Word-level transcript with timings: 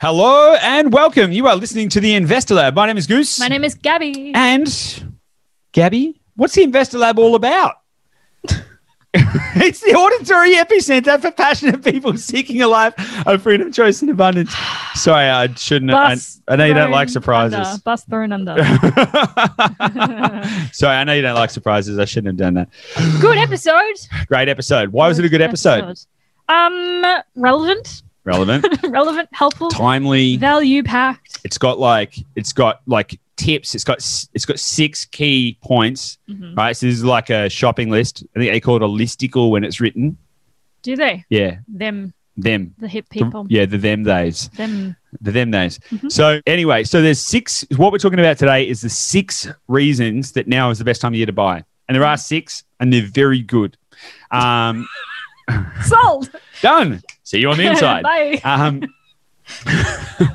Hello 0.00 0.54
and 0.62 0.94
welcome. 0.94 1.30
You 1.30 1.46
are 1.46 1.56
listening 1.56 1.90
to 1.90 2.00
the 2.00 2.14
Investor 2.14 2.54
Lab. 2.54 2.74
My 2.74 2.86
name 2.86 2.96
is 2.96 3.06
Goose. 3.06 3.38
My 3.38 3.48
name 3.48 3.64
is 3.64 3.74
Gabby. 3.74 4.32
And 4.34 4.66
Gabby, 5.72 6.18
what's 6.36 6.54
the 6.54 6.62
Investor 6.62 6.96
Lab 6.96 7.18
all 7.18 7.34
about? 7.34 7.74
it's 9.12 9.80
the 9.80 9.94
auditory 9.94 10.54
epicenter 10.54 11.20
for 11.20 11.30
passionate 11.30 11.84
people 11.84 12.16
seeking 12.16 12.62
a 12.62 12.66
life 12.66 12.94
of 13.26 13.42
freedom, 13.42 13.70
choice, 13.70 14.00
and 14.00 14.10
abundance. 14.10 14.54
Sorry, 14.94 15.26
I 15.26 15.52
shouldn't. 15.52 15.90
I, 15.90 16.16
I 16.48 16.56
know 16.56 16.64
you 16.64 16.72
don't 16.72 16.92
like 16.92 17.10
surprises. 17.10 17.58
Under. 17.58 17.82
Bus 17.82 18.02
thrown 18.04 18.32
under. 18.32 18.56
Sorry, 20.72 20.96
I 20.96 21.04
know 21.04 21.12
you 21.12 21.20
don't 21.20 21.34
like 21.34 21.50
surprises. 21.50 21.98
I 21.98 22.06
shouldn't 22.06 22.28
have 22.28 22.38
done 22.38 22.54
that. 22.54 22.70
good 23.20 23.36
episode. 23.36 23.96
Great 24.28 24.48
episode. 24.48 24.94
Why 24.94 25.08
was 25.08 25.18
it 25.18 25.26
a 25.26 25.28
good 25.28 25.42
episode? 25.42 25.98
Um, 26.48 27.04
relevant, 27.36 28.02
Relevant, 28.24 28.66
relevant, 28.88 29.28
helpful, 29.32 29.70
timely. 29.70 30.36
value 30.36 30.82
packed. 30.82 31.38
It's 31.44 31.56
got 31.58 31.78
like 31.78 32.16
it's 32.36 32.52
got 32.52 32.80
like 32.86 33.18
tips. 33.36 33.74
It's 33.74 33.84
got 33.84 33.98
it's 34.34 34.44
got 34.44 34.58
six 34.60 35.06
key 35.06 35.56
points. 35.62 36.18
Mhm. 36.28 36.56
Right. 36.56 36.76
So 36.76 36.86
this 36.86 36.96
is 36.96 37.04
like 37.04 37.30
a 37.30 37.48
shopping 37.48 37.88
list. 37.90 38.22
I 38.36 38.40
think 38.40 38.52
they 38.52 38.60
call 38.60 38.76
it 38.76 38.82
a 38.82 38.86
listicle 38.86 39.50
when 39.50 39.64
it's 39.64 39.80
written. 39.80 40.18
Do 40.82 40.96
they? 40.96 41.24
Yeah, 41.30 41.56
Them, 41.68 42.12
them. 42.36 42.74
the 42.78 42.88
hip 42.88 43.06
The- 43.10 43.20
people. 43.24 43.46
yeah, 43.48 43.64
the 43.66 43.78
them 43.78 44.02
days. 44.04 44.48
Them. 44.50 44.96
The 45.22 45.30
them 45.32 45.50
days. 45.50 45.78
Mhm. 45.90 46.12
So 46.12 46.40
anyway, 46.46 46.84
so 46.84 47.00
there's 47.02 47.20
six. 47.20 47.64
What 47.76 47.90
we're 47.92 47.98
talking 47.98 48.18
about 48.20 48.36
today 48.38 48.68
is 48.68 48.80
the 48.82 48.88
six 48.90 49.48
reasons 49.66 50.32
that 50.32 50.46
now 50.46 50.70
is 50.70 50.78
the 50.78 50.84
best 50.84 51.00
time 51.00 51.12
of 51.12 51.16
year 51.16 51.26
to 51.26 51.32
buy, 51.32 51.64
and 51.88 51.94
there 51.96 52.04
are 52.04 52.16
six, 52.18 52.64
and 52.80 52.92
they're 52.92 53.02
very 53.06 53.40
good. 53.40 53.76
Um, 54.30 54.86
Sold. 55.84 56.30
done. 56.62 57.02
See 57.30 57.38
you 57.38 57.48
on 57.48 57.58
the 57.58 57.66
inside. 57.66 58.02
Bye. 58.02 58.40
Um, 58.42 58.82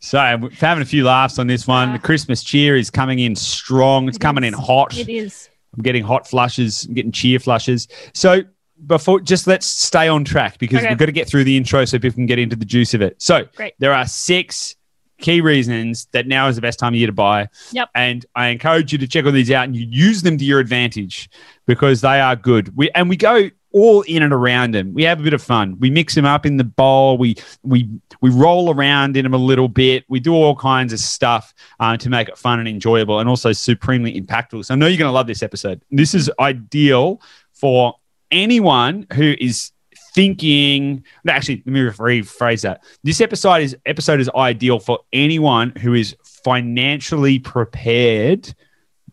so 0.00 0.18
I'm 0.18 0.50
having 0.50 0.82
a 0.82 0.84
few 0.84 1.04
laughs 1.04 1.38
on 1.38 1.46
this 1.46 1.68
one. 1.68 1.90
Yeah. 1.90 1.96
The 1.98 2.02
Christmas 2.02 2.42
cheer 2.42 2.74
is 2.74 2.90
coming 2.90 3.20
in 3.20 3.36
strong. 3.36 4.08
It's 4.08 4.16
It 4.16 4.20
coming 4.20 4.42
is. 4.42 4.48
in 4.48 4.54
hot. 4.58 4.98
It 4.98 5.08
is. 5.08 5.48
I'm 5.76 5.84
getting 5.84 6.02
hot 6.02 6.26
flushes. 6.28 6.84
I'm 6.86 6.94
getting 6.94 7.12
cheer 7.12 7.38
flushes. 7.38 7.86
So 8.12 8.40
before, 8.88 9.20
just 9.20 9.46
let's 9.46 9.66
stay 9.66 10.08
on 10.08 10.24
track 10.24 10.58
because 10.58 10.78
Okay. 10.80 10.88
we've 10.88 10.98
got 10.98 11.06
to 11.06 11.12
get 11.12 11.28
through 11.28 11.44
the 11.44 11.56
intro 11.56 11.84
so 11.84 11.96
people 11.96 12.16
can 12.16 12.26
get 12.26 12.40
into 12.40 12.56
the 12.56 12.64
juice 12.64 12.92
of 12.92 13.02
it. 13.02 13.22
So 13.22 13.44
Great. 13.54 13.74
there 13.78 13.94
are 13.94 14.04
six 14.08 14.74
key 15.20 15.40
reasons 15.40 16.08
that 16.10 16.26
now 16.26 16.48
is 16.48 16.56
the 16.56 16.62
best 16.62 16.80
time 16.80 16.92
of 16.92 16.98
year 16.98 17.06
to 17.06 17.12
buy. 17.12 17.48
Yep. 17.70 17.88
And 17.94 18.26
I 18.34 18.48
encourage 18.48 18.90
you 18.90 18.98
to 18.98 19.06
check 19.06 19.24
all 19.26 19.30
these 19.32 19.52
out 19.52 19.64
and 19.66 19.76
you 19.76 19.86
use 19.88 20.22
them 20.22 20.38
to 20.38 20.44
your 20.44 20.58
advantage 20.58 21.30
because 21.66 22.00
they 22.00 22.20
are 22.20 22.34
good. 22.34 22.76
We 22.76 22.90
and 22.96 23.08
we 23.08 23.16
go 23.16 23.48
all 23.76 24.00
in 24.02 24.22
and 24.22 24.32
around 24.32 24.72
them. 24.72 24.94
We 24.94 25.02
have 25.02 25.20
a 25.20 25.22
bit 25.22 25.34
of 25.34 25.42
fun. 25.42 25.76
We 25.78 25.90
mix 25.90 26.14
them 26.14 26.24
up 26.24 26.46
in 26.46 26.56
the 26.56 26.64
bowl. 26.64 27.18
We 27.18 27.36
we 27.62 27.90
we 28.22 28.30
roll 28.30 28.74
around 28.74 29.18
in 29.18 29.24
them 29.24 29.34
a 29.34 29.38
little 29.38 29.68
bit. 29.68 30.06
We 30.08 30.18
do 30.18 30.32
all 30.32 30.56
kinds 30.56 30.94
of 30.94 30.98
stuff 30.98 31.52
uh, 31.78 31.98
to 31.98 32.08
make 32.08 32.30
it 32.30 32.38
fun 32.38 32.58
and 32.58 32.66
enjoyable, 32.66 33.20
and 33.20 33.28
also 33.28 33.52
supremely 33.52 34.18
impactful. 34.18 34.64
So 34.64 34.72
I 34.72 34.78
know 34.78 34.86
you're 34.86 34.96
going 34.96 35.10
to 35.10 35.12
love 35.12 35.26
this 35.26 35.42
episode. 35.42 35.82
This 35.90 36.14
is 36.14 36.30
ideal 36.40 37.20
for 37.52 37.96
anyone 38.30 39.06
who 39.12 39.34
is 39.38 39.72
thinking. 40.14 41.04
Actually, 41.28 41.62
let 41.66 41.72
me 41.72 41.80
rephrase 41.80 42.62
that. 42.62 42.82
This 43.04 43.20
episode 43.20 43.60
is 43.60 43.76
episode 43.84 44.20
is 44.20 44.30
ideal 44.34 44.78
for 44.78 45.00
anyone 45.12 45.74
who 45.76 45.92
is 45.92 46.16
financially 46.24 47.40
prepared 47.40 48.54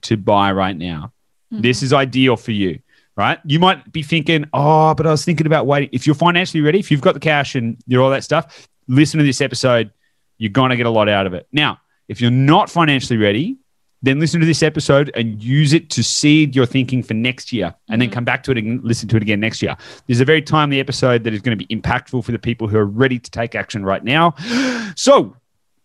to 0.04 0.16
buy 0.16 0.54
right 0.54 0.78
now. 0.78 1.12
This 1.52 1.84
is 1.84 1.94
ideal 1.94 2.36
for 2.36 2.50
you, 2.52 2.80
right? 3.16 3.40
You 3.46 3.60
might 3.60 3.92
be 3.92 4.04
thinking, 4.04 4.46
oh, 4.54 4.94
but 4.96 5.06
I 5.08 5.12
was 5.12 5.24
thinking 5.26 5.46
about 5.48 5.66
waiting. 5.68 5.90
If 5.92 6.06
you're 6.08 6.16
financially 6.16 6.62
ready, 6.62 6.80
if 6.80 6.90
you've 6.92 7.02
got 7.02 7.14
the 7.14 7.20
cash 7.20 7.56
and 7.56 7.78
you're 7.88 8.02
all 8.02 8.10
that 8.12 8.24
stuff, 8.24 8.68
listen 8.88 9.18
to 9.20 9.24
this 9.26 9.42
episode. 9.42 9.92
You're 10.38 10.52
going 10.52 10.72
to 10.72 10.76
get 10.78 10.86
a 10.86 10.90
lot 10.90 11.08
out 11.10 11.26
of 11.28 11.34
it. 11.34 11.48
Now, 11.52 11.80
if 12.08 12.20
you're 12.22 12.32
not 12.32 12.70
financially 12.70 13.18
ready, 13.18 13.58
then 14.02 14.20
listen 14.20 14.42
to 14.42 14.46
this 14.46 14.62
episode 14.62 15.10
and 15.16 15.42
use 15.42 15.72
it 15.72 15.90
to 15.92 16.04
seed 16.04 16.56
your 16.58 16.66
thinking 16.66 17.02
for 17.02 17.14
next 17.14 17.54
year 17.54 17.74
and 17.90 18.02
then 18.02 18.10
Mhm. 18.10 18.14
come 18.14 18.26
back 18.26 18.44
to 18.44 18.52
it 18.52 18.58
and 18.58 18.84
listen 18.84 19.08
to 19.08 19.16
it 19.16 19.22
again 19.22 19.40
next 19.40 19.62
year. 19.62 19.78
This 20.08 20.18
is 20.18 20.22
a 20.22 20.26
very 20.26 20.42
timely 20.42 20.82
episode 20.82 21.24
that 21.24 21.34
is 21.34 21.42
going 21.42 21.58
to 21.58 21.66
be 21.66 21.74
impactful 21.74 22.26
for 22.26 22.34
the 22.34 22.40
people 22.40 22.68
who 22.68 22.78
are 22.78 22.86
ready 22.86 23.18
to 23.18 23.32
take 23.32 23.56
action 23.56 23.86
right 23.86 24.04
now. 24.04 24.36
So, 24.96 25.36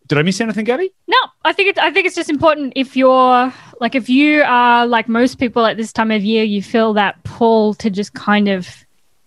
did 0.08 0.16
I 0.16 0.22
miss 0.22 0.40
anything, 0.40 0.64
Gabby? 0.64 0.90
No, 1.06 1.16
I 1.44 1.52
think 1.52 1.68
it's 1.68 1.78
I 1.78 1.90
think 1.90 2.06
it's 2.06 2.16
just 2.16 2.30
important 2.30 2.72
if 2.76 2.96
you're 2.96 3.52
like 3.80 3.94
if 3.94 4.08
you 4.08 4.42
are 4.42 4.86
like 4.86 5.06
most 5.08 5.38
people 5.38 5.66
at 5.66 5.76
this 5.76 5.92
time 5.92 6.10
of 6.10 6.24
year, 6.24 6.44
you 6.44 6.62
feel 6.62 6.94
that 6.94 7.22
pull 7.24 7.74
to 7.74 7.90
just 7.90 8.14
kind 8.14 8.48
of 8.48 8.68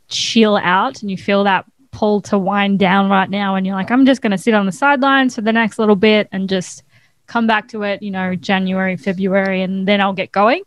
chill 0.08 0.58
out 0.58 1.02
and 1.02 1.12
you 1.12 1.18
feel 1.18 1.44
that 1.44 1.66
pull 1.92 2.22
to 2.22 2.38
wind 2.38 2.80
down 2.80 3.10
right 3.10 3.30
now 3.30 3.56
and 3.56 3.66
you're 3.66 3.76
like, 3.76 3.92
I'm 3.92 4.06
just 4.06 4.22
gonna 4.22 4.40
sit 4.40 4.56
on 4.56 4.66
the 4.66 4.72
sidelines 4.72 5.36
for 5.36 5.42
the 5.42 5.54
next 5.54 5.78
little 5.78 5.96
bit 5.96 6.28
and 6.32 6.50
just 6.50 6.84
come 7.28 7.46
back 7.46 7.68
to 7.70 7.84
it, 7.84 8.02
you 8.02 8.12
know, 8.12 8.36
January, 8.36 8.98
February, 8.98 9.62
and 9.62 9.88
then 9.88 10.02
I'll 10.02 10.14
get 10.14 10.32
going. 10.32 10.64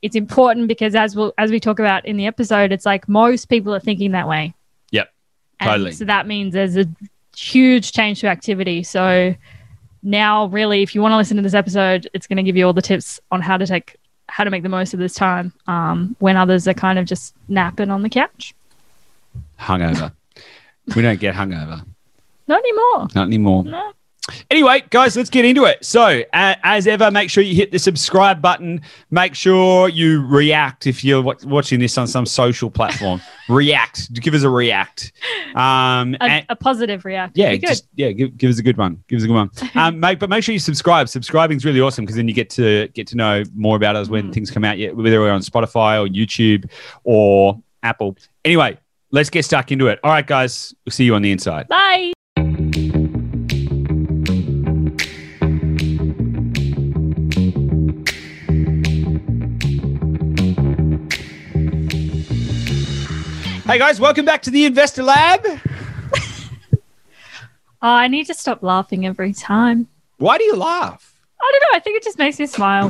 It's 0.00 0.16
important 0.16 0.66
because 0.66 0.94
as 0.94 1.14
we'll 1.14 1.34
as 1.36 1.50
we 1.50 1.60
talk 1.60 1.78
about 1.78 2.06
in 2.06 2.16
the 2.16 2.26
episode, 2.26 2.72
it's 2.72 2.86
like 2.86 3.06
most 3.06 3.50
people 3.50 3.74
are 3.74 3.80
thinking 3.80 4.12
that 4.12 4.28
way. 4.28 4.54
Yep, 4.92 5.12
And 5.60 5.68
totally. 5.68 5.92
So 5.92 6.06
that 6.06 6.26
means 6.26 6.54
there's 6.54 6.76
a 6.78 6.86
huge 7.36 7.92
change 7.92 8.20
to 8.20 8.28
activity. 8.28 8.82
So 8.82 9.34
now 10.02 10.46
really 10.46 10.82
if 10.82 10.94
you 10.94 11.02
want 11.02 11.12
to 11.12 11.16
listen 11.16 11.36
to 11.36 11.42
this 11.42 11.54
episode 11.54 12.08
it's 12.14 12.26
going 12.26 12.36
to 12.36 12.42
give 12.42 12.56
you 12.56 12.64
all 12.66 12.72
the 12.72 12.82
tips 12.82 13.18
on 13.30 13.40
how 13.40 13.56
to 13.56 13.66
take 13.66 13.96
how 14.28 14.44
to 14.44 14.50
make 14.50 14.62
the 14.62 14.68
most 14.68 14.92
of 14.94 15.00
this 15.00 15.14
time 15.14 15.52
um, 15.66 16.14
when 16.18 16.36
others 16.36 16.68
are 16.68 16.74
kind 16.74 16.98
of 16.98 17.04
just 17.06 17.34
napping 17.48 17.90
on 17.90 18.02
the 18.02 18.08
couch 18.10 18.54
Hungover. 19.58 20.12
we 20.94 21.02
don't 21.02 21.18
get 21.20 21.34
hungover. 21.34 21.84
not 22.46 22.58
anymore 22.60 23.08
Not 23.14 23.26
anymore. 23.26 23.64
no. 23.64 23.92
Anyway, 24.50 24.82
guys, 24.90 25.16
let's 25.16 25.30
get 25.30 25.44
into 25.44 25.64
it. 25.64 25.84
So, 25.84 26.22
uh, 26.32 26.54
as 26.62 26.86
ever, 26.86 27.10
make 27.10 27.30
sure 27.30 27.42
you 27.42 27.54
hit 27.54 27.72
the 27.72 27.78
subscribe 27.78 28.40
button. 28.42 28.80
Make 29.10 29.34
sure 29.34 29.88
you 29.88 30.24
react 30.26 30.86
if 30.86 31.02
you're 31.04 31.22
wa- 31.22 31.34
watching 31.44 31.80
this 31.80 31.96
on 31.98 32.06
some 32.06 32.26
social 32.26 32.70
platform. 32.70 33.20
react. 33.48 34.12
Give 34.14 34.34
us 34.34 34.42
a 34.42 34.50
react. 34.50 35.12
Um, 35.54 36.14
a, 36.20 36.24
and- 36.24 36.46
a 36.48 36.56
positive 36.56 37.04
react. 37.04 37.36
yeah, 37.38 37.54
good. 37.56 37.66
just 37.68 37.88
yeah, 37.94 38.10
give, 38.12 38.36
give 38.36 38.50
us 38.50 38.58
a 38.58 38.62
good 38.62 38.76
one. 38.76 39.02
Give 39.08 39.16
us 39.18 39.24
a 39.24 39.26
good 39.26 39.34
one. 39.34 39.50
Um, 39.74 40.00
make, 40.00 40.18
but 40.18 40.28
make 40.28 40.42
sure 40.42 40.52
you 40.52 40.58
subscribe. 40.58 41.08
Subscribing 41.08 41.56
is 41.56 41.64
really 41.64 41.80
awesome 41.80 42.04
because 42.04 42.16
then 42.16 42.26
you 42.28 42.34
get 42.34 42.50
to 42.50 42.88
get 42.88 43.06
to 43.08 43.16
know 43.16 43.42
more 43.54 43.76
about 43.76 43.96
us 43.96 44.08
when 44.08 44.28
Mm. 44.30 44.34
things 44.34 44.50
come 44.50 44.64
out. 44.64 44.76
Whether 44.78 45.20
we're 45.20 45.30
on 45.30 45.40
Spotify 45.40 46.04
or 46.04 46.08
YouTube 46.08 46.68
or 47.04 47.62
Apple. 47.82 48.16
Anyway, 48.44 48.76
let's 49.12 49.30
get 49.30 49.44
stuck 49.44 49.70
into 49.72 49.86
it. 49.86 50.00
All 50.02 50.10
right, 50.10 50.26
guys, 50.26 50.74
we'll 50.84 50.90
see 50.92 51.04
you 51.04 51.14
on 51.14 51.22
the 51.22 51.30
inside. 51.30 51.68
bye 51.68 52.12
Hey 63.68 63.78
guys, 63.78 64.00
welcome 64.00 64.24
back 64.24 64.40
to 64.42 64.50
the 64.50 64.64
Investor 64.64 65.02
Lab. 65.02 65.44
oh, 66.74 66.78
i 67.82 68.08
need 68.08 68.26
to 68.26 68.32
stop 68.34 68.62
laughing 68.62 69.04
every 69.06 69.32
time 69.34 69.86
Why 70.16 70.38
do 70.38 70.44
you 70.44 70.56
laugh? 70.56 71.14
i 71.40 71.52
don't 71.52 71.60
know 71.72 71.76
i 71.76 71.80
think 71.80 71.98
it 71.98 72.02
just 72.02 72.18
makes 72.18 72.38
me 72.38 72.46
smile 72.46 72.88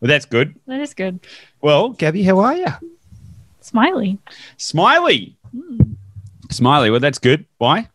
Well, 0.00 0.08
that's 0.08 0.24
good. 0.24 0.54
that 0.66 0.80
is 0.80 0.94
good 0.94 1.20
Well, 1.60 1.90
Gabby, 1.90 2.22
how 2.22 2.38
are 2.40 2.54
you? 2.56 2.66
smiley 3.60 4.18
Smiley. 4.56 5.36
Mm. 5.54 5.96
Smiley. 6.50 6.90
Well, 6.90 7.00
that's 7.00 7.18
good. 7.18 7.44
Why? 7.58 7.88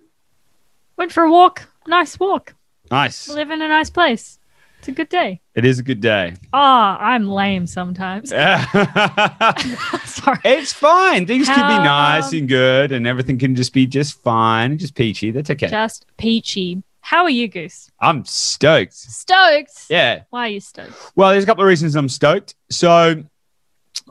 went 0.98 1.12
for 1.12 1.24
a 1.24 1.32
walk 1.32 1.68
nice 1.88 2.20
walk 2.20 2.54
Nice. 2.92 3.28
live 3.28 3.50
in 3.50 3.62
a 3.62 3.68
nice 3.68 3.90
place 3.90 4.38
it's 4.82 4.88
a 4.88 4.92
good 4.92 5.10
day 5.10 5.40
It 5.54 5.64
is 5.64 5.78
a 5.80 5.84
good 5.84 6.02
day. 6.02 6.34
oh 6.54 6.58
i'm 7.00 7.28
lame 7.30 7.68
sometimes 7.68 8.30
Sorry. 10.06 10.40
it's 10.44 10.74
fine. 10.74 11.26
Things 11.26 11.48
can 11.48 11.68
be 11.68 11.74
Um, 11.78 11.84
nice 11.84 12.34
and 12.34 12.48
good, 12.48 12.92
and 12.92 13.06
everything 13.08 13.38
can 13.40 13.56
just 13.56 13.74
be 13.74 13.86
just 13.88 14.22
fine, 14.22 14.78
just 14.78 14.96
peachy. 14.96 15.32
That's 15.32 15.50
okay. 15.50 15.68
just 15.68 16.06
peachy 16.18 16.84
how 17.02 17.24
are 17.24 17.30
you 17.30 17.48
goose 17.48 17.90
I'm 18.00 18.24
stoked. 18.26 18.94
Stoked. 18.94 19.86
Yeah. 19.90 20.24
Why 20.30 20.46
are 20.48 20.50
you 20.50 20.60
stoked? 20.60 20.94
Well, 21.16 21.32
there's 21.32 21.44
a 21.44 21.48
couple 21.48 21.64
of 21.64 21.68
reasons 21.68 21.96
I'm 21.96 22.10
stoked. 22.10 22.56
So, 22.70 23.24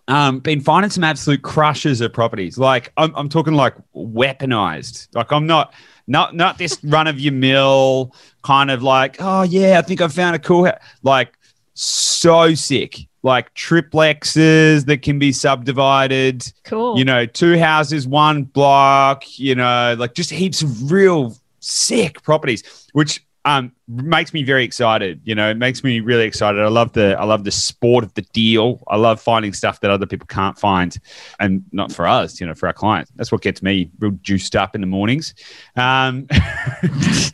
um, 0.08 0.40
been 0.40 0.60
finding 0.60 0.90
some 0.90 1.04
absolute 1.04 1.42
crushes 1.42 2.00
of 2.00 2.12
properties. 2.12 2.58
Like 2.58 2.92
I'm, 2.96 3.14
I'm 3.14 3.28
talking 3.28 3.54
like 3.54 3.74
weaponized. 3.94 5.08
Like 5.14 5.30
I'm 5.32 5.46
not, 5.46 5.72
not, 6.10 6.34
not 6.34 6.58
this 6.58 6.78
run 6.84 7.06
of 7.06 7.18
your 7.18 7.32
mill 7.32 8.14
kind 8.42 8.70
of 8.70 8.82
like, 8.82 9.16
oh 9.20 9.42
yeah, 9.42 9.78
I 9.78 9.82
think 9.82 10.00
I 10.00 10.08
found 10.08 10.36
a 10.36 10.38
cool. 10.38 10.64
house. 10.64 10.78
Like 11.02 11.38
so 11.74 12.54
sick. 12.54 12.98
Like 13.22 13.54
triplexes 13.54 14.86
that 14.86 15.02
can 15.02 15.18
be 15.18 15.30
subdivided. 15.30 16.50
Cool. 16.64 16.98
You 16.98 17.04
know, 17.04 17.26
two 17.26 17.58
houses, 17.58 18.06
one 18.08 18.44
block. 18.44 19.38
You 19.38 19.54
know, 19.54 19.94
like 19.98 20.14
just 20.14 20.30
heaps 20.30 20.62
of 20.62 20.90
real 20.90 21.36
sick 21.60 22.22
properties, 22.22 22.88
which 22.92 23.24
um, 23.44 23.72
makes 23.88 24.34
me 24.34 24.42
very 24.42 24.64
excited. 24.64 25.20
You 25.24 25.34
know, 25.34 25.50
it 25.50 25.56
makes 25.56 25.82
me 25.82 26.00
really 26.00 26.24
excited. 26.24 26.60
I 26.60 26.68
love 26.68 26.92
the 26.92 27.16
I 27.18 27.24
love 27.24 27.44
the 27.44 27.50
sport 27.50 28.04
of 28.04 28.12
the 28.14 28.22
deal. 28.32 28.82
I 28.88 28.96
love 28.96 29.20
finding 29.20 29.54
stuff 29.54 29.80
that 29.80 29.90
other 29.90 30.06
people 30.06 30.26
can't 30.26 30.58
find, 30.58 30.96
and 31.38 31.64
not 31.72 31.90
for 31.90 32.06
us. 32.06 32.38
You 32.40 32.46
know, 32.46 32.54
for 32.54 32.66
our 32.66 32.72
clients. 32.74 33.10
That's 33.16 33.32
what 33.32 33.40
gets 33.40 33.62
me 33.62 33.90
real 33.98 34.12
juiced 34.22 34.56
up 34.56 34.74
in 34.74 34.82
the 34.82 34.86
mornings. 34.86 35.34
Um, 35.76 36.26
it's 36.30 37.30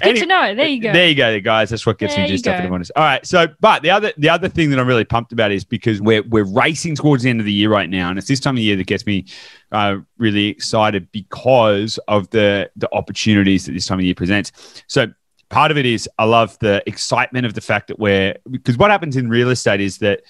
good 0.00 0.16
to 0.16 0.26
know. 0.26 0.54
There 0.54 0.68
you 0.68 0.80
go. 0.80 0.92
There 0.92 1.08
you 1.08 1.14
go, 1.14 1.38
guys. 1.40 1.68
That's 1.68 1.84
what 1.84 1.98
gets 1.98 2.14
There 2.14 2.24
me 2.24 2.30
juiced 2.30 2.48
up 2.48 2.56
in 2.56 2.64
the 2.64 2.70
mornings. 2.70 2.90
All 2.96 3.04
right. 3.04 3.24
So, 3.26 3.48
but 3.60 3.82
the 3.82 3.90
other 3.90 4.12
the 4.16 4.30
other 4.30 4.48
thing 4.48 4.70
that 4.70 4.78
I'm 4.78 4.88
really 4.88 5.04
pumped 5.04 5.32
about 5.32 5.52
is 5.52 5.62
because 5.62 6.00
we're 6.00 6.22
we're 6.22 6.44
racing 6.44 6.96
towards 6.96 7.22
the 7.22 7.28
end 7.28 7.40
of 7.40 7.46
the 7.46 7.52
year 7.52 7.68
right 7.68 7.90
now, 7.90 8.08
and 8.08 8.18
it's 8.18 8.28
this 8.28 8.40
time 8.40 8.56
of 8.56 8.62
year 8.62 8.76
that 8.76 8.86
gets 8.86 9.04
me 9.04 9.26
uh, 9.72 9.98
really 10.18 10.46
excited 10.46 11.10
because 11.12 11.98
of 12.08 12.28
the 12.30 12.70
the 12.76 12.88
opportunities 12.92 13.66
that 13.66 13.72
this 13.72 13.86
time 13.86 13.98
of 13.98 14.04
year 14.04 14.14
presents. 14.14 14.52
So 14.86 15.06
part 15.48 15.70
of 15.70 15.78
it 15.78 15.86
is 15.86 16.08
I 16.18 16.24
love 16.24 16.58
the 16.60 16.82
excitement 16.86 17.46
of 17.46 17.54
the 17.54 17.60
fact 17.60 17.88
that 17.88 17.98
we're 17.98 18.36
because 18.50 18.78
what 18.78 18.90
happens 18.90 19.16
in 19.16 19.28
real 19.28 19.50
estate 19.50 19.80
is 19.80 19.98
that 19.98 20.22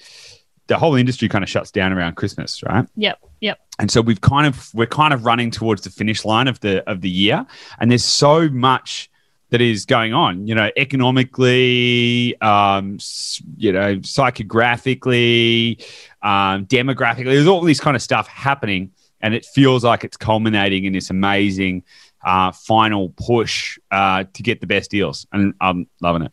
the 0.67 0.77
whole 0.77 0.95
industry 0.95 1.27
kind 1.27 1.43
of 1.43 1.49
shuts 1.49 1.71
down 1.71 1.91
around 1.91 2.15
Christmas, 2.15 2.63
right? 2.63 2.87
Yep. 2.95 3.19
Yep. 3.41 3.59
and 3.79 3.89
so 3.89 4.01
we've 4.01 4.21
kind 4.21 4.45
of 4.45 4.69
we're 4.73 4.85
kind 4.85 5.13
of 5.13 5.25
running 5.25 5.49
towards 5.49 5.81
the 5.81 5.89
finish 5.89 6.23
line 6.23 6.47
of 6.47 6.59
the 6.59 6.87
of 6.89 7.01
the 7.01 7.09
year 7.09 7.45
and 7.79 7.89
there's 7.89 8.05
so 8.05 8.47
much 8.49 9.09
that 9.49 9.61
is 9.61 9.85
going 9.85 10.13
on 10.13 10.47
you 10.47 10.53
know 10.53 10.69
economically 10.77 12.39
um 12.41 12.99
you 13.57 13.71
know 13.71 13.95
psychographically 13.97 15.81
um 16.21 16.65
demographically 16.67 17.25
there's 17.25 17.47
all 17.47 17.61
this 17.61 17.79
kind 17.79 17.95
of 17.95 18.01
stuff 18.01 18.27
happening 18.27 18.91
and 19.21 19.33
it 19.33 19.45
feels 19.45 19.83
like 19.83 20.03
it's 20.03 20.17
culminating 20.17 20.85
in 20.85 20.93
this 20.93 21.09
amazing 21.09 21.83
uh 22.25 22.51
final 22.51 23.09
push 23.17 23.79
uh 23.91 24.23
to 24.33 24.43
get 24.43 24.61
the 24.61 24.67
best 24.67 24.91
deals 24.91 25.25
and 25.31 25.53
i'm 25.61 25.87
loving 26.01 26.21
it 26.23 26.31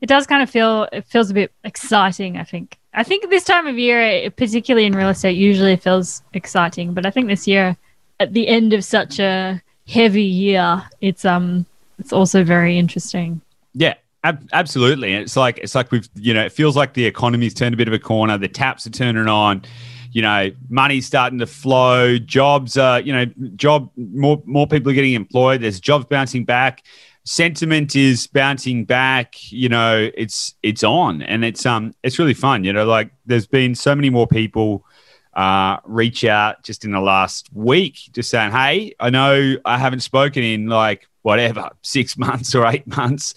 It 0.00 0.06
does 0.08 0.26
kind 0.26 0.42
of 0.42 0.50
feel 0.50 0.88
it 0.92 1.04
feels 1.06 1.30
a 1.30 1.34
bit 1.34 1.52
exciting. 1.64 2.36
I 2.36 2.44
think. 2.44 2.76
I 2.92 3.02
think 3.02 3.28
this 3.30 3.44
time 3.44 3.66
of 3.66 3.76
year, 3.78 4.00
it- 4.02 4.36
particularly 4.36 4.86
in 4.86 4.94
real 4.94 5.08
estate, 5.08 5.36
usually 5.36 5.76
feels 5.76 6.22
exciting. 6.32 6.92
But 6.94 7.06
I 7.06 7.10
think 7.10 7.28
this 7.28 7.46
year, 7.46 7.76
at 8.20 8.32
the 8.32 8.46
end 8.46 8.72
of 8.74 8.84
such 8.84 9.18
a 9.18 9.60
heavy 9.88 10.22
year, 10.22 10.82
it's 11.00 11.24
um 11.24 11.64
it's 11.98 12.12
also 12.12 12.44
very 12.44 12.78
interesting. 12.78 13.40
Yeah, 13.72 13.94
ab- 14.22 14.48
absolutely. 14.52 15.14
It's 15.14 15.36
like 15.36 15.56
it's 15.64 15.74
like 15.74 15.90
we've 15.92 16.08
you 16.14 16.34
know 16.34 16.44
it 16.44 16.52
feels 16.52 16.76
like 16.76 16.92
the 16.92 17.06
economy's 17.06 17.54
turned 17.54 17.74
a 17.74 17.78
bit 17.78 17.88
of 17.88 17.94
a 17.94 17.98
corner. 18.12 18.36
The 18.38 18.48
taps 18.48 18.86
are 18.86 18.90
turning 19.02 19.28
on. 19.28 19.62
You 20.16 20.22
know, 20.22 20.50
money's 20.70 21.04
starting 21.04 21.40
to 21.40 21.46
flow. 21.46 22.16
Jobs 22.16 22.78
are 22.78 23.00
you 23.00 23.12
know 23.12 23.26
job 23.54 23.90
more 23.98 24.42
more 24.46 24.66
people 24.66 24.90
are 24.90 24.94
getting 24.94 25.12
employed. 25.12 25.60
There's 25.60 25.78
jobs 25.78 26.06
bouncing 26.06 26.46
back. 26.46 26.84
Sentiment 27.24 27.94
is 27.94 28.26
bouncing 28.26 28.86
back. 28.86 29.34
You 29.52 29.68
know, 29.68 30.08
it's 30.16 30.54
it's 30.62 30.82
on 30.82 31.20
and 31.20 31.44
it's 31.44 31.66
um 31.66 31.94
it's 32.02 32.18
really 32.18 32.32
fun. 32.32 32.64
You 32.64 32.72
know, 32.72 32.86
like 32.86 33.10
there's 33.26 33.46
been 33.46 33.74
so 33.74 33.94
many 33.94 34.08
more 34.08 34.26
people 34.26 34.86
uh, 35.34 35.76
reach 35.84 36.24
out 36.24 36.62
just 36.62 36.86
in 36.86 36.92
the 36.92 37.00
last 37.00 37.50
week, 37.52 37.98
just 38.12 38.30
saying, 38.30 38.52
"Hey, 38.52 38.94
I 38.98 39.10
know 39.10 39.56
I 39.66 39.76
haven't 39.76 40.00
spoken 40.00 40.42
in 40.42 40.68
like 40.68 41.06
whatever 41.20 41.68
six 41.82 42.16
months 42.16 42.54
or 42.54 42.66
eight 42.66 42.86
months, 42.86 43.34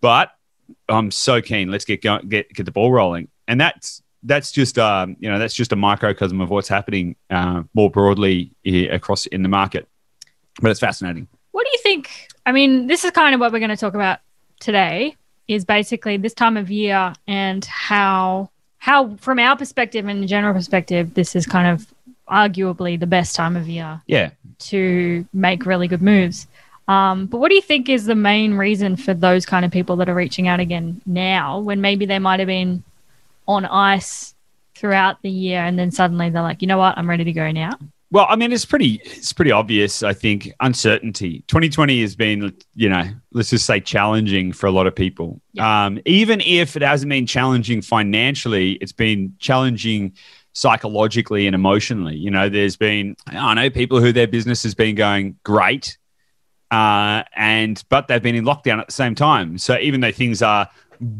but 0.00 0.30
I'm 0.88 1.10
so 1.10 1.42
keen. 1.42 1.68
Let's 1.68 1.84
get 1.84 2.00
going, 2.00 2.28
get 2.28 2.52
get 2.52 2.64
the 2.64 2.70
ball 2.70 2.92
rolling." 2.92 3.26
And 3.48 3.60
that's 3.60 4.01
that's 4.22 4.52
just 4.52 4.78
um, 4.78 5.16
you 5.18 5.30
know 5.30 5.38
that's 5.38 5.54
just 5.54 5.72
a 5.72 5.76
microcosm 5.76 6.40
of 6.40 6.50
what's 6.50 6.68
happening 6.68 7.16
uh, 7.30 7.62
more 7.74 7.90
broadly 7.90 8.52
here 8.62 8.92
across 8.92 9.26
in 9.26 9.42
the 9.42 9.48
market. 9.48 9.88
But 10.60 10.70
it's 10.70 10.80
fascinating. 10.80 11.28
What 11.52 11.64
do 11.64 11.70
you 11.72 11.78
think? 11.82 12.28
I 12.44 12.52
mean, 12.52 12.86
this 12.86 13.04
is 13.04 13.10
kind 13.10 13.34
of 13.34 13.40
what 13.40 13.52
we're 13.52 13.58
going 13.58 13.70
to 13.70 13.76
talk 13.76 13.94
about 13.94 14.20
today. 14.60 15.16
Is 15.48 15.64
basically 15.64 16.16
this 16.16 16.34
time 16.34 16.56
of 16.56 16.70
year 16.70 17.12
and 17.26 17.64
how 17.64 18.50
how 18.78 19.16
from 19.16 19.38
our 19.38 19.56
perspective 19.56 20.06
and 20.06 20.22
the 20.22 20.26
general 20.26 20.54
perspective, 20.54 21.14
this 21.14 21.34
is 21.36 21.46
kind 21.46 21.68
of 21.68 21.92
arguably 22.28 22.98
the 22.98 23.06
best 23.06 23.34
time 23.36 23.56
of 23.56 23.68
year 23.68 24.00
Yeah, 24.06 24.30
to 24.58 25.26
make 25.32 25.66
really 25.66 25.88
good 25.88 26.02
moves. 26.02 26.46
Um, 26.88 27.26
but 27.26 27.38
what 27.38 27.48
do 27.48 27.54
you 27.54 27.62
think 27.62 27.88
is 27.88 28.06
the 28.06 28.14
main 28.14 28.54
reason 28.54 28.96
for 28.96 29.14
those 29.14 29.46
kind 29.46 29.64
of 29.64 29.70
people 29.70 29.96
that 29.96 30.08
are 30.08 30.14
reaching 30.14 30.48
out 30.48 30.60
again 30.60 31.00
now 31.06 31.58
when 31.60 31.80
maybe 31.80 32.06
they 32.06 32.18
might 32.18 32.40
have 32.40 32.48
been 32.48 32.82
on 33.52 33.64
ice 33.66 34.34
throughout 34.74 35.22
the 35.22 35.30
year 35.30 35.60
and 35.60 35.78
then 35.78 35.90
suddenly 35.90 36.30
they're 36.30 36.42
like, 36.42 36.62
you 36.62 36.68
know 36.68 36.78
what, 36.78 36.98
I'm 36.98 37.08
ready 37.08 37.24
to 37.24 37.32
go 37.32 37.50
now? 37.50 37.78
Well, 38.12 38.26
I 38.28 38.36
mean, 38.36 38.52
it's 38.52 38.66
pretty 38.66 39.00
it's 39.04 39.32
pretty 39.32 39.52
obvious. 39.52 40.02
I 40.02 40.12
think 40.12 40.52
uncertainty. 40.60 41.44
2020 41.48 42.02
has 42.02 42.14
been, 42.14 42.54
you 42.74 42.90
know, 42.90 43.04
let's 43.32 43.48
just 43.48 43.64
say 43.64 43.80
challenging 43.80 44.52
for 44.52 44.66
a 44.66 44.70
lot 44.70 44.86
of 44.86 44.94
people. 44.94 45.40
Um, 45.58 45.98
even 46.04 46.42
if 46.42 46.76
it 46.76 46.82
hasn't 46.82 47.08
been 47.08 47.26
challenging 47.26 47.80
financially, 47.80 48.72
it's 48.82 48.92
been 48.92 49.34
challenging 49.38 50.12
psychologically 50.52 51.46
and 51.46 51.54
emotionally. 51.54 52.16
You 52.16 52.30
know, 52.30 52.50
there's 52.50 52.76
been 52.76 53.16
I 53.28 53.54
know 53.54 53.70
people 53.70 53.98
who 53.98 54.12
their 54.12 54.28
business 54.28 54.62
has 54.64 54.74
been 54.74 54.94
going 54.94 55.36
great, 55.42 55.96
uh, 56.70 57.22
and 57.34 57.82
but 57.88 58.08
they've 58.08 58.22
been 58.22 58.34
in 58.34 58.44
lockdown 58.44 58.78
at 58.78 58.88
the 58.88 58.92
same 58.92 59.14
time. 59.14 59.56
So 59.56 59.78
even 59.78 60.02
though 60.02 60.12
things 60.12 60.42
are 60.42 60.68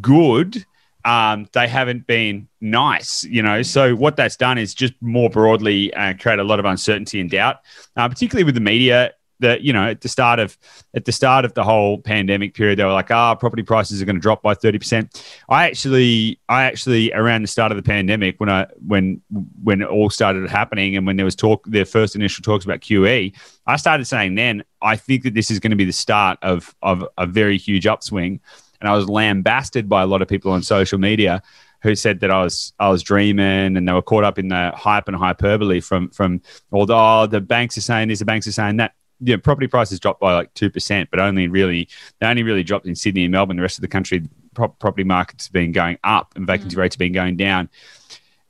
good, 0.02 0.66
um, 1.04 1.48
they 1.52 1.66
haven't 1.68 2.06
been 2.06 2.48
nice, 2.60 3.24
you 3.24 3.42
know. 3.42 3.62
So 3.62 3.94
what 3.94 4.16
that's 4.16 4.36
done 4.36 4.58
is 4.58 4.74
just 4.74 4.94
more 5.00 5.30
broadly 5.30 5.92
uh, 5.94 6.14
create 6.14 6.38
a 6.38 6.44
lot 6.44 6.58
of 6.58 6.64
uncertainty 6.64 7.20
and 7.20 7.30
doubt, 7.30 7.60
uh, 7.96 8.08
particularly 8.08 8.44
with 8.44 8.54
the 8.54 8.60
media. 8.60 9.12
That 9.40 9.62
you 9.62 9.72
know, 9.72 9.88
at 9.88 10.02
the 10.02 10.08
start 10.08 10.38
of 10.38 10.56
at 10.94 11.04
the 11.04 11.10
start 11.10 11.44
of 11.44 11.52
the 11.54 11.64
whole 11.64 11.98
pandemic 11.98 12.54
period, 12.54 12.78
they 12.78 12.84
were 12.84 12.92
like, 12.92 13.10
"Ah, 13.10 13.34
property 13.34 13.64
prices 13.64 14.00
are 14.00 14.04
going 14.04 14.14
to 14.14 14.20
drop 14.20 14.40
by 14.40 14.54
thirty 14.54 14.78
percent." 14.78 15.24
I 15.48 15.64
actually, 15.66 16.38
I 16.48 16.62
actually, 16.62 17.12
around 17.12 17.42
the 17.42 17.48
start 17.48 17.72
of 17.72 17.76
the 17.76 17.82
pandemic, 17.82 18.38
when 18.38 18.48
I 18.48 18.68
when 18.86 19.20
when 19.64 19.82
it 19.82 19.88
all 19.88 20.10
started 20.10 20.48
happening, 20.48 20.96
and 20.96 21.08
when 21.08 21.16
there 21.16 21.24
was 21.24 21.34
talk, 21.34 21.66
their 21.66 21.84
first 21.84 22.14
initial 22.14 22.44
talks 22.44 22.64
about 22.64 22.82
QE, 22.82 23.34
I 23.66 23.76
started 23.78 24.04
saying 24.04 24.36
then, 24.36 24.62
I 24.80 24.94
think 24.94 25.24
that 25.24 25.34
this 25.34 25.50
is 25.50 25.58
going 25.58 25.72
to 25.72 25.76
be 25.76 25.86
the 25.86 25.92
start 25.92 26.38
of 26.42 26.72
of 26.80 27.04
a 27.18 27.26
very 27.26 27.58
huge 27.58 27.88
upswing 27.88 28.38
and 28.82 28.90
I 28.90 28.96
was 28.96 29.08
lambasted 29.08 29.88
by 29.88 30.02
a 30.02 30.06
lot 30.06 30.20
of 30.20 30.28
people 30.28 30.50
on 30.50 30.62
social 30.62 30.98
media 30.98 31.40
who 31.82 31.94
said 31.94 32.20
that 32.20 32.30
I 32.30 32.42
was 32.42 32.72
I 32.78 32.90
was 32.90 33.02
dreaming 33.02 33.76
and 33.76 33.88
they 33.88 33.92
were 33.92 34.02
caught 34.02 34.24
up 34.24 34.38
in 34.38 34.48
the 34.48 34.72
hype 34.74 35.08
and 35.08 35.16
hyperbole 35.16 35.80
from 35.80 36.10
from 36.10 36.42
although 36.72 37.26
the 37.26 37.36
oh, 37.36 37.38
the 37.38 37.40
banks 37.40 37.78
are 37.78 37.82
saying 37.82 38.08
this, 38.08 38.18
the 38.18 38.24
banks 38.24 38.46
are 38.46 38.52
saying 38.52 38.76
that. 38.76 38.94
You 39.24 39.36
know, 39.36 39.40
property 39.40 39.68
prices 39.68 40.00
dropped 40.00 40.20
by 40.20 40.34
like 40.34 40.52
two 40.54 40.68
percent, 40.68 41.08
but 41.12 41.20
only 41.20 41.46
really 41.46 41.88
they 42.18 42.26
only 42.26 42.42
really 42.42 42.64
dropped 42.64 42.86
in 42.86 42.96
Sydney 42.96 43.22
and 43.22 43.30
Melbourne. 43.30 43.56
The 43.56 43.62
rest 43.62 43.78
of 43.78 43.82
the 43.82 43.86
country, 43.86 44.28
pro- 44.52 44.66
property 44.66 45.04
markets 45.04 45.46
have 45.46 45.52
been 45.52 45.70
going 45.70 45.96
up 46.02 46.32
and 46.34 46.44
vacancy 46.44 46.74
mm. 46.74 46.80
rates 46.80 46.96
have 46.96 46.98
been 46.98 47.12
going 47.12 47.36
down. 47.36 47.68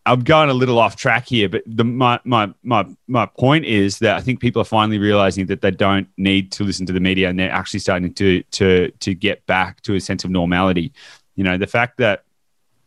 I'm 0.04 0.24
going 0.24 0.50
a 0.50 0.54
little 0.54 0.78
off 0.78 0.96
track 0.96 1.28
here, 1.28 1.48
but 1.48 1.62
the, 1.64 1.84
my, 1.84 2.18
my 2.24 2.52
my 2.62 2.86
my 3.06 3.26
point 3.26 3.64
is 3.64 4.00
that 4.00 4.16
I 4.16 4.20
think 4.20 4.40
people 4.40 4.60
are 4.60 4.66
finally 4.66 4.98
realizing 4.98 5.46
that 5.46 5.60
they 5.60 5.70
don't 5.70 6.08
need 6.16 6.50
to 6.52 6.64
listen 6.64 6.86
to 6.86 6.92
the 6.92 7.00
media, 7.00 7.28
and 7.28 7.38
they're 7.38 7.52
actually 7.52 7.80
starting 7.80 8.12
to 8.14 8.42
to 8.42 8.90
to 8.90 9.14
get 9.14 9.46
back 9.46 9.80
to 9.82 9.94
a 9.94 10.00
sense 10.00 10.24
of 10.24 10.30
normality. 10.30 10.92
You 11.36 11.44
know, 11.44 11.56
the 11.56 11.68
fact 11.68 11.98
that 11.98 12.24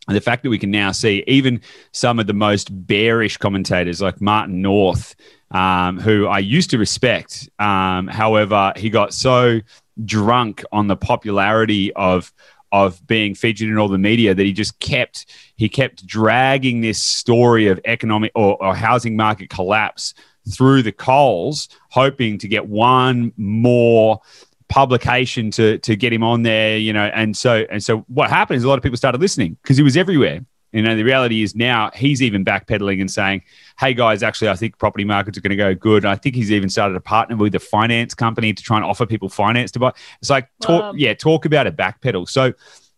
the 0.08 0.20
fact 0.20 0.42
that 0.42 0.50
we 0.50 0.58
can 0.58 0.70
now 0.70 0.92
see 0.92 1.24
even 1.26 1.60
some 1.92 2.18
of 2.18 2.26
the 2.26 2.32
most 2.32 2.68
bearish 2.86 3.38
commentators 3.38 4.00
like 4.00 4.20
Martin 4.20 4.62
North, 4.62 5.16
um, 5.50 5.98
who 5.98 6.26
I 6.26 6.38
used 6.38 6.70
to 6.70 6.78
respect. 6.78 7.48
Um, 7.58 8.06
however, 8.06 8.72
he 8.76 8.90
got 8.90 9.12
so 9.14 9.60
drunk 10.04 10.62
on 10.70 10.86
the 10.86 10.96
popularity 10.96 11.92
of 11.94 12.32
of 12.72 13.04
being 13.06 13.34
featured 13.34 13.68
in 13.68 13.78
all 13.78 13.88
the 13.88 13.98
media 13.98 14.34
that 14.34 14.44
he 14.44 14.52
just 14.52 14.78
kept 14.80 15.26
he 15.56 15.68
kept 15.68 16.06
dragging 16.06 16.80
this 16.80 17.02
story 17.02 17.68
of 17.68 17.80
economic 17.84 18.32
or, 18.34 18.62
or 18.62 18.74
housing 18.74 19.16
market 19.16 19.50
collapse 19.50 20.14
through 20.52 20.82
the 20.82 20.92
coals, 20.92 21.68
hoping 21.90 22.38
to 22.38 22.48
get 22.48 22.66
one 22.66 23.32
more 23.36 24.20
publication 24.68 25.50
to 25.52 25.78
to 25.78 25.96
get 25.96 26.12
him 26.12 26.22
on 26.22 26.42
there, 26.42 26.76
you 26.76 26.92
know. 26.92 27.06
And 27.06 27.36
so 27.36 27.64
and 27.70 27.82
so 27.82 27.98
what 28.08 28.30
happened 28.30 28.58
is 28.58 28.64
a 28.64 28.68
lot 28.68 28.78
of 28.78 28.82
people 28.82 28.96
started 28.96 29.20
listening 29.20 29.56
because 29.62 29.76
he 29.76 29.82
was 29.82 29.96
everywhere. 29.96 30.44
You 30.76 30.82
know, 30.82 30.94
the 30.94 31.04
reality 31.04 31.42
is 31.42 31.54
now 31.56 31.90
he's 31.94 32.20
even 32.22 32.44
backpedaling 32.44 33.00
and 33.00 33.10
saying, 33.10 33.42
"Hey 33.78 33.94
guys, 33.94 34.22
actually, 34.22 34.50
I 34.50 34.56
think 34.56 34.78
property 34.78 35.04
markets 35.04 35.38
are 35.38 35.40
going 35.40 35.50
to 35.50 35.56
go 35.56 35.74
good." 35.74 36.04
And 36.04 36.10
I 36.10 36.16
think 36.16 36.34
he's 36.34 36.52
even 36.52 36.68
started 36.68 36.94
to 36.94 37.00
partner 37.00 37.36
with 37.36 37.54
a 37.54 37.58
finance 37.58 38.14
company 38.14 38.52
to 38.52 38.62
try 38.62 38.76
and 38.76 38.84
offer 38.84 39.06
people 39.06 39.28
finance 39.28 39.70
to 39.72 39.78
buy. 39.78 39.92
It's 40.20 40.30
like 40.30 40.48
talk, 40.60 40.82
Wow. 40.82 40.92
yeah, 40.94 41.14
talk 41.14 41.46
about 41.46 41.66
a 41.66 41.72
backpedal. 41.72 42.28
So, 42.28 42.52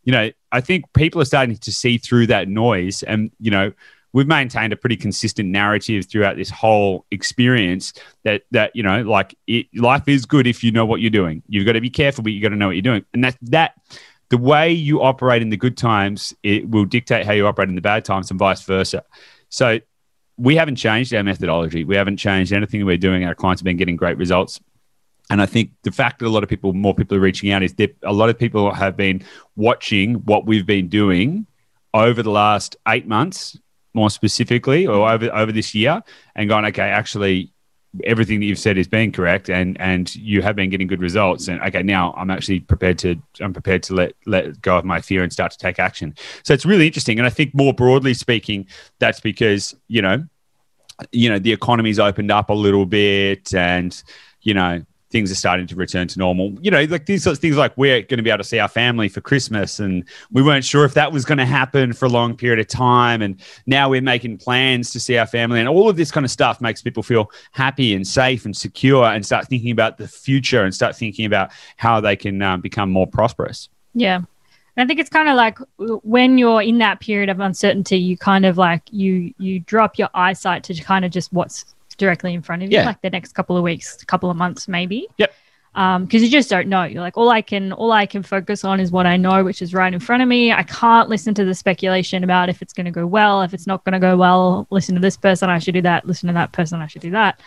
you 0.04 0.12
know, 0.12 0.30
I 0.50 0.60
think 0.60 0.92
people 0.92 1.20
are 1.22 1.24
starting 1.24 1.56
to 1.56 1.72
see 1.72 1.98
through 1.98 2.26
that 2.28 2.48
noise, 2.48 3.04
and 3.04 3.30
you 3.38 3.50
know, 3.50 3.72
we've 4.12 4.26
maintained 4.26 4.72
a 4.72 4.76
pretty 4.76 4.96
consistent 4.96 5.48
narrative 5.48 6.06
throughout 6.10 6.36
this 6.36 6.50
whole 6.50 7.04
experience 7.10 7.92
that 8.24 8.42
that 8.50 8.74
you 8.74 8.82
know 8.82 9.02
like 9.02 9.36
it, 9.46 9.66
life 9.76 10.08
is 10.08 10.26
good 10.26 10.46
if 10.46 10.64
you 10.64 10.72
know 10.72 10.86
what 10.86 11.00
you're 11.00 11.10
doing 11.10 11.42
you've 11.48 11.66
got 11.66 11.72
to 11.72 11.80
be 11.80 11.90
careful 11.90 12.24
but 12.24 12.32
you've 12.32 12.42
got 12.42 12.48
to 12.48 12.56
know 12.56 12.66
what 12.66 12.76
you're 12.76 12.82
doing 12.82 13.04
and 13.14 13.22
that 13.22 13.36
that 13.42 13.74
the 14.30 14.38
way 14.38 14.70
you 14.70 15.02
operate 15.02 15.42
in 15.42 15.50
the 15.50 15.56
good 15.56 15.76
times 15.76 16.34
it 16.42 16.68
will 16.68 16.84
dictate 16.84 17.24
how 17.26 17.32
you 17.32 17.46
operate 17.46 17.68
in 17.68 17.74
the 17.74 17.80
bad 17.80 18.04
times 18.04 18.30
and 18.30 18.38
vice 18.38 18.62
versa. 18.62 19.04
So 19.48 19.80
we 20.36 20.56
haven't 20.56 20.76
changed 20.76 21.12
our 21.14 21.22
methodology. 21.22 21.84
We 21.84 21.96
haven't 21.96 22.18
changed 22.18 22.52
anything 22.52 22.84
we're 22.84 22.96
doing. 22.96 23.24
Our 23.24 23.34
clients 23.34 23.60
have 23.60 23.64
been 23.64 23.76
getting 23.76 23.96
great 23.96 24.18
results. 24.18 24.60
And 25.30 25.42
I 25.42 25.46
think 25.46 25.72
the 25.82 25.90
fact 25.90 26.20
that 26.20 26.26
a 26.26 26.30
lot 26.30 26.42
of 26.42 26.48
people, 26.48 26.72
more 26.72 26.94
people 26.94 27.16
are 27.16 27.20
reaching 27.20 27.50
out, 27.50 27.62
is 27.62 27.74
that 27.74 27.96
a 28.02 28.12
lot 28.12 28.30
of 28.30 28.38
people 28.38 28.72
have 28.72 28.96
been 28.96 29.22
watching 29.56 30.14
what 30.24 30.46
we've 30.46 30.64
been 30.64 30.88
doing 30.88 31.46
over 31.92 32.22
the 32.22 32.30
last 32.30 32.76
eight 32.86 33.06
months, 33.06 33.58
more 33.92 34.10
specifically, 34.10 34.86
or 34.86 35.10
over 35.10 35.34
over 35.34 35.52
this 35.52 35.74
year, 35.74 36.02
and 36.34 36.48
going, 36.48 36.64
okay, 36.66 36.88
actually, 36.88 37.52
everything 38.04 38.40
that 38.40 38.46
you've 38.46 38.58
said 38.58 38.78
is 38.78 38.88
being 38.88 39.12
correct, 39.12 39.48
and 39.50 39.80
and 39.80 40.14
you 40.14 40.42
have 40.42 40.56
been 40.56 40.70
getting 40.70 40.86
good 40.86 41.00
results. 41.00 41.48
And 41.48 41.60
okay, 41.62 41.82
now 41.82 42.14
I'm 42.16 42.30
actually 42.30 42.60
prepared 42.60 42.98
to 42.98 43.16
I'm 43.40 43.52
prepared 43.52 43.82
to 43.84 43.94
let 43.94 44.12
let 44.26 44.60
go 44.62 44.78
of 44.78 44.84
my 44.84 45.00
fear 45.00 45.22
and 45.22 45.32
start 45.32 45.52
to 45.52 45.58
take 45.58 45.78
action. 45.78 46.14
So 46.42 46.54
it's 46.54 46.66
really 46.66 46.86
interesting, 46.86 47.18
and 47.18 47.26
I 47.26 47.30
think 47.30 47.54
more 47.54 47.72
broadly 47.72 48.14
speaking, 48.14 48.66
that's 48.98 49.20
because 49.20 49.74
you 49.88 50.02
know, 50.02 50.24
you 51.12 51.28
know, 51.28 51.38
the 51.38 51.52
economy's 51.52 51.98
opened 51.98 52.30
up 52.30 52.50
a 52.50 52.54
little 52.54 52.86
bit, 52.86 53.54
and 53.54 54.00
you 54.42 54.54
know 54.54 54.84
things 55.10 55.30
are 55.30 55.36
starting 55.36 55.66
to 55.66 55.74
return 55.74 56.06
to 56.08 56.18
normal. 56.18 56.54
You 56.60 56.70
know, 56.70 56.84
like 56.84 57.06
these 57.06 57.24
sorts 57.24 57.38
of 57.38 57.40
things 57.40 57.56
like 57.56 57.76
we're 57.76 58.02
going 58.02 58.18
to 58.18 58.22
be 58.22 58.30
able 58.30 58.38
to 58.38 58.44
see 58.44 58.58
our 58.58 58.68
family 58.68 59.08
for 59.08 59.20
Christmas 59.20 59.78
and 59.78 60.04
we 60.30 60.42
weren't 60.42 60.64
sure 60.64 60.84
if 60.84 60.94
that 60.94 61.12
was 61.12 61.24
going 61.24 61.38
to 61.38 61.46
happen 61.46 61.92
for 61.92 62.04
a 62.06 62.10
long 62.10 62.36
period 62.36 62.58
of 62.58 62.68
time. 62.68 63.22
And 63.22 63.40
now 63.66 63.88
we're 63.88 64.02
making 64.02 64.38
plans 64.38 64.90
to 64.92 65.00
see 65.00 65.16
our 65.16 65.26
family 65.26 65.60
and 65.60 65.68
all 65.68 65.88
of 65.88 65.96
this 65.96 66.10
kind 66.10 66.24
of 66.24 66.30
stuff 66.30 66.60
makes 66.60 66.82
people 66.82 67.02
feel 67.02 67.30
happy 67.52 67.94
and 67.94 68.06
safe 68.06 68.44
and 68.44 68.56
secure 68.56 69.04
and 69.04 69.24
start 69.24 69.48
thinking 69.48 69.70
about 69.70 69.96
the 69.98 70.08
future 70.08 70.62
and 70.62 70.74
start 70.74 70.96
thinking 70.96 71.24
about 71.24 71.50
how 71.76 72.00
they 72.00 72.16
can 72.16 72.42
um, 72.42 72.60
become 72.60 72.90
more 72.90 73.06
prosperous. 73.06 73.68
Yeah. 73.94 74.22
I 74.78 74.86
think 74.86 75.00
it's 75.00 75.10
kind 75.10 75.28
of 75.28 75.34
like 75.34 75.58
when 76.04 76.38
you're 76.38 76.62
in 76.62 76.78
that 76.78 77.00
period 77.00 77.28
of 77.30 77.40
uncertainty, 77.40 77.98
you 77.98 78.16
kind 78.16 78.46
of 78.46 78.56
like 78.56 78.82
you 78.92 79.34
you 79.38 79.58
drop 79.58 79.98
your 79.98 80.08
eyesight 80.14 80.62
to 80.64 80.74
kind 80.74 81.04
of 81.04 81.10
just 81.10 81.32
what's 81.32 81.64
directly 81.98 82.32
in 82.34 82.42
front 82.42 82.62
of 82.62 82.70
you, 82.70 82.78
Yeah. 82.78 82.86
like 82.86 83.02
the 83.02 83.10
next 83.10 83.32
couple 83.32 83.56
of 83.56 83.62
weeks, 83.62 84.02
couple 84.04 84.30
of 84.30 84.36
months, 84.36 84.66
maybe. 84.68 85.06
Yep. 85.18 85.34
Um, 85.74 86.06
because 86.06 86.22
you 86.22 86.30
just 86.30 86.48
don't 86.50 86.66
know. 86.68 86.84
You're 86.84 87.02
like, 87.02 87.16
all 87.16 87.28
I 87.28 87.42
can, 87.42 87.72
all 87.72 87.92
I 87.92 88.06
can 88.06 88.22
focus 88.22 88.64
on 88.64 88.80
is 88.80 88.90
what 88.90 89.06
I 89.06 89.16
know, 89.16 89.44
which 89.44 89.62
is 89.62 89.74
right 89.74 89.92
in 89.92 90.00
front 90.00 90.22
of 90.22 90.28
me. 90.28 90.50
I 90.50 90.62
can't 90.64 91.08
listen 91.08 91.34
to 91.34 91.44
the 91.44 91.54
speculation 91.54 92.24
about 92.24 92.48
if 92.48 92.62
it's 92.62 92.72
going 92.72 92.86
to 92.86 92.90
go 92.90 93.06
well, 93.06 93.42
if 93.42 93.54
it's 93.54 93.66
not 93.66 93.84
going 93.84 93.92
to 93.92 94.00
go 94.00 94.16
well. 94.16 94.66
Listen 94.70 94.94
to 94.96 95.00
this 95.00 95.16
person, 95.16 95.50
I 95.50 95.58
should 95.58 95.74
do 95.74 95.82
that. 95.82 96.06
Listen 96.06 96.26
to 96.28 96.32
that 96.32 96.52
person, 96.52 96.80
I 96.80 96.86
should 96.88 97.02
do 97.02 97.10
that. 97.12 97.40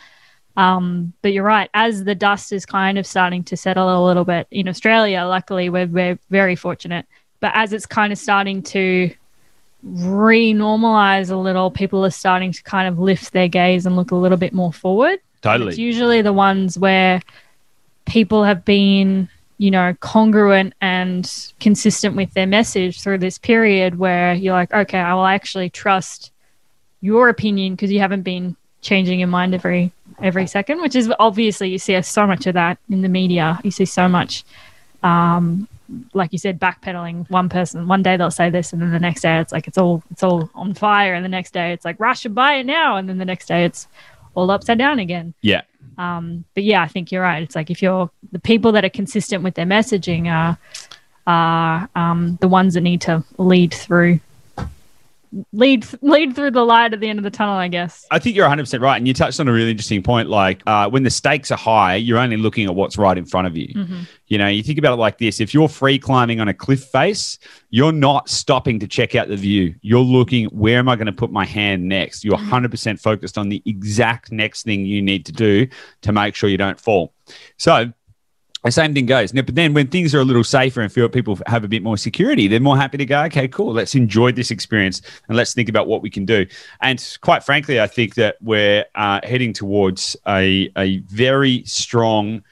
Um, 0.56 1.14
but 1.22 1.34
you're 1.34 1.44
right. 1.44 1.70
As 1.74 2.04
the 2.04 2.16
dust 2.16 2.52
is 2.54 2.66
kind 2.66 2.98
of 2.98 3.06
starting 3.08 3.44
to 3.46 3.58
settle 3.58 3.90
a 3.90 4.06
little 4.06 4.26
bit 4.26 4.48
in 4.52 4.68
Australia, 4.68 5.24
luckily 5.26 5.70
we're 5.70 5.88
we're 5.88 6.20
very 6.30 6.56
fortunate. 6.56 7.06
But 7.40 7.52
as 7.56 7.74
it's 7.74 7.86
kind 7.86 8.14
of 8.14 8.20
starting 8.20 8.62
to 8.64 9.12
re-normalize 9.84 11.32
a 11.32 11.36
little, 11.36 11.72
people 11.72 12.06
are 12.06 12.12
starting 12.12 12.52
to 12.52 12.64
kind 12.64 12.88
of 12.88 13.00
lift 13.00 13.34
their 13.34 13.48
gaze 13.48 13.86
and 13.86 13.96
look 13.96 14.12
a 14.12 14.16
little 14.16 14.38
bit 14.38 14.54
more 14.54 14.72
forward. 14.72 15.20
Totally. 15.42 15.70
It's 15.70 15.78
usually 15.78 16.22
the 16.22 16.34
ones 16.34 16.78
where 16.78 17.22
people 18.06 18.44
have 18.44 18.64
been, 18.64 19.28
you 19.58 19.72
know, 19.72 19.96
congruent 20.00 20.74
and 20.82 21.32
consistent 21.60 22.16
with 22.16 22.34
their 22.34 22.48
message 22.48 23.02
through 23.02 23.18
this 23.20 23.38
period 23.38 23.98
where 23.98 24.34
you're 24.34 24.54
like, 24.54 24.74
okay, 24.74 25.00
I 25.00 25.14
will 25.14 25.26
actually 25.26 25.70
trust 25.70 26.32
your 27.02 27.30
opinion 27.30 27.74
because 27.74 27.92
you 27.92 28.00
haven't 28.00 28.22
been 28.22 28.56
changing 28.82 29.20
your 29.20 29.28
mind 29.28 29.54
every 29.56 29.92
every 30.22 30.46
second, 30.46 30.82
which 30.82 30.96
is 30.96 31.12
obviously 31.20 31.70
you 31.70 31.80
see 31.80 32.00
so 32.04 32.28
much 32.28 32.46
of 32.46 32.54
that 32.54 32.78
in 32.90 33.02
the 33.02 33.10
media. 33.10 33.60
You 33.64 33.72
see 33.72 33.86
so 33.86 34.08
much 34.08 34.44
um 35.04 35.68
like 36.14 36.32
you 36.32 36.40
said, 36.40 36.60
backpedaling 36.60 37.30
one 37.30 37.50
person. 37.50 37.88
One 37.88 38.04
day 38.04 38.18
they'll 38.18 38.32
say 38.32 38.50
this, 38.50 38.74
and 38.74 38.82
then 38.82 38.92
the 38.92 39.00
next 39.00 39.22
day 39.22 39.40
it's 39.40 39.52
like 39.52 39.68
it's 39.68 39.78
all 39.78 40.04
it's 40.12 40.24
all 40.24 40.50
on 40.56 40.74
fire, 40.74 41.14
and 41.14 41.24
the 41.24 41.30
next 41.30 41.52
day 41.54 41.74
it's 41.74 41.86
like 41.86 42.00
rush 42.00 42.26
and 42.26 42.36
buy 42.36 42.56
it 42.56 42.66
now, 42.66 42.98
and 42.98 43.08
then 43.08 43.18
the 43.18 43.26
next 43.26 43.48
day 43.48 43.66
it's 43.66 43.88
all 44.36 44.50
upside 44.52 44.78
down 44.78 45.00
again. 45.00 45.34
Yeah. 45.42 45.62
Um, 45.98 46.46
but 46.54 46.64
yeah, 46.64 46.82
I 46.82 46.88
think 46.88 47.12
you're 47.12 47.22
right. 47.22 47.44
It's 47.44 47.56
like 47.56 47.70
if 47.70 47.82
you're 47.82 48.10
the 48.32 48.40
people 48.40 48.72
that 48.74 48.86
are 48.86 48.90
consistent 48.90 49.44
with 49.44 49.56
their 49.56 49.66
messaging 49.66 50.32
are 50.32 50.58
are 51.28 51.90
um, 51.96 52.38
the 52.42 52.48
ones 52.48 52.74
that 52.74 52.82
need 52.82 53.02
to 53.02 53.24
lead 53.38 53.74
through 53.74 54.20
lead 55.54 55.86
lead 56.02 56.36
through 56.36 56.52
the 56.52 56.64
light 56.64 56.94
at 56.94 57.00
the 57.00 57.10
end 57.10 57.20
of 57.20 57.24
the 57.24 57.32
tunnel, 57.32 57.56
I 57.56 57.68
guess. 57.68 58.06
I 58.12 58.20
think 58.20 58.36
you're 58.36 58.48
100% 58.48 58.82
right. 58.82 58.98
And 58.98 59.08
you 59.08 59.14
touched 59.14 59.40
on 59.40 59.48
a 59.48 59.52
really 59.52 59.72
interesting 59.72 60.04
point. 60.04 60.30
Like 60.30 60.62
uh, 60.68 60.90
when 60.90 61.04
the 61.04 61.10
stakes 61.10 61.52
are 61.52 61.58
high, 61.58 61.96
you're 61.96 62.18
only 62.18 62.38
looking 62.38 62.66
at 62.66 62.76
what's 62.76 62.98
right 62.98 63.18
in 63.18 63.26
front 63.26 63.48
of 63.48 63.56
you. 63.56 63.74
Mhm. 63.74 64.08
You 64.28 64.38
know, 64.38 64.48
you 64.48 64.64
think 64.64 64.80
about 64.80 64.94
it 64.94 64.98
like 64.98 65.18
this 65.18 65.40
if 65.40 65.54
you're 65.54 65.68
free 65.68 66.00
climbing 66.00 66.40
on 66.40 66.48
a 66.48 66.54
cliff 66.54 66.84
face, 66.86 67.40
you're 67.70 67.92
not 67.92 68.30
stopping 68.30 68.80
to 68.80 68.88
check 68.88 69.16
out 69.16 69.28
the 69.28 69.38
view. 69.38 69.76
You're 69.82 70.00
looking, 70.00 70.46
where 70.48 70.80
am 70.80 70.90
I 70.90 70.96
going 70.96 71.08
to 71.08 71.12
put 71.12 71.32
my 71.32 71.46
hand 71.46 71.88
next? 71.88 72.24
You're 72.24 72.38
100% 72.38 73.00
focused 73.00 73.38
on 73.38 73.50
the 73.50 73.62
exact 73.66 74.32
next 74.32 74.64
thing 74.64 74.86
you 74.86 75.02
need 75.02 75.26
to 75.26 75.32
do 75.32 75.68
to 76.02 76.12
make 76.12 76.36
sure 76.36 76.50
you 76.50 76.58
don't 76.58 76.80
fall. 76.80 77.14
So, 77.58 77.94
the 78.64 78.72
same 78.72 78.94
thing 78.94 79.06
goes. 79.08 79.34
Now, 79.34 79.42
But 79.42 79.56
then 79.56 79.74
when 79.74 79.88
things 79.88 80.14
are 80.14 80.20
a 80.20 80.24
little 80.24 80.44
safer 80.44 80.82
and 80.82 80.92
feel 80.92 81.10
people 81.10 81.40
have 81.48 81.64
a 81.64 81.68
bit 81.68 81.82
more 81.82 81.98
security, 81.98 82.48
they're 82.48 82.60
more 82.60 82.78
happy 82.78 82.98
to 82.98 83.06
go, 83.06 83.24
okay, 83.24 83.48
cool, 83.48 83.74
let's 83.74 83.96
enjoy 83.96 84.32
this 84.32 84.52
experience 84.52 85.02
and 85.28 85.36
let's 85.36 85.54
think 85.54 85.68
about 85.68 85.88
what 85.88 86.02
we 86.02 86.10
can 86.10 86.26
do. 86.26 86.46
And 86.82 87.18
quite 87.22 87.44
frankly, 87.44 87.82
I 87.82 87.88
think 87.88 88.16
that 88.16 88.36
we're 88.42 88.86
uh, 88.96 89.20
heading 89.24 89.54
towards 89.54 90.16
a, 90.28 90.72
a 90.78 91.00
very 91.00 91.64
strong 91.66 92.44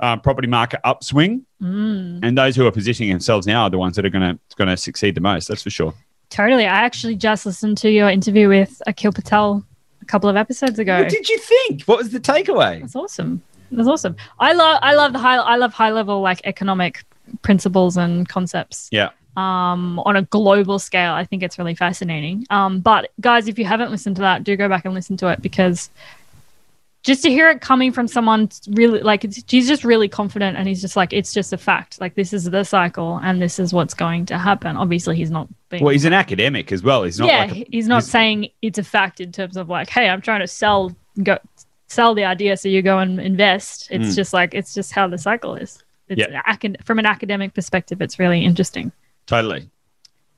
uh, 0.00 0.16
property 0.18 0.46
market 0.48 0.80
upswing. 0.84 1.46
Mm, 1.62 2.20
And 2.22 2.36
those 2.36 2.54
who 2.54 2.66
are 2.66 2.70
positioning 2.72 3.10
themselves 3.10 3.46
now 3.46 3.62
are 3.62 3.70
the 3.70 3.78
ones 3.78 3.96
that 3.96 4.04
are 4.04 4.10
going 4.10 4.34
to 4.34 4.38
going 4.56 4.68
to 4.68 4.76
succeed 4.76 5.14
the 5.14 5.22
most. 5.22 5.48
That's 5.48 5.62
for 5.62 5.70
sure. 5.70 5.94
totally. 6.28 6.64
I 6.66 6.82
actually 6.82 7.14
just 7.16 7.46
listened 7.46 7.78
to 7.78 7.90
your 7.90 8.10
interview 8.10 8.48
with 8.48 8.82
Akhil 8.86 9.14
Patel 9.14 9.64
a 10.02 10.04
couple 10.04 10.28
of 10.28 10.36
episodes 10.36 10.78
ago. 10.78 10.98
What 11.00 11.08
did 11.08 11.28
you 11.30 11.38
think? 11.38 11.84
What 11.84 11.96
was 11.96 12.10
the 12.10 12.20
takeaway? 12.20 12.80
That's 12.80 12.94
awesome. 12.94 13.42
That's 13.70 13.88
awesome. 13.88 14.16
I 14.38 14.52
love 14.52 14.78
I 14.82 14.94
love 14.94 15.12
the 15.12 15.18
high 15.18 15.36
I 15.36 15.56
love 15.56 15.72
high 15.72 15.90
level 15.90 16.20
like 16.20 16.40
economic 16.44 17.04
principles 17.42 17.96
and 17.96 18.28
concepts. 18.28 18.88
Yeah. 18.92 19.10
Um, 19.36 19.98
on 20.06 20.16
a 20.16 20.22
global 20.22 20.78
scale, 20.78 21.12
I 21.12 21.24
think 21.24 21.42
it's 21.42 21.58
really 21.58 21.74
fascinating. 21.74 22.46
Um, 22.48 22.80
but 22.80 23.10
guys, 23.20 23.48
if 23.48 23.58
you 23.58 23.66
haven't 23.66 23.90
listened 23.90 24.16
to 24.16 24.22
that, 24.22 24.44
do 24.44 24.56
go 24.56 24.66
back 24.68 24.86
and 24.86 24.94
listen 24.94 25.18
to 25.18 25.28
it 25.28 25.42
because 25.42 25.90
just 27.02 27.22
to 27.22 27.30
hear 27.30 27.48
it 27.50 27.60
coming 27.60 27.92
from 27.92 28.08
someone 28.08 28.48
really 28.68 29.00
like 29.00 29.24
it's, 29.24 29.44
he's 29.48 29.68
just 29.68 29.84
really 29.84 30.08
confident 30.08 30.56
and 30.56 30.66
he's 30.66 30.80
just 30.80 30.96
like 30.96 31.12
it's 31.12 31.32
just 31.32 31.52
a 31.52 31.58
fact. 31.58 32.00
Like 32.00 32.14
this 32.14 32.32
is 32.32 32.44
the 32.44 32.64
cycle 32.64 33.20
and 33.22 33.40
this 33.40 33.58
is 33.58 33.72
what's 33.72 33.94
going 33.94 34.26
to 34.26 34.38
happen. 34.38 34.76
Obviously, 34.76 35.16
he's 35.16 35.30
not 35.30 35.48
being 35.68 35.84
Well, 35.84 35.92
he's 35.92 36.04
an 36.04 36.12
academic 36.14 36.72
as 36.72 36.82
well. 36.82 37.04
He's 37.04 37.20
not 37.20 37.28
yeah, 37.28 37.44
like 37.44 37.52
a, 37.52 37.66
he's 37.70 37.86
not 37.86 37.98
he's- 38.02 38.10
saying 38.10 38.48
it's 38.62 38.78
a 38.78 38.82
fact 38.82 39.20
in 39.20 39.32
terms 39.32 39.56
of 39.56 39.68
like, 39.68 39.88
hey, 39.88 40.08
I'm 40.08 40.20
trying 40.20 40.40
to 40.40 40.48
sell 40.48 40.96
go 41.22 41.38
sell 41.88 42.14
the 42.14 42.24
idea 42.24 42.56
so 42.56 42.68
you 42.68 42.82
go 42.82 42.98
and 42.98 43.20
invest. 43.20 43.88
It's 43.90 44.08
Mm. 44.08 44.16
just 44.16 44.32
like 44.32 44.54
it's 44.54 44.74
just 44.74 44.92
how 44.92 45.06
the 45.08 45.18
cycle 45.18 45.54
is. 45.54 45.82
It's 46.08 46.22
acad- 46.46 46.78
from 46.84 46.98
an 46.98 47.06
academic 47.06 47.52
perspective, 47.54 48.00
it's 48.00 48.18
really 48.18 48.44
interesting. 48.44 48.92
Totally. 49.26 49.68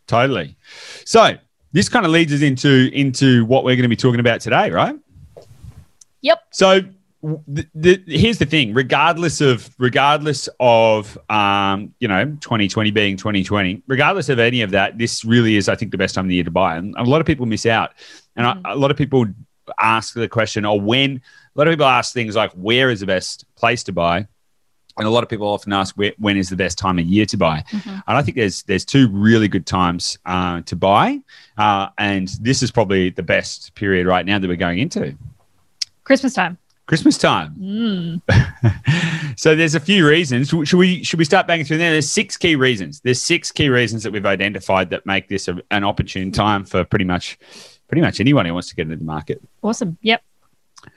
Totally. 0.07 0.57
So 1.05 1.37
this 1.73 1.89
kind 1.91 2.07
of 2.07 2.13
leads 2.13 2.33
us 2.33 2.41
into 2.43 2.91
into 2.93 3.45
what 3.45 3.65
we're 3.65 3.77
going 3.77 3.83
to 3.83 3.89
be 3.89 3.97
talking 3.97 4.21
about 4.21 4.41
today, 4.41 4.71
right? 4.71 4.97
Yep. 6.23 6.39
So 6.51 6.81
the, 7.49 7.67
the, 7.75 8.03
here's 8.07 8.39
the 8.39 8.47
thing: 8.47 8.73
regardless 8.75 9.41
of 9.41 9.69
regardless 9.79 10.49
of 10.61 11.19
um, 11.31 11.93
you 12.01 12.09
know 12.09 12.25
2020 12.41 12.91
being 12.93 13.17
2020, 13.17 13.83
regardless 13.87 14.29
of 14.29 14.39
any 14.39 14.63
of 14.63 14.71
that, 14.71 14.97
this 14.99 15.25
really 15.25 15.57
is, 15.57 15.69
I 15.69 15.75
think, 15.75 15.91
the 15.93 15.99
best 15.99 16.15
time 16.15 16.25
of 16.25 16.29
the 16.29 16.37
year 16.37 16.45
to 16.45 16.51
buy. 16.51 16.77
And 16.77 16.95
a 16.97 17.03
lot 17.03 17.21
of 17.21 17.27
people 17.27 17.45
miss 17.45 17.67
out, 17.67 17.93
and 18.37 18.47
Mhm. 18.47 18.63
a, 18.71 18.75
a 18.75 18.77
lot 18.77 18.91
of 18.91 18.97
people 18.97 19.27
ask 19.79 20.15
the 20.15 20.29
question, 20.29 20.65
or 20.65 20.81
when. 20.81 21.21
A 21.57 21.59
lot 21.59 21.67
of 21.67 21.73
people 21.73 21.87
ask 21.87 22.13
things 22.15 22.37
like, 22.37 22.53
"Where 22.53 22.91
is 22.91 23.01
the 23.01 23.07
best 23.07 23.45
place 23.57 23.83
to 23.85 23.93
buy?" 23.93 24.27
And 24.97 25.07
a 25.07 25.11
lot 25.11 25.23
of 25.23 25.29
people 25.29 25.47
often 25.47 25.73
ask, 25.73 25.97
where, 25.97 26.13
"When 26.19 26.37
is 26.37 26.49
the 26.49 26.57
best 26.57 26.79
time 26.79 26.99
of 26.99 27.05
year 27.07 27.27
to 27.27 27.37
buy?" 27.37 27.65
Mhm. 27.71 28.03
And 28.07 28.17
I 28.17 28.23
think 28.23 28.37
there's 28.37 28.63
there's 28.65 28.85
two 28.85 29.09
really 29.09 29.49
good 29.49 29.67
times 29.67 30.19
uh, 30.27 30.61
to 30.63 30.77
buy, 30.77 31.21
uh, 31.57 31.89
and 31.99 32.29
this 32.41 32.63
is 32.63 32.71
probably 32.71 33.11
the 33.11 33.23
best 33.23 33.75
period 33.75 34.07
right 34.07 34.25
now 34.25 34.39
that 34.39 34.47
we're 34.49 34.57
going 34.57 34.79
into 34.79 35.17
Christmas 36.05 36.35
time. 36.35 36.59
Christmas 36.89 37.19
time. 37.19 37.55
Mm. 37.61 39.37
so 39.39 39.55
there's 39.55 39.75
a 39.75 39.81
few 39.81 40.09
reasons. 40.09 40.49
Should 40.49 40.79
we 40.79 41.05
should 41.05 41.19
we 41.19 41.25
start 41.27 41.47
banging 41.47 41.67
through 41.67 41.77
there? 41.77 41.91
There's 41.91 42.11
six 42.11 42.39
key 42.39 42.57
reasons. 42.57 43.01
There's 43.01 43.21
six 43.21 43.53
key 43.53 43.69
reasons 43.69 44.05
that 44.05 44.11
we've 44.11 44.25
identified 44.25 44.89
that 44.91 45.05
make 45.05 45.29
this 45.29 45.49
a, 45.49 45.61
an 45.71 45.85
opportune 45.85 46.33
time 46.33 46.65
for 46.65 46.85
pretty 46.85 47.05
much 47.05 47.39
pretty 47.89 48.03
much 48.03 48.21
anyone 48.21 48.47
who 48.47 48.53
wants 48.53 48.69
to 48.69 48.77
get 48.77 48.83
into 48.83 48.97
the 48.97 49.05
market. 49.05 49.43
Awesome. 49.63 49.99
Yep. 50.03 50.23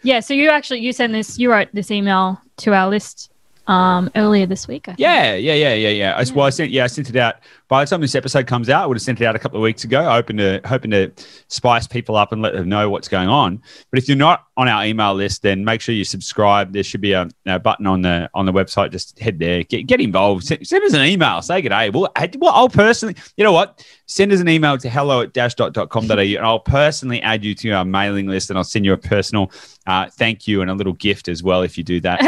Yeah. 0.04 0.20
So 0.20 0.34
you 0.34 0.50
actually 0.50 0.82
you 0.82 0.94
sent 0.94 1.14
this. 1.14 1.40
You 1.40 1.52
wrote 1.52 1.70
this 1.74 1.90
email 1.90 2.40
to 2.58 2.74
our 2.74 2.90
list 2.90 3.32
um, 3.68 4.12
earlier 4.16 4.46
this 4.46 4.68
week. 4.68 4.88
I 4.88 4.92
think. 4.92 5.00
Yeah, 5.00 5.36
yeah, 5.36 5.54
yeah, 5.54 5.74
yeah, 5.74 5.90
yeah. 5.90 6.16
I, 6.16 6.26
well, 6.34 6.46
I 6.46 6.50
sent 6.50 6.72
yeah, 6.72 6.84
I 6.84 6.88
sent 6.88 7.10
it 7.10 7.16
out. 7.16 7.36
By 7.72 7.86
the 7.86 7.90
time 7.90 8.02
this 8.02 8.16
episode 8.16 8.48
comes 8.48 8.68
out, 8.68 8.84
I 8.84 8.86
would 8.86 8.98
have 8.98 9.02
sent 9.02 9.22
it 9.22 9.26
out 9.26 9.34
a 9.34 9.40
couple 9.40 9.58
of 9.58 9.64
weeks 9.64 9.86
ago, 9.86 10.04
hoping 10.04 10.36
to 10.36 10.60
hoping 10.66 10.92
to 10.92 11.10
spice 11.48 11.88
people 11.88 12.18
up 12.18 12.34
and 12.34 12.42
let 12.42 12.52
them 12.52 12.68
know 12.68 12.90
what's 12.90 13.08
going 13.08 13.30
on. 13.30 13.62
But 13.90 13.98
if 13.98 14.10
you're 14.10 14.18
not 14.18 14.48
on 14.58 14.68
our 14.68 14.84
email 14.84 15.14
list, 15.14 15.42
then 15.42 15.64
make 15.64 15.80
sure 15.80 15.96
you 15.96 16.04
subscribe. 16.04 16.74
There 16.74 16.84
should 16.84 17.00
be 17.00 17.14
a, 17.14 17.30
a 17.46 17.60
button 17.60 17.88
on 17.88 18.02
the 18.02 18.30
on 18.34 18.46
the 18.46 18.52
website. 18.52 18.92
Just 18.92 19.18
head 19.20 19.40
there, 19.40 19.64
get 19.64 19.88
get 19.88 20.02
involved. 20.02 20.44
Send, 20.44 20.68
send 20.68 20.84
us 20.84 20.94
an 20.94 21.06
email. 21.06 21.42
Say 21.42 21.62
good 21.62 21.70
day. 21.70 21.90
Well, 21.92 22.12
I, 22.18 22.30
well, 22.38 22.52
I'll 22.54 22.68
personally, 22.68 23.16
you 23.38 23.46
know 23.46 23.54
what? 23.54 23.88
Send 24.06 24.34
us 24.34 24.42
an 24.42 24.50
email 24.50 24.78
to 24.78 24.90
hello 24.90 25.22
at 25.22 25.32
dashdot 25.32 25.72
dot 25.72 25.92
com 25.92 26.08
dot 26.08 26.20
au, 26.20 26.24
and 26.24 26.40
I'll 26.40 26.60
personally 26.60 27.22
add 27.22 27.46
you 27.46 27.56
to 27.56 27.72
our 27.72 27.86
mailing 27.86 28.28
list, 28.28 28.50
and 28.50 28.58
I'll 28.58 28.66
send 28.66 28.84
you 28.84 28.92
a 28.92 28.98
personal 28.98 29.50
uh, 29.88 30.10
thank 30.10 30.48
you 30.48 30.62
and 30.62 30.70
a 30.70 30.74
little 30.74 30.94
gift 30.94 31.28
as 31.28 31.42
well 31.42 31.62
if 31.62 31.78
you 31.78 31.84
do 31.86 32.02
that. 32.02 32.20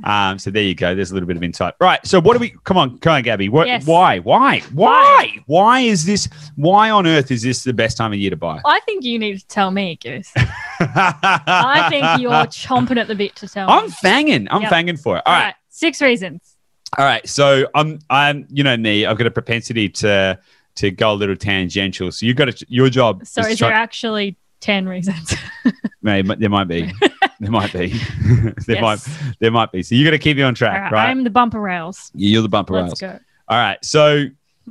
um, 0.04 0.38
so 0.38 0.50
there 0.50 0.62
you 0.62 0.74
go. 0.74 0.94
There's 0.94 1.10
a 1.10 1.14
little 1.14 1.26
bit 1.26 1.36
of 1.36 1.42
insight. 1.42 1.74
Right. 1.80 2.04
So 2.06 2.20
what 2.20 2.34
do 2.34 2.38
we? 2.40 2.54
Come 2.64 2.76
on, 2.76 2.98
come 2.98 3.14
on, 3.14 3.22
Gabby. 3.22 3.48
What, 3.48 3.66
Yes. 3.66 3.86
Why? 3.86 4.18
Why? 4.18 4.60
Why? 4.72 4.89
Why 4.90 5.38
Why 5.46 5.80
is 5.80 6.04
this? 6.04 6.28
Why 6.56 6.90
on 6.90 7.06
earth 7.06 7.30
is 7.30 7.42
this 7.42 7.64
the 7.64 7.72
best 7.72 7.96
time 7.96 8.12
of 8.12 8.18
year 8.18 8.30
to 8.30 8.36
buy? 8.36 8.60
I 8.64 8.80
think 8.80 9.04
you 9.04 9.18
need 9.18 9.38
to 9.38 9.46
tell 9.46 9.70
me, 9.70 9.98
Goose. 10.02 10.30
I 10.36 11.86
think 11.90 12.20
you're 12.22 12.30
chomping 12.46 12.98
at 12.98 13.08
the 13.08 13.14
bit 13.14 13.36
to 13.36 13.48
tell 13.48 13.68
I'm 13.70 13.86
me. 13.86 13.90
fanging. 14.02 14.46
I'm 14.50 14.62
Yep. 14.62 14.72
fanging 14.72 15.00
for 15.02 15.16
it. 15.18 15.22
All 15.26 15.34
right. 15.34 15.54
Six 15.68 16.00
reasons. 16.02 16.56
All 16.98 17.04
right. 17.04 17.26
So 17.28 17.66
I'm 17.74 17.98
I'm 18.10 18.46
you 18.50 18.64
know 18.64 18.76
me, 18.76 19.06
I've 19.06 19.16
got 19.18 19.26
a 19.26 19.30
propensity 19.30 19.88
to 19.88 20.38
to 20.76 20.90
go 20.90 21.12
a 21.12 21.14
little 21.14 21.36
tangential. 21.36 22.10
So 22.12 22.26
you've 22.26 22.36
got 22.36 22.56
to, 22.56 22.66
your 22.68 22.88
job 22.88 23.26
So 23.26 23.42
is 23.42 23.48
is 23.48 23.58
try- 23.58 23.68
there 23.68 23.76
actually 23.76 24.36
10 24.60 24.88
reasons? 24.88 25.34
Maybe 26.02 26.34
there 26.36 26.48
might 26.48 26.68
be. 26.68 26.90
there 27.40 27.50
might 27.50 27.72
be. 27.72 27.88
there 28.66 28.76
Yes. 28.76 28.80
might 28.80 29.00
there 29.40 29.50
might 29.50 29.72
be. 29.72 29.82
So 29.82 29.94
you 29.94 30.04
got 30.04 30.12
to 30.12 30.18
keep 30.18 30.36
me 30.36 30.42
on 30.42 30.54
track, 30.54 30.84
right, 30.84 30.92
right? 30.92 31.10
I'm 31.10 31.24
the 31.24 31.30
bumper 31.30 31.60
rails. 31.60 32.10
You're 32.14 32.42
the 32.42 32.48
bumper 32.48 32.74
Let's 32.74 33.00
rails. 33.02 33.18
go. 33.18 33.18
All 33.48 33.58
right. 33.58 33.82
So 33.84 34.24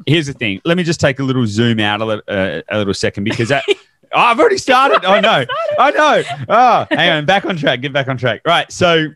here's 0.05 0.27
the 0.27 0.33
thing. 0.33 0.61
Let 0.65 0.77
me 0.77 0.83
just 0.83 0.99
take 0.99 1.19
a 1.19 1.23
little 1.23 1.45
zoom 1.45 1.79
out 1.79 2.01
a, 2.01 2.05
li- 2.05 2.21
uh, 2.27 2.61
a 2.69 2.77
little 2.77 2.93
second 2.93 3.23
because 3.23 3.49
that. 3.49 3.63
Oh, 3.67 3.73
I've 4.13 4.39
already 4.39 4.57
started. 4.57 5.05
I 5.05 5.19
know. 5.19 5.45
I 5.77 5.91
know. 5.91 6.23
Oh, 6.49 6.87
hang 6.89 7.11
on. 7.11 7.25
Back 7.25 7.45
on 7.45 7.57
track. 7.57 7.81
Get 7.81 7.93
back 7.93 8.07
on 8.07 8.17
track. 8.17 8.41
Right. 8.45 8.71
So, 8.71 9.07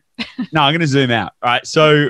no, 0.51 0.61
I'm 0.61 0.71
going 0.73 0.81
to 0.81 0.87
zoom 0.87 1.11
out. 1.11 1.33
All 1.41 1.49
right. 1.51 1.65
So, 1.65 2.09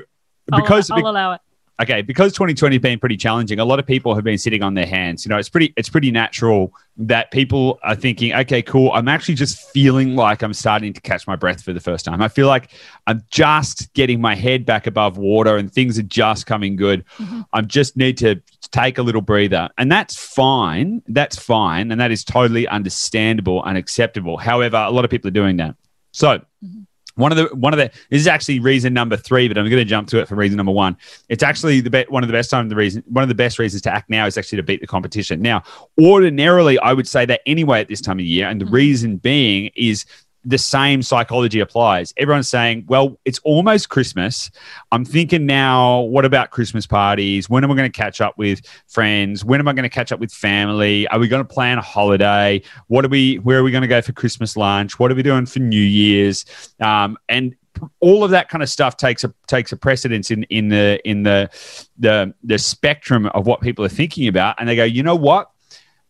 I'll- 0.51 0.61
because 0.61 0.91
I'll, 0.91 0.99
allow 1.07 1.33
it. 1.33 1.41
Okay, 1.81 2.01
because 2.01 2.33
2020 2.33 2.75
has 2.75 2.81
been 2.81 2.99
pretty 2.99 3.17
challenging, 3.17 3.59
a 3.59 3.65
lot 3.65 3.79
of 3.79 3.85
people 3.85 4.15
have 4.15 4.23
been 4.23 4.37
sitting 4.37 4.63
on 4.63 4.73
their 4.73 4.85
hands. 4.85 5.25
You 5.25 5.29
know, 5.29 5.37
it's 5.37 5.49
pretty 5.49 5.73
it's 5.77 5.89
pretty 5.89 6.11
natural 6.11 6.73
that 6.97 7.31
people 7.31 7.79
are 7.83 7.95
thinking, 7.95 8.33
okay, 8.33 8.61
cool. 8.61 8.91
I'm 8.93 9.07
actually 9.07 9.33
just 9.35 9.59
feeling 9.71 10.15
like 10.15 10.43
I'm 10.43 10.53
starting 10.53 10.93
to 10.93 11.01
catch 11.01 11.25
my 11.25 11.35
breath 11.35 11.63
for 11.63 11.73
the 11.73 11.79
first 11.79 12.05
time. 12.05 12.21
I 12.21 12.27
feel 12.27 12.47
like 12.47 12.69
I'm 13.07 13.23
just 13.31 13.91
getting 13.93 14.21
my 14.21 14.35
head 14.35 14.65
back 14.65 14.85
above 14.85 15.17
water 15.17 15.57
and 15.57 15.71
things 15.71 15.97
are 15.97 16.03
just 16.03 16.45
coming 16.45 16.75
good. 16.75 17.03
Mhm. 17.17 17.45
I 17.53 17.61
just 17.61 17.97
need 17.97 18.17
to 18.19 18.41
take 18.71 18.97
a 18.99 19.01
little 19.01 19.21
breather. 19.21 19.69
And 19.77 19.91
that's 19.91 20.15
fine. 20.15 21.01
That's 21.07 21.37
fine. 21.37 21.91
And 21.91 21.99
that 21.99 22.11
is 22.11 22.23
totally 22.23 22.67
understandable 22.67 23.63
and 23.65 23.77
acceptable. 23.77 24.37
However, 24.37 24.77
a 24.77 24.91
lot 24.91 25.03
of 25.05 25.11
people 25.11 25.27
are 25.29 25.31
doing 25.31 25.57
that. 25.57 25.75
So 26.11 26.41
Mhm. 26.63 26.85
One 27.15 27.31
of 27.31 27.37
the 27.37 27.55
one 27.55 27.73
of 27.73 27.77
the 27.77 27.91
this 28.09 28.21
is 28.21 28.27
actually 28.27 28.59
reason 28.59 28.93
number 28.93 29.15
three, 29.15 29.47
but 29.47 29.57
I'm 29.57 29.65
going 29.65 29.77
to 29.77 29.85
jump 29.85 30.07
to 30.09 30.19
it 30.19 30.27
for 30.27 30.35
reason 30.35 30.57
number 30.57 30.71
one. 30.71 30.97
It's 31.29 31.43
actually 31.43 31.81
the 31.81 31.89
be- 31.89 32.05
one 32.09 32.23
of 32.23 32.27
the 32.27 32.33
best 32.33 32.49
time 32.49 32.69
the 32.69 32.75
reason 32.75 33.03
one 33.07 33.23
of 33.23 33.29
the 33.29 33.35
best 33.35 33.59
reasons 33.59 33.81
to 33.83 33.93
act 33.93 34.09
now 34.09 34.25
is 34.25 34.37
actually 34.37 34.57
to 34.57 34.63
beat 34.63 34.81
the 34.81 34.87
competition. 34.87 35.41
Now, 35.41 35.63
ordinarily, 36.01 36.79
I 36.79 36.93
would 36.93 37.07
say 37.07 37.25
that 37.25 37.41
anyway 37.45 37.81
at 37.81 37.87
this 37.87 38.01
time 38.01 38.19
of 38.19 38.25
year, 38.25 38.47
and 38.47 38.59
the 38.59 38.65
Mhm. 38.65 38.71
reason 38.73 39.17
being 39.17 39.69
is 39.75 40.05
the 40.45 40.57
same 40.57 41.01
psychology 41.01 41.59
applies. 41.59 42.13
Everyone's 42.17 42.49
saying, 42.49 42.85
well, 42.87 43.17
it's 43.25 43.39
almost 43.39 43.89
Christmas. 43.89 44.51
I'm 44.91 45.05
thinking 45.05 45.45
now, 45.45 46.01
what 46.01 46.25
about 46.25 46.51
Christmas 46.51 46.85
parties? 46.85 47.49
When 47.49 47.63
am 47.63 47.71
I 47.71 47.75
going 47.75 47.91
to 47.91 47.97
catch 47.97 48.19
up 48.21 48.37
with 48.37 48.61
friends? 48.87 49.45
When 49.45 49.59
am 49.59 49.67
I 49.67 49.73
going 49.73 49.83
to 49.83 49.89
catch 49.89 50.11
up 50.11 50.19
with 50.19 50.31
family? 50.31 51.07
Are 51.07 51.19
we 51.19 51.27
going 51.27 51.45
to 51.45 51.53
plan 51.53 51.77
a 51.77 51.81
holiday? 51.81 52.61
What 52.87 53.05
are 53.05 53.09
we, 53.09 53.35
where 53.37 53.59
are 53.59 53.63
we 53.63 53.71
going 53.71 53.83
to 53.83 53.87
go 53.87 54.01
for 54.01 54.11
Christmas 54.11 54.57
lunch? 54.57 54.99
What 54.99 55.11
are 55.11 55.15
we 55.15 55.23
doing 55.23 55.45
for 55.45 55.59
New 55.59 55.81
Year's? 55.81 56.45
Um, 56.81 57.17
and 57.29 57.55
all 57.99 58.23
of 58.23 58.31
that 58.31 58.49
kind 58.49 58.61
of 58.61 58.69
stuff 58.69 58.97
takes 58.97 59.23
a 59.23 59.33
takes 59.47 59.71
a 59.71 59.77
precedence 59.77 60.31
in 60.31 60.43
in 60.43 60.69
the 60.69 60.99
in 61.05 61.23
the 61.23 61.49
the 61.97 62.33
the 62.43 62.57
spectrum 62.57 63.25
of 63.27 63.47
what 63.47 63.61
people 63.61 63.83
are 63.83 63.89
thinking 63.89 64.27
about 64.27 64.55
and 64.59 64.69
they 64.69 64.75
go 64.75 64.83
you 64.83 65.01
know 65.03 65.15
what 65.15 65.49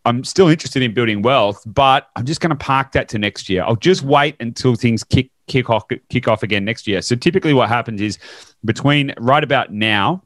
I'm 0.05 0.23
still 0.23 0.49
interested 0.49 0.83
in 0.83 0.93
building 0.93 1.21
wealth, 1.21 1.63
but 1.65 2.09
I'm 2.15 2.25
just 2.25 2.41
going 2.41 2.49
to 2.49 2.55
park 2.55 2.91
that 2.91 3.07
to 3.09 3.17
next 3.17 3.49
year. 3.49 3.63
I'll 3.63 3.75
just 3.75 4.03
wait 4.03 4.35
until 4.39 4.75
things 4.75 5.03
kick 5.03 5.29
kick 5.47 5.69
off 5.69 5.83
kick 6.09 6.27
off 6.27 6.43
again 6.43 6.65
next 6.65 6.87
year. 6.87 7.01
So 7.01 7.15
typically, 7.15 7.53
what 7.53 7.69
happens 7.69 8.01
is 8.01 8.17
between 8.65 9.13
right 9.17 9.43
about 9.43 9.71
now, 9.71 10.23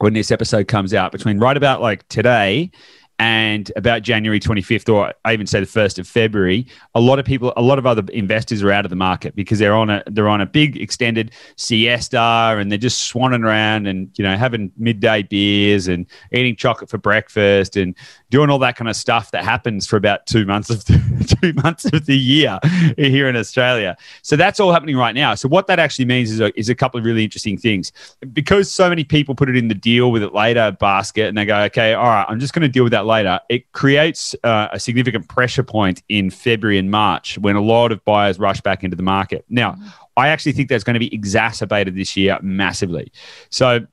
when 0.00 0.12
this 0.12 0.30
episode 0.30 0.68
comes 0.68 0.92
out, 0.94 1.12
between 1.12 1.38
right 1.38 1.56
about 1.56 1.80
like 1.80 2.06
today 2.08 2.70
and 3.18 3.72
about 3.74 4.02
January 4.02 4.38
25th, 4.38 4.92
or 4.92 5.12
I 5.24 5.32
even 5.32 5.46
say 5.46 5.58
the 5.58 5.66
first 5.66 5.98
of 5.98 6.06
February, 6.06 6.66
a 6.94 7.00
lot 7.00 7.18
of 7.18 7.24
people, 7.24 7.52
a 7.56 7.62
lot 7.62 7.78
of 7.78 7.86
other 7.86 8.04
investors 8.12 8.62
are 8.62 8.70
out 8.70 8.84
of 8.84 8.90
the 8.90 8.96
market 8.96 9.34
because 9.34 9.58
they're 9.58 9.74
on 9.74 9.90
a 9.90 10.02
they're 10.06 10.28
on 10.28 10.40
a 10.40 10.46
big 10.46 10.76
extended 10.76 11.32
siesta 11.56 12.56
and 12.58 12.70
they're 12.70 12.78
just 12.78 13.12
swanning 13.12 13.44
around 13.44 13.86
and 13.86 14.16
you 14.16 14.22
know 14.24 14.36
having 14.36 14.70
midday 14.76 15.22
beers 15.22 15.88
and 15.88 16.06
eating 16.32 16.54
chocolate 16.54 16.88
for 16.88 16.98
breakfast 16.98 17.76
and 17.76 17.96
doing 18.30 18.50
all 18.50 18.58
that 18.58 18.76
kind 18.76 18.88
of 18.88 18.94
stuff 18.94 19.30
that 19.32 19.42
happens 19.42 19.86
for 19.86 19.96
about 19.96 20.26
two 20.26 20.44
months 20.44 20.70
of 20.70 20.84
the, 20.84 21.36
two 21.42 21.52
months 21.54 21.86
of 21.86 22.06
the 22.06 22.16
year 22.16 22.58
here 22.96 23.28
in 23.28 23.36
Australia. 23.36 23.96
So 24.22 24.36
that's 24.36 24.60
all 24.60 24.72
happening 24.72 24.96
right 24.96 25.14
now. 25.14 25.34
So 25.34 25.48
what 25.48 25.66
that 25.66 25.78
actually 25.78 26.04
means 26.04 26.30
is 26.30 26.40
a, 26.40 26.56
is 26.58 26.68
a 26.68 26.74
couple 26.74 26.98
of 26.98 27.04
really 27.04 27.24
interesting 27.24 27.58
things 27.58 27.90
because 28.32 28.70
so 28.70 28.88
many 28.88 29.02
people 29.02 29.34
put 29.34 29.48
it 29.48 29.56
in 29.56 29.66
the 29.66 29.74
deal 29.74 30.12
with 30.12 30.22
it 30.22 30.34
later 30.34 30.70
basket 30.70 31.26
and 31.26 31.36
they 31.36 31.46
go, 31.46 31.58
okay, 31.62 31.94
all 31.94 32.06
right, 32.06 32.26
I'm 32.28 32.38
just 32.38 32.52
going 32.52 32.62
to 32.62 32.68
deal 32.68 32.84
with 32.84 32.92
that 32.92 33.06
later. 33.08 33.40
It 33.48 33.72
creates 33.72 34.36
uh, 34.44 34.68
a 34.72 34.78
significant 34.78 35.28
pressure 35.28 35.64
point 35.64 36.02
in 36.08 36.30
February 36.30 36.78
and 36.78 36.90
March 36.90 37.36
when 37.38 37.56
a 37.56 37.60
lot 37.60 37.90
of 37.90 38.04
buyers 38.04 38.38
rush 38.38 38.60
back 38.60 38.84
into 38.84 38.96
the 38.96 39.02
market. 39.02 39.44
Now, 39.48 39.76
I 40.16 40.28
actually 40.28 40.52
think 40.52 40.68
that's 40.68 40.84
going 40.84 40.94
to 40.94 41.00
be 41.00 41.12
exacerbated 41.12 41.96
this 41.96 42.16
year 42.16 42.38
massively. 42.42 43.12
So 43.50 43.86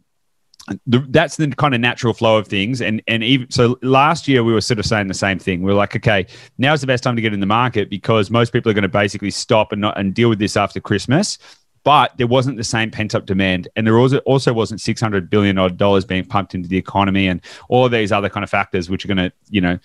the, 0.88 1.06
that's 1.10 1.38
the 1.38 1.50
kind 1.50 1.76
of 1.76 1.82
natural 1.82 2.14
flow 2.14 2.38
of 2.38 2.48
things. 2.48 2.82
And 2.82 3.02
and 3.08 3.24
even 3.24 3.50
so, 3.52 3.78
last 3.82 4.28
year 4.28 4.44
we 4.44 4.54
were 4.54 4.62
sort 4.62 4.80
of 4.80 4.86
saying 4.86 5.08
the 5.08 5.14
same 5.14 5.40
thing. 5.40 5.62
We 5.62 5.72
are 5.72 5.76
like, 5.76 5.96
okay, 5.96 6.26
now's 6.58 6.82
the 6.82 6.88
best 6.88 7.04
time 7.04 7.16
to 7.16 7.22
get 7.22 7.34
in 7.34 7.40
the 7.40 7.46
market 7.46 7.90
because 7.90 8.32
most 8.32 8.52
people 8.52 8.70
are 8.72 8.74
going 8.74 8.84
to 8.84 8.90
basically 8.90 9.32
stop 9.32 9.72
and 9.72 9.82
not 9.82 9.98
and 9.98 10.14
deal 10.14 10.30
with 10.30 10.40
this 10.40 10.58
after 10.58 10.80
Christmas. 10.80 11.38
But 11.86 12.18
there 12.18 12.28
wasn't 12.28 12.58
the 12.58 12.64
same 12.66 12.92
pent 12.92 13.16
up 13.16 13.26
demand, 13.26 13.70
and 13.76 13.88
there 13.88 13.98
also 13.98 14.18
also 14.20 14.52
wasn't 14.52 14.82
six 14.82 15.00
hundred 15.00 15.30
billion 15.30 15.58
odd 15.58 15.78
dollars 15.78 16.04
being 16.04 16.26
pumped 16.26 16.54
into 16.54 16.68
the 16.68 16.78
economy, 16.78 17.28
and 17.28 17.40
all 17.70 17.88
these 17.88 18.12
other 18.12 18.28
kind 18.28 18.44
of 18.44 18.50
factors 18.50 18.90
which 18.90 19.06
are 19.06 19.08
going 19.08 19.30
to 19.30 19.32
you 19.50 19.62
know 19.62 19.80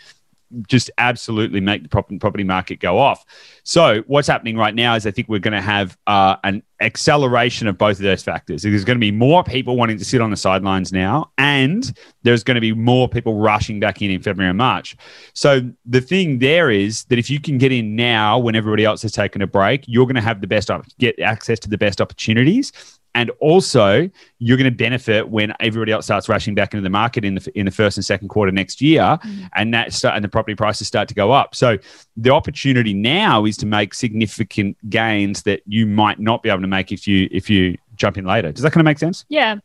just 0.67 0.91
absolutely 0.99 1.61
make 1.61 1.83
the 1.83 1.89
property 1.89 2.45
market 2.45 2.81
go 2.81 2.99
off. 2.99 3.25
So 3.63 4.03
what's 4.07 4.27
happening 4.27 4.57
right 4.57 4.75
now 4.75 4.97
is 4.97 5.07
I 5.07 5.11
think 5.13 5.29
we're 5.29 5.39
going 5.39 5.53
to 5.53 5.61
have 5.61 5.97
uh, 6.07 6.37
an 6.43 6.63
acceleration 6.81 7.69
of 7.69 7.77
both 7.77 7.99
of 7.99 8.03
those 8.03 8.23
factors. 8.23 8.63
There's 8.63 8.85
going 8.85 8.97
to 8.97 9.01
be 9.01 9.11
more 9.11 9.45
people 9.45 9.77
wanting 9.77 9.99
to 9.99 10.05
sit 10.05 10.21
on 10.21 10.31
the 10.31 10.37
sidelines 10.37 10.93
now, 10.93 11.31
and 11.39 11.93
there's 12.23 12.43
going 12.43 12.55
to 12.55 12.61
be 12.61 12.73
more 12.73 13.09
people 13.09 13.35
rushing 13.35 13.81
back 13.81 14.01
in 14.03 14.11
in 14.11 14.23
February 14.23 14.51
and 14.51 14.59
March. 14.59 14.97
So 15.35 15.61
the 15.85 16.01
thing 16.01 16.39
there 16.39 16.71
is 16.71 17.05
that 17.05 17.19
if 17.19 17.29
you 17.29 17.41
can 17.41 17.59
get 17.59 17.73
in 17.73 17.97
now 17.97 18.39
when 18.39 18.55
everybody 18.55 18.85
else 18.85 19.03
has 19.03 19.13
taken 19.13 19.43
a 19.43 19.47
break, 19.47 19.85
you're 19.87 20.07
going 20.07 20.17
to 20.17 20.23
have 20.23 20.41
the 20.41 20.47
best 20.47 20.71
op- 20.71 20.87
get 20.99 21.19
access 21.21 21.59
to 21.61 21.69
the 21.69 21.79
best 21.79 22.01
opportunities. 22.01 22.73
And 23.15 23.31
also, 23.41 24.09
you're 24.39 24.57
going 24.57 24.71
to 24.71 24.77
benefit 24.77 25.29
when 25.31 25.53
everybody 25.59 25.91
else 25.91 26.05
starts 26.05 26.29
rushing 26.29 26.55
back 26.55 26.75
into 26.75 26.83
the 26.83 26.91
market 26.91 27.25
in 27.25 27.35
the 27.35 27.59
in 27.59 27.67
the 27.67 27.73
first 27.73 27.97
and 27.97 28.05
second 28.05 28.29
quarter 28.29 28.53
next 28.53 28.81
year, 28.81 29.03
mm. 29.03 29.49
and 29.57 29.75
that 29.75 29.93
start, 29.93 30.15
and 30.15 30.25
the 30.25 30.29
property 30.29 30.55
prices 30.55 30.87
start 30.87 31.09
to 31.09 31.15
go 31.15 31.33
up. 31.33 31.57
So 31.57 31.77
the 32.17 32.31
opportunity 32.31 32.95
now 32.95 33.47
is 33.47 33.57
to 33.59 33.67
make 33.67 33.95
significant 33.95 34.77
gains 34.89 35.43
that 35.43 35.63
you 35.67 35.87
might 35.87 36.21
not 36.21 36.45
be 36.45 36.51
able 36.51 36.61
to 36.61 36.69
make 36.71 36.93
if 36.93 37.07
you 37.07 37.29
if 37.31 37.51
you 37.51 37.77
jump 37.97 38.17
in 38.17 38.25
later. 38.25 38.53
Does 38.53 38.63
that 38.63 38.73
kind 38.73 38.81
of 38.81 38.87
make 38.87 38.99
sense? 38.99 39.25
Yeah. 39.29 39.57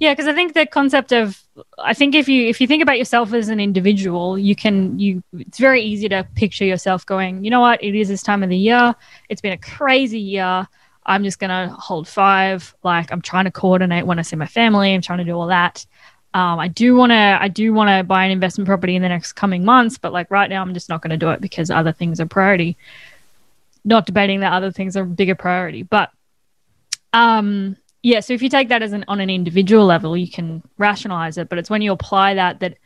Yeah, 0.00 0.12
because 0.12 0.26
I 0.26 0.32
think 0.32 0.54
the 0.54 0.66
concept 0.66 1.12
of 1.12 1.40
I 1.78 1.94
think 1.94 2.14
if 2.14 2.28
you 2.28 2.48
if 2.48 2.60
you 2.60 2.66
think 2.66 2.82
about 2.82 2.98
yourself 2.98 3.32
as 3.32 3.48
an 3.48 3.60
individual, 3.60 4.38
you 4.38 4.56
can 4.56 4.98
you 4.98 5.22
it's 5.38 5.58
very 5.58 5.82
easy 5.82 6.08
to 6.08 6.26
picture 6.34 6.64
yourself 6.64 7.04
going, 7.04 7.44
you 7.44 7.50
know 7.50 7.60
what, 7.60 7.82
it 7.82 7.94
is 7.94 8.08
this 8.08 8.22
time 8.22 8.42
of 8.42 8.48
the 8.48 8.56
year. 8.56 8.94
It's 9.28 9.40
been 9.40 9.52
a 9.52 9.58
crazy 9.58 10.18
year. 10.20 10.66
I'm 11.06 11.22
just 11.22 11.38
gonna 11.38 11.68
hold 11.78 12.08
five. 12.08 12.74
Like 12.82 13.12
I'm 13.12 13.20
trying 13.20 13.44
to 13.44 13.50
coordinate 13.50 14.06
when 14.06 14.18
I 14.18 14.22
see 14.22 14.36
my 14.36 14.46
family. 14.46 14.94
I'm 14.94 15.02
trying 15.02 15.18
to 15.18 15.24
do 15.24 15.38
all 15.38 15.48
that. 15.48 15.84
Um, 16.34 16.58
I 16.58 16.66
do 16.66 16.96
want 16.96 17.10
to 17.10 17.38
I 17.40 17.46
do 17.46 17.72
want 17.72 17.90
to 17.90 18.02
buy 18.02 18.24
an 18.24 18.32
investment 18.32 18.66
property 18.66 18.96
in 18.96 19.02
the 19.02 19.08
next 19.08 19.34
coming 19.34 19.64
months, 19.64 19.98
but 19.98 20.12
like 20.12 20.30
right 20.32 20.50
now, 20.50 20.62
I'm 20.62 20.74
just 20.74 20.88
not 20.88 21.00
going 21.00 21.12
to 21.12 21.16
do 21.16 21.30
it 21.30 21.40
because 21.40 21.70
other 21.70 21.92
things 21.92 22.20
are 22.20 22.26
priority. 22.26 22.76
Not 23.84 24.06
debating 24.06 24.40
that 24.40 24.52
other 24.52 24.72
things 24.72 24.96
are 24.96 25.04
bigger 25.04 25.36
priority, 25.36 25.84
but 25.84 26.10
um, 27.14 27.76
yeah. 28.02 28.20
So 28.20 28.34
if 28.34 28.42
you 28.42 28.50
take 28.50 28.68
that 28.68 28.82
as 28.82 28.92
an 28.92 29.04
on 29.08 29.20
an 29.20 29.30
individual 29.30 29.86
level, 29.86 30.16
you 30.16 30.30
can 30.30 30.62
rationalize 30.76 31.38
it. 31.38 31.48
But 31.48 31.58
it's 31.58 31.70
when 31.70 31.80
you 31.80 31.92
apply 31.92 32.34
that 32.34 32.60
that 32.60 32.76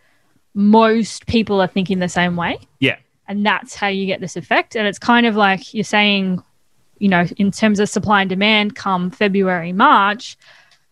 most 0.55 1.27
people 1.27 1.61
are 1.61 1.67
thinking 1.67 1.99
the 1.99 2.09
same 2.09 2.37
way. 2.37 2.59
Yeah. 2.79 2.97
And 3.27 3.45
that's 3.45 3.75
how 3.75 3.88
you 3.88 4.07
get 4.07 4.21
this 4.21 4.37
effect. 4.37 4.77
And 4.77 4.87
it's 4.87 4.99
kind 4.99 5.27
of 5.27 5.37
like 5.37 5.75
you're 5.75 5.85
saying, 5.85 6.43
you 6.99 7.09
know, 7.09 7.27
in 7.37 7.51
terms 7.51 7.81
of 7.81 7.88
supply 7.88 8.23
and 8.23 8.31
demand, 8.31 8.75
come 8.75 9.11
February, 9.11 9.73
March, 9.73 10.37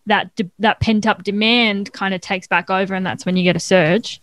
that 0.05 0.35
de- 0.35 0.51
that 0.59 0.79
pent 0.79 1.05
up 1.05 1.23
demand 1.23 1.93
kind 1.93 2.13
of 2.13 2.21
takes 2.21 2.47
back 2.47 2.69
over, 2.69 2.95
and 2.95 3.05
that's 3.05 3.25
when 3.25 3.37
you 3.37 3.43
get 3.43 3.55
a 3.55 3.59
surge. 3.59 4.21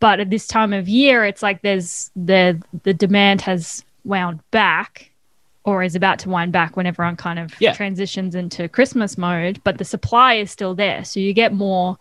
But 0.00 0.20
at 0.20 0.30
this 0.30 0.46
time 0.46 0.72
of 0.72 0.88
year, 0.88 1.24
it's 1.24 1.42
like 1.42 1.62
there's 1.62 2.10
the 2.16 2.60
the 2.82 2.94
demand 2.94 3.40
has 3.42 3.84
wound 4.04 4.40
back, 4.50 5.10
or 5.64 5.82
is 5.82 5.94
about 5.94 6.18
to 6.20 6.28
wind 6.28 6.52
back 6.52 6.76
when 6.76 6.86
everyone 6.86 7.16
kind 7.16 7.38
of 7.38 7.52
Yeah. 7.60 7.74
transitions 7.74 8.34
into 8.34 8.68
Christmas 8.68 9.18
mode. 9.18 9.60
But 9.64 9.78
the 9.78 9.84
supply 9.84 10.34
is 10.34 10.50
still 10.50 10.74
there, 10.74 11.04
so 11.04 11.20
you 11.20 11.32
get 11.32 11.52
more, 11.52 11.98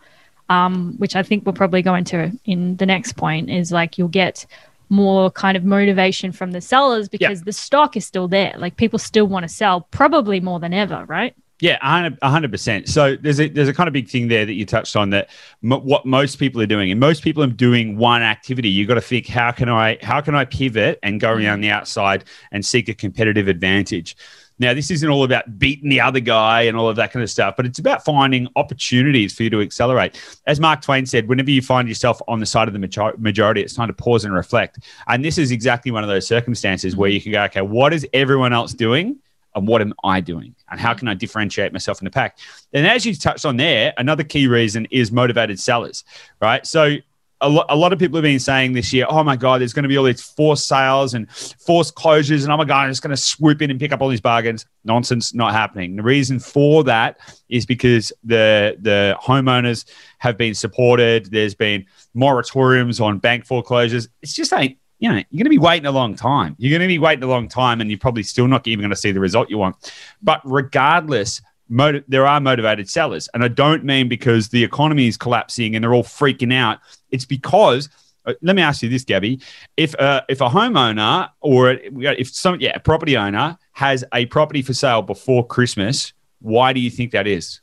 um, 0.49 0.95
which 0.97 1.15
I 1.15 1.23
think 1.23 1.45
we'll 1.45 1.53
probably 1.53 1.81
go 1.81 1.95
into 1.95 2.31
in 2.45 2.77
the 2.77 2.85
next 2.85 3.13
point. 3.17 3.49
Is 3.49 3.71
like 3.71 3.97
you'll 3.97 4.07
get 4.07 4.45
more 4.89 5.29
kind 5.31 5.57
of 5.57 5.65
motivation 5.65 6.31
from 6.31 6.51
the 6.51 6.61
sellers 6.61 7.09
because 7.09 7.41
the 7.43 7.51
stock 7.51 7.97
is 7.97 8.05
still 8.05 8.27
there. 8.29 8.53
Like 8.57 8.77
people 8.77 8.99
still 8.99 9.27
want 9.27 9.43
to 9.43 9.49
sell, 9.49 9.81
probably 9.91 10.39
more 10.39 10.59
than 10.61 10.73
ever, 10.73 11.03
right? 11.05 11.35
Yeah, 11.59 11.77
hundred 11.81 12.51
percent. 12.51 12.87
So 12.87 13.15
there's 13.15 13.39
a 13.39 13.49
there's 13.49 13.67
a 13.67 13.73
kind 13.73 13.87
of 13.87 13.93
big 13.93 14.07
thing 14.07 14.27
there 14.27 14.45
that 14.45 14.53
you 14.53 14.63
touched 14.63 14.95
on 14.95 15.09
that 15.09 15.29
m- 15.63 15.83
what 15.83 16.05
most 16.05 16.37
people 16.37 16.61
are 16.61 16.67
doing, 16.67 16.91
and 16.91 16.99
most 16.99 17.23
people 17.23 17.41
are 17.41 17.47
doing 17.47 17.97
one 17.97 18.21
activity. 18.21 18.69
You've 18.69 18.87
got 18.87 18.95
to 18.95 19.01
think 19.01 19.27
how 19.27 19.51
can 19.51 19.67
I 19.67 19.97
how 20.03 20.21
can 20.21 20.35
I 20.35 20.45
pivot 20.45 20.99
and 21.01 21.19
go 21.19 21.29
mm-hmm. 21.29 21.45
around 21.45 21.61
the 21.61 21.71
outside 21.71 22.25
and 22.51 22.63
seek 22.63 22.89
a 22.89 22.93
competitive 22.93 23.47
advantage. 23.47 24.15
Now, 24.59 24.73
this 24.73 24.89
isn't 24.89 25.09
all 25.09 25.23
about 25.23 25.59
beating 25.59 25.89
the 25.89 26.01
other 26.01 26.19
guy 26.19 26.63
and 26.63 26.75
all 26.75 26.89
of 26.89 26.95
that 26.95 27.11
kind 27.11 27.21
of 27.21 27.29
stuff, 27.29 27.55
but 27.55 27.65
it's 27.65 27.77
about 27.77 28.03
finding 28.03 28.47
opportunities 28.55 29.33
for 29.35 29.43
you 29.43 29.51
to 29.51 29.61
accelerate. 29.61 30.19
As 30.47 30.59
Mark 30.59 30.81
Twain 30.81 31.05
said, 31.05 31.27
whenever 31.27 31.51
you 31.51 31.61
find 31.61 31.87
yourself 31.87 32.19
on 32.27 32.39
the 32.39 32.45
side 32.45 32.67
of 32.67 32.73
the 32.73 33.13
majority, 33.19 33.61
it's 33.61 33.75
time 33.75 33.87
to 33.87 33.93
pause 33.93 34.25
and 34.25 34.33
reflect. 34.33 34.79
And 35.07 35.23
this 35.23 35.37
is 35.37 35.51
exactly 35.51 35.91
one 35.91 36.03
of 36.03 36.09
those 36.09 36.25
circumstances 36.25 36.95
where 36.95 37.07
mm-hmm. 37.07 37.15
you 37.15 37.21
can 37.21 37.31
go, 37.33 37.43
okay, 37.43 37.61
what 37.61 37.93
is 37.93 38.07
everyone 38.13 38.51
else 38.51 38.73
doing? 38.73 39.19
And 39.57 39.67
what 39.67 39.81
am 39.81 39.93
I 40.03 40.21
doing? 40.21 40.55
And 40.69 40.79
how 40.79 40.93
mm. 40.93 40.99
can 40.99 41.07
I 41.07 41.15
differentiate 41.15 41.73
myself 41.73 41.99
in 41.99 42.05
the 42.05 42.11
pack? 42.11 42.37
And 42.73 42.85
as 42.85 43.05
you 43.05 43.15
touched 43.15 43.45
on 43.45 43.57
there, 43.57 43.93
another 43.97 44.23
key 44.23 44.47
reason 44.47 44.87
is 44.91 45.11
motivated 45.11 45.59
sellers, 45.59 46.03
right? 46.39 46.65
So 46.65 46.97
a, 47.41 47.49
lo- 47.49 47.65
a 47.69 47.75
lot 47.75 47.93
of 47.93 47.99
people 47.99 48.17
have 48.17 48.23
been 48.23 48.39
saying 48.39 48.73
this 48.73 48.93
year, 48.93 49.05
oh 49.09 49.23
my 49.23 49.35
God, 49.35 49.61
there's 49.61 49.73
going 49.73 49.83
to 49.83 49.89
be 49.89 49.97
all 49.97 50.03
these 50.03 50.21
forced 50.21 50.67
sales 50.67 51.13
and 51.13 51.29
forced 51.31 51.95
closures. 51.95 52.43
And 52.43 52.51
oh 52.51 52.57
my 52.57 52.65
God, 52.65 52.85
I'm 52.85 52.91
just 52.91 53.01
going 53.01 53.15
to 53.15 53.21
swoop 53.21 53.61
in 53.61 53.71
and 53.71 53.79
pick 53.79 53.91
up 53.91 54.01
all 54.01 54.09
these 54.09 54.21
bargains. 54.21 54.65
Nonsense, 54.83 55.33
not 55.33 55.53
happening. 55.53 55.95
The 55.95 56.03
reason 56.03 56.39
for 56.39 56.83
that 56.85 57.19
is 57.49 57.65
because 57.65 58.11
the, 58.23 58.77
the 58.79 59.17
homeowners 59.21 59.85
have 60.19 60.37
been 60.37 60.53
supported. 60.53 61.31
There's 61.31 61.55
been 61.55 61.85
moratoriums 62.15 63.01
on 63.03 63.19
bank 63.19 63.45
foreclosures. 63.45 64.07
It's 64.21 64.33
just 64.33 64.53
ain't, 64.53 64.77
you 64.99 65.09
know, 65.09 65.15
you're 65.15 65.43
going 65.43 65.45
to 65.45 65.49
be 65.49 65.57
waiting 65.57 65.85
a 65.85 65.91
long 65.91 66.15
time. 66.15 66.55
You're 66.57 66.71
going 66.71 66.87
to 66.87 66.91
be 66.91 66.99
waiting 66.99 67.23
a 67.23 67.27
long 67.27 67.47
time 67.47 67.81
and 67.81 67.89
you're 67.89 67.99
probably 67.99 68.23
still 68.23 68.47
not 68.47 68.67
even 68.67 68.81
going 68.81 68.89
to 68.89 68.95
see 68.95 69.11
the 69.11 69.19
result 69.19 69.49
you 69.49 69.57
want. 69.57 69.93
But 70.21 70.41
regardless, 70.43 71.41
Motiv- 71.69 72.05
there 72.07 72.25
are 72.25 72.39
motivated 72.39 72.89
sellers. 72.89 73.27
And 73.33 73.43
I 73.43 73.49
don't 73.49 73.83
mean 73.83 74.07
because 74.07 74.47
the 74.49 74.63
economy 74.63 75.07
is 75.07 75.17
collapsing 75.17 75.75
and 75.75 75.83
they're 75.83 75.93
all 75.93 76.03
freaking 76.03 76.53
out. 76.53 76.79
It's 77.11 77.25
because 77.25 77.89
uh, 78.25 78.33
let 78.41 78.55
me 78.55 78.61
ask 78.61 78.81
you 78.81 78.89
this, 78.89 79.03
Gabby: 79.03 79.41
if 79.77 79.95
uh, 79.99 80.21
if 80.29 80.41
a 80.41 80.49
homeowner 80.49 81.29
or 81.41 81.71
if 81.71 82.33
some 82.33 82.59
yeah 82.59 82.71
a 82.75 82.79
property 82.79 83.17
owner 83.17 83.57
has 83.71 84.03
a 84.13 84.25
property 84.27 84.61
for 84.61 84.73
sale 84.73 85.01
before 85.01 85.45
Christmas, 85.45 86.13
why 86.39 86.73
do 86.73 86.79
you 86.79 86.89
think 86.89 87.11
that 87.11 87.27
is? 87.27 87.61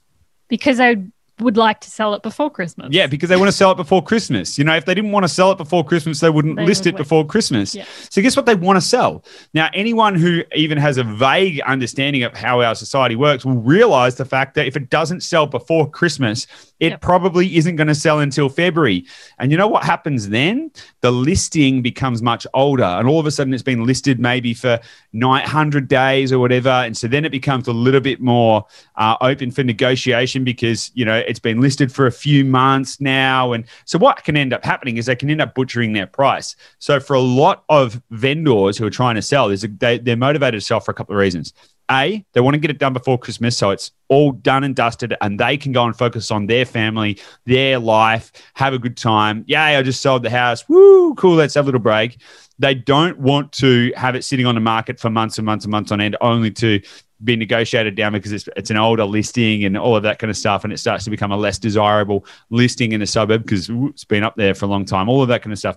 Because 0.48 0.78
they 0.78 0.96
would 1.40 1.56
like 1.56 1.80
to 1.80 1.90
sell 1.90 2.14
it 2.14 2.22
before 2.22 2.50
Christmas. 2.50 2.88
Yeah, 2.92 3.06
because 3.06 3.28
they 3.28 3.36
want 3.36 3.48
to 3.48 3.52
sell 3.52 3.72
it 3.72 3.76
before 3.76 4.02
Christmas. 4.02 4.56
You 4.56 4.64
know, 4.64 4.76
if 4.76 4.84
they 4.84 4.94
didn't 4.94 5.10
want 5.10 5.24
to 5.24 5.28
sell 5.28 5.50
it 5.50 5.58
before 5.58 5.84
Christmas, 5.84 6.20
they 6.20 6.30
wouldn't 6.30 6.56
they 6.56 6.66
list 6.66 6.82
would 6.82 6.88
it 6.88 6.94
wait. 6.94 6.98
before 6.98 7.26
Christmas. 7.26 7.74
Yeah. 7.74 7.84
So 8.10 8.22
guess 8.22 8.36
what 8.36 8.46
they 8.46 8.54
want 8.54 8.76
to 8.76 8.80
sell? 8.80 9.24
Now, 9.52 9.68
anyone 9.74 10.14
who 10.14 10.42
even 10.54 10.78
has 10.78 10.96
a 10.96 11.04
vague 11.04 11.60
understanding 11.62 12.22
of 12.22 12.34
how 12.34 12.60
our 12.60 12.74
society 12.74 13.16
works 13.16 13.44
will 13.44 13.56
realize 13.56 14.14
the 14.14 14.24
fact 14.24 14.54
that 14.54 14.66
if 14.66 14.76
it 14.76 14.90
doesn't 14.90 15.22
sell 15.22 15.46
before 15.46 15.90
Christmas, 15.90 16.46
it 16.80 16.90
yep. 16.90 17.00
probably 17.00 17.56
isn't 17.56 17.76
going 17.76 17.88
to 17.88 17.94
sell 17.94 18.20
until 18.20 18.48
February. 18.48 19.04
And 19.38 19.50
you 19.50 19.58
know 19.58 19.68
what 19.68 19.84
happens 19.84 20.28
then? 20.28 20.70
The 21.00 21.10
listing 21.10 21.82
becomes 21.82 22.22
much 22.22 22.46
older, 22.54 22.84
and 22.84 23.08
all 23.08 23.18
of 23.18 23.26
a 23.26 23.30
sudden 23.30 23.54
it's 23.54 23.62
been 23.62 23.84
listed 23.84 24.20
maybe 24.20 24.54
for 24.54 24.78
900 25.12 25.88
days 25.88 26.32
or 26.32 26.38
whatever. 26.38 26.68
And 26.68 26.96
so 26.96 27.08
then 27.08 27.24
it 27.24 27.30
becomes 27.30 27.68
a 27.68 27.72
little 27.72 28.00
bit 28.00 28.20
more 28.20 28.66
uh, 28.96 29.16
open 29.20 29.50
for 29.50 29.64
negotiation 29.64 30.44
because, 30.44 30.90
you 30.94 31.04
know, 31.04 31.23
it's 31.26 31.38
been 31.38 31.60
listed 31.60 31.92
for 31.92 32.06
a 32.06 32.12
few 32.12 32.44
months 32.44 33.00
now. 33.00 33.52
And 33.52 33.64
so 33.84 33.98
what 33.98 34.24
can 34.24 34.36
end 34.36 34.52
up 34.52 34.64
happening 34.64 34.96
is 34.96 35.06
they 35.06 35.16
can 35.16 35.30
end 35.30 35.40
up 35.40 35.54
butchering 35.54 35.92
their 35.92 36.06
price. 36.06 36.56
So 36.78 37.00
for 37.00 37.14
a 37.14 37.20
lot 37.20 37.64
of 37.68 38.00
vendors 38.10 38.78
who 38.78 38.86
are 38.86 38.90
trying 38.90 39.14
to 39.16 39.22
sell, 39.22 39.50
a, 39.50 39.56
they, 39.56 39.98
they're 39.98 40.16
motivated 40.16 40.60
to 40.60 40.66
sell 40.66 40.80
for 40.80 40.90
a 40.90 40.94
couple 40.94 41.14
of 41.14 41.20
reasons. 41.20 41.52
A, 41.90 42.24
they 42.32 42.40
want 42.40 42.54
to 42.54 42.58
get 42.58 42.70
it 42.70 42.78
done 42.78 42.94
before 42.94 43.18
Christmas. 43.18 43.58
So 43.58 43.70
it's 43.70 43.90
all 44.08 44.32
done 44.32 44.64
and 44.64 44.74
dusted 44.74 45.14
and 45.20 45.38
they 45.38 45.56
can 45.56 45.72
go 45.72 45.84
and 45.84 45.96
focus 45.96 46.30
on 46.30 46.46
their 46.46 46.64
family, 46.64 47.20
their 47.44 47.78
life, 47.78 48.32
have 48.54 48.72
a 48.72 48.78
good 48.78 48.96
time. 48.96 49.44
Yay, 49.46 49.76
I 49.76 49.82
just 49.82 50.00
sold 50.00 50.22
the 50.22 50.30
house. 50.30 50.66
Woo, 50.68 51.14
cool. 51.14 51.34
Let's 51.34 51.54
have 51.54 51.64
a 51.64 51.66
little 51.66 51.80
break. 51.80 52.20
They 52.58 52.74
don't 52.74 53.18
want 53.18 53.52
to 53.54 53.92
have 53.96 54.14
it 54.14 54.24
sitting 54.24 54.46
on 54.46 54.54
the 54.54 54.60
market 54.60 55.00
for 55.00 55.10
months 55.10 55.38
and 55.38 55.44
months 55.44 55.64
and 55.64 55.72
months 55.72 55.90
on 55.90 56.00
end, 56.00 56.16
only 56.20 56.52
to 56.52 56.80
be 57.22 57.36
negotiated 57.36 57.94
down 57.94 58.12
because 58.12 58.32
it's, 58.32 58.48
it's 58.56 58.70
an 58.70 58.76
older 58.76 59.04
listing 59.04 59.64
and 59.64 59.76
all 59.76 59.96
of 59.96 60.02
that 60.02 60.18
kind 60.18 60.30
of 60.30 60.36
stuff. 60.36 60.64
And 60.64 60.72
it 60.72 60.78
starts 60.78 61.04
to 61.04 61.10
become 61.10 61.32
a 61.32 61.36
less 61.36 61.58
desirable 61.58 62.26
listing 62.50 62.92
in 62.92 63.02
a 63.02 63.06
suburb 63.06 63.42
because 63.42 63.70
it's 63.70 64.04
been 64.04 64.24
up 64.24 64.36
there 64.36 64.54
for 64.54 64.64
a 64.64 64.68
long 64.68 64.84
time, 64.84 65.08
all 65.08 65.22
of 65.22 65.28
that 65.28 65.42
kind 65.42 65.52
of 65.52 65.58
stuff. 65.58 65.76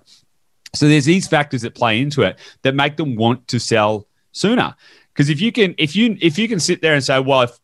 So 0.74 0.88
there's 0.88 1.04
these 1.04 1.28
factors 1.28 1.62
that 1.62 1.74
play 1.74 2.00
into 2.00 2.22
it 2.22 2.38
that 2.62 2.74
make 2.74 2.96
them 2.96 3.16
want 3.16 3.48
to 3.48 3.58
sell 3.58 4.06
sooner. 4.32 4.74
Because 5.12 5.30
if 5.30 5.40
you 5.40 5.52
can, 5.52 5.74
if 5.78 5.96
you 5.96 6.16
if 6.20 6.38
you 6.38 6.48
can 6.48 6.60
sit 6.60 6.82
there 6.82 6.94
and 6.94 7.02
say, 7.02 7.18
well, 7.20 7.42
if 7.42 7.58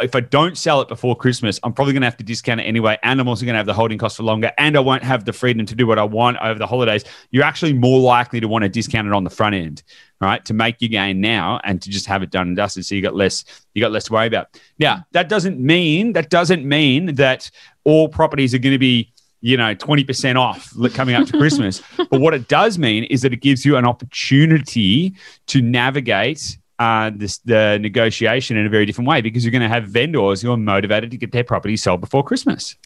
if 0.00 0.14
I 0.14 0.20
don't 0.20 0.56
sell 0.56 0.80
it 0.80 0.88
before 0.88 1.16
Christmas, 1.16 1.58
I'm 1.62 1.72
probably 1.72 1.92
going 1.92 2.02
to 2.02 2.06
have 2.06 2.16
to 2.18 2.24
discount 2.24 2.60
it 2.60 2.64
anyway, 2.64 2.98
and 3.02 3.20
I'm 3.20 3.28
also 3.28 3.44
going 3.44 3.54
to 3.54 3.58
have 3.58 3.66
the 3.66 3.74
holding 3.74 3.98
cost 3.98 4.16
for 4.16 4.22
longer, 4.22 4.52
and 4.56 4.76
I 4.76 4.80
won't 4.80 5.02
have 5.02 5.24
the 5.24 5.32
freedom 5.32 5.66
to 5.66 5.74
do 5.74 5.86
what 5.86 5.98
I 5.98 6.04
want 6.04 6.38
over 6.38 6.58
the 6.58 6.66
holidays. 6.66 7.04
You're 7.30 7.44
actually 7.44 7.72
more 7.72 8.00
likely 8.00 8.40
to 8.40 8.48
want 8.48 8.62
to 8.62 8.68
discount 8.68 9.08
it 9.08 9.12
on 9.12 9.24
the 9.24 9.30
front 9.30 9.56
end, 9.56 9.82
right, 10.20 10.44
to 10.44 10.54
make 10.54 10.80
your 10.80 10.88
gain 10.88 11.20
now 11.20 11.60
and 11.64 11.82
to 11.82 11.90
just 11.90 12.06
have 12.06 12.22
it 12.22 12.30
done 12.30 12.48
and 12.48 12.56
dusted, 12.56 12.86
so 12.86 12.94
you 12.94 13.02
got 13.02 13.14
less 13.14 13.44
you 13.74 13.82
got 13.82 13.90
less 13.90 14.04
to 14.04 14.12
worry 14.12 14.26
about. 14.26 14.60
Now, 14.78 14.96
mm. 14.96 15.04
that 15.12 15.28
doesn't 15.28 15.58
mean 15.58 16.12
that 16.12 16.30
doesn't 16.30 16.64
mean 16.64 17.16
that 17.16 17.50
all 17.84 18.08
properties 18.08 18.54
are 18.54 18.58
going 18.58 18.74
to 18.74 18.78
be 18.78 19.12
you 19.40 19.56
know 19.56 19.74
20% 19.74 20.36
off 20.36 20.74
coming 20.94 21.14
up 21.14 21.24
to 21.28 21.38
christmas 21.38 21.80
but 21.96 22.20
what 22.20 22.34
it 22.34 22.48
does 22.48 22.76
mean 22.76 23.04
is 23.04 23.22
that 23.22 23.32
it 23.32 23.40
gives 23.40 23.64
you 23.64 23.76
an 23.76 23.84
opportunity 23.84 25.14
to 25.46 25.62
navigate 25.62 26.58
uh, 26.78 27.10
this, 27.14 27.38
the 27.38 27.78
negotiation 27.80 28.56
in 28.56 28.66
a 28.66 28.68
very 28.68 28.86
different 28.86 29.08
way 29.08 29.20
because 29.20 29.44
you're 29.44 29.52
going 29.52 29.62
to 29.62 29.68
have 29.68 29.84
vendors 29.84 30.40
who 30.40 30.52
are 30.52 30.56
motivated 30.56 31.10
to 31.10 31.16
get 31.16 31.32
their 31.32 31.44
property 31.44 31.76
sold 31.76 32.00
before 32.00 32.22
Christmas. 32.22 32.76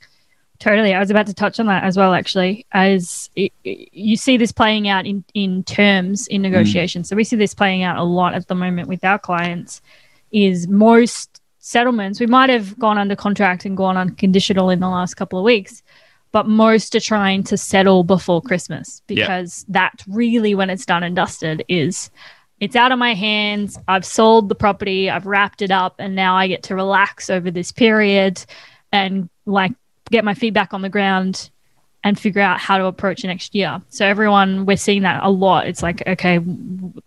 Totally. 0.59 0.94
I 0.94 1.00
was 1.00 1.11
about 1.11 1.26
to 1.26 1.35
touch 1.35 1.59
on 1.59 1.66
that 1.66 1.83
as 1.83 1.96
well, 1.96 2.14
actually, 2.14 2.66
as 2.72 3.28
it, 3.35 3.52
you 3.64 4.16
see 4.16 4.37
this 4.37 4.52
playing 4.52 4.88
out 4.88 5.07
in, 5.07 5.24
in 5.35 5.64
terms 5.64 6.28
in 6.28 6.40
negotiations. 6.40 7.07
Mm. 7.07 7.09
So 7.11 7.16
we 7.16 7.24
see 7.24 7.37
this 7.37 7.52
playing 7.52 7.83
out 7.83 7.98
a 7.98 8.05
lot 8.05 8.35
at 8.35 8.46
the 8.46 8.55
moment 8.55 8.88
with 8.88 9.05
our 9.05 9.18
clients 9.18 9.83
is 10.31 10.68
most 10.68 11.40
settlements, 11.59 12.20
we 12.20 12.26
might 12.26 12.48
have 12.48 12.78
gone 12.78 12.96
under 12.96 13.16
contract 13.16 13.64
and 13.64 13.76
gone 13.76 13.96
unconditional 13.96 14.70
in 14.70 14.81
the 14.81 14.88
last 14.88 15.14
couple 15.14 15.38
of 15.38 15.44
weeks, 15.44 15.83
but 16.31 16.46
most 16.46 16.94
are 16.94 17.00
trying 17.00 17.42
to 17.44 17.57
settle 17.57 18.05
before 18.05 18.40
Christmas 18.40 19.02
because 19.07 19.64
yep. 19.68 19.74
that 19.74 20.05
really, 20.09 20.55
when 20.55 20.70
it's 20.70 20.87
done 20.87 21.02
and 21.02 21.14
dusted, 21.14 21.64
is– 21.68 22.11
it's 22.62 22.77
out 22.77 22.92
of 22.92 22.98
my 23.01 23.12
hands. 23.12 23.77
I've 23.88 24.05
sold 24.05 24.48
the 24.48 24.55
property, 24.55 25.11
I've 25.11 25.27
wrapped 25.27 25.62
it 25.62 25.72
up, 25.72 25.96
and 25.98 26.14
now 26.14 26.37
I 26.37 26.46
get 26.46 26.62
to 26.64 26.77
relax 26.77 27.29
over 27.29 27.51
this 27.51 27.72
period 27.72 28.44
and 28.92 29.29
like 29.46 29.72
get 30.12 30.25
my 30.25 30.33
feet 30.33 30.55
back 30.55 30.72
on 30.72 30.81
the 30.81 30.88
ground 30.88 31.51
and 32.05 32.16
figure 32.16 32.40
out 32.40 32.61
how 32.61 32.79
to 32.79 32.85
approach 32.85 33.25
next 33.25 33.57
year. 33.57 33.83
So 33.88 34.07
everyone, 34.07 34.64
we're 34.64 34.77
seeing 34.77 35.03
that 35.03 35.25
a 35.25 35.29
lot. 35.29 35.66
It's 35.66 35.83
like 35.83 36.07
okay, 36.07 36.38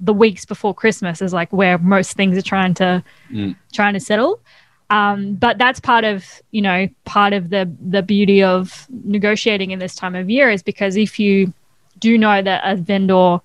the 0.02 0.14
weeks 0.14 0.44
before 0.44 0.74
Christmas 0.74 1.22
is 1.22 1.32
like 1.32 1.54
where 1.54 1.78
most 1.78 2.18
things 2.18 2.38
are 2.38 2.42
trying 2.42 2.74
to 2.74 3.02
mm. 3.32 3.56
trying 3.72 3.94
to 3.94 4.02
settle. 4.02 4.42
Um, 4.90 5.36
but 5.36 5.58
that's 5.58 5.80
part 5.80 6.04
of 6.04 6.26
you 6.52 6.62
know 6.62 6.90
part 7.06 7.32
of 7.32 7.50
the 7.50 7.74
the 7.80 8.04
beauty 8.04 8.44
of 8.44 8.88
negotiating 9.06 9.72
in 9.72 9.80
this 9.80 9.96
time 9.96 10.16
of 10.16 10.30
year 10.30 10.52
is 10.52 10.62
because 10.62 10.98
if 10.98 11.18
you 11.18 11.54
do 12.00 12.18
know 12.18 12.42
that 12.42 12.62
a 12.66 12.76
vendor 12.76 13.40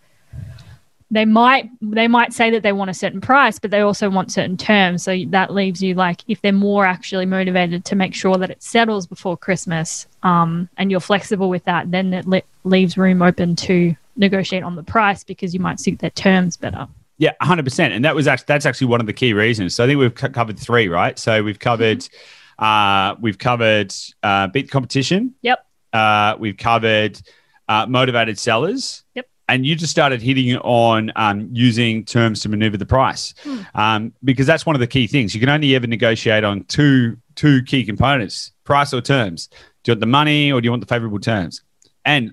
they 1.11 1.25
might 1.25 1.69
they 1.81 2.07
might 2.07 2.33
say 2.33 2.51
that 2.51 2.63
they 2.63 2.73
want 2.73 2.91
a 2.91 2.95
certain 2.95 3.21
price 3.21 3.59
but 3.59 3.71
they 3.71 3.81
also 3.81 4.09
want 4.09 4.31
certain 4.31 4.57
terms. 4.57 5.03
So 5.03 5.25
that 5.29 5.53
leaves 5.53 5.83
you 5.83 5.95
like 5.95 6.23
if 6.29 6.41
they're 6.41 6.53
more 6.53 6.87
actually 6.87 7.27
motivated 7.27 7.85
to 7.87 7.97
make 7.97 8.15
sure 8.15 8.37
that 8.37 8.51
it 8.51 8.63
settles 8.63 9.07
before 9.07 9.37
christmas 9.37 10.07
um, 10.23 10.69
and 10.77 10.91
you're 10.91 11.01
flexible 11.01 11.49
with 11.49 11.65
that 11.65 11.91
then 11.91 12.13
it 12.15 12.27
le- 12.27 12.43
leaves 12.65 12.97
room 12.97 13.23
open 13.23 13.57
to 13.57 13.95
negotiate 14.17 14.63
on 14.63 14.77
the 14.77 14.83
price 14.83 15.25
because 15.25 15.55
you 15.55 15.61
might 15.61 15.81
suit 15.81 15.99
their 15.99 16.11
terms 16.11 16.57
better. 16.57 16.87
Yeah 17.19 17.33
100% 17.43 17.91
and 17.91 18.05
that 18.05 18.15
was 18.15 18.27
actually 18.29 18.45
that's 18.47 18.67
actually 18.67 18.87
one 18.87 19.01
of 19.01 19.07
the 19.07 19.13
key 19.13 19.33
reasons. 19.33 19.75
So 19.75 19.85
i 19.85 19.87
think 19.87 19.99
we've 19.99 20.19
c- 20.19 20.29
covered 20.29 20.59
three 20.59 20.89
right? 20.89 21.19
So 21.19 21.43
we've 21.43 21.59
covered 21.59 22.01
mm-hmm. 22.01 22.65
uh, 22.65 23.17
we've 23.21 23.39
covered 23.39 23.93
uh, 24.23 24.47
beat 24.49 24.71
competition. 24.71 25.35
Yep. 25.43 25.67
Uh, 25.93 26.37
we've 26.39 26.57
covered 26.57 27.21
uh, 27.69 27.87
motivated 27.87 28.39
sellers. 28.39 29.03
Yep 29.15 29.30
and 29.51 29.67
you 29.67 29.75
just 29.75 29.91
started 29.91 30.23
hitting 30.23 30.57
on 30.59 31.11
um, 31.17 31.49
using 31.53 32.05
terms 32.05 32.41
to 32.41 32.49
maneuver 32.49 32.77
the 32.77 32.87
price 32.87 33.35
mm. 33.43 33.67
um, 33.75 34.13
because 34.23 34.47
that's 34.47 34.65
one 34.65 34.77
of 34.77 34.81
the 34.81 34.87
key 34.87 35.09
things. 35.09 35.35
You 35.35 35.41
can 35.41 35.49
only 35.49 35.75
ever 35.75 35.89
negotiate 35.89 36.45
on 36.45 36.65
two 36.65 37.17
two 37.35 37.63
key 37.65 37.85
components: 37.85 38.53
price 38.65 38.95
or 38.95 39.01
terms. 39.01 39.49
Do 39.83 39.91
you 39.91 39.93
want 39.95 40.01
the 40.01 40.07
money 40.07 40.53
or 40.53 40.61
do 40.61 40.67
you 40.67 40.71
want 40.71 40.83
the 40.83 40.87
favorable 40.87 41.19
terms? 41.19 41.63
And 42.05 42.33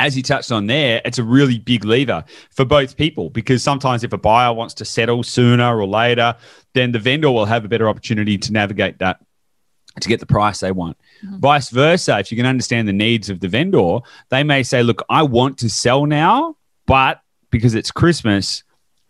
as 0.00 0.16
you 0.16 0.22
touched 0.24 0.50
on 0.50 0.66
there, 0.66 1.00
it's 1.04 1.18
a 1.18 1.22
really 1.22 1.60
big 1.60 1.84
lever 1.84 2.24
for 2.50 2.64
both 2.64 2.96
people 2.96 3.30
because 3.30 3.62
sometimes 3.62 4.02
if 4.02 4.12
a 4.12 4.18
buyer 4.18 4.52
wants 4.52 4.74
to 4.74 4.84
settle 4.84 5.22
sooner 5.22 5.78
or 5.78 5.86
later, 5.86 6.34
then 6.74 6.90
the 6.90 6.98
vendor 6.98 7.30
will 7.30 7.44
have 7.44 7.64
a 7.64 7.68
better 7.68 7.88
opportunity 7.88 8.36
to 8.36 8.52
navigate 8.52 8.98
that 8.98 9.20
to 10.00 10.08
get 10.08 10.20
the 10.20 10.26
price 10.26 10.60
they 10.60 10.72
want. 10.72 10.96
Mm-hmm. 11.24 11.38
Vice 11.38 11.70
versa, 11.70 12.18
if 12.18 12.30
you 12.30 12.36
can 12.36 12.46
understand 12.46 12.86
the 12.88 12.92
needs 12.92 13.30
of 13.30 13.40
the 13.40 13.48
vendor, 13.48 13.98
they 14.28 14.42
may 14.42 14.62
say, 14.62 14.82
"Look, 14.82 15.02
I 15.08 15.22
want 15.22 15.58
to 15.58 15.70
sell 15.70 16.06
now, 16.06 16.56
but 16.86 17.20
because 17.50 17.74
it's 17.74 17.90
Christmas, 17.90 18.62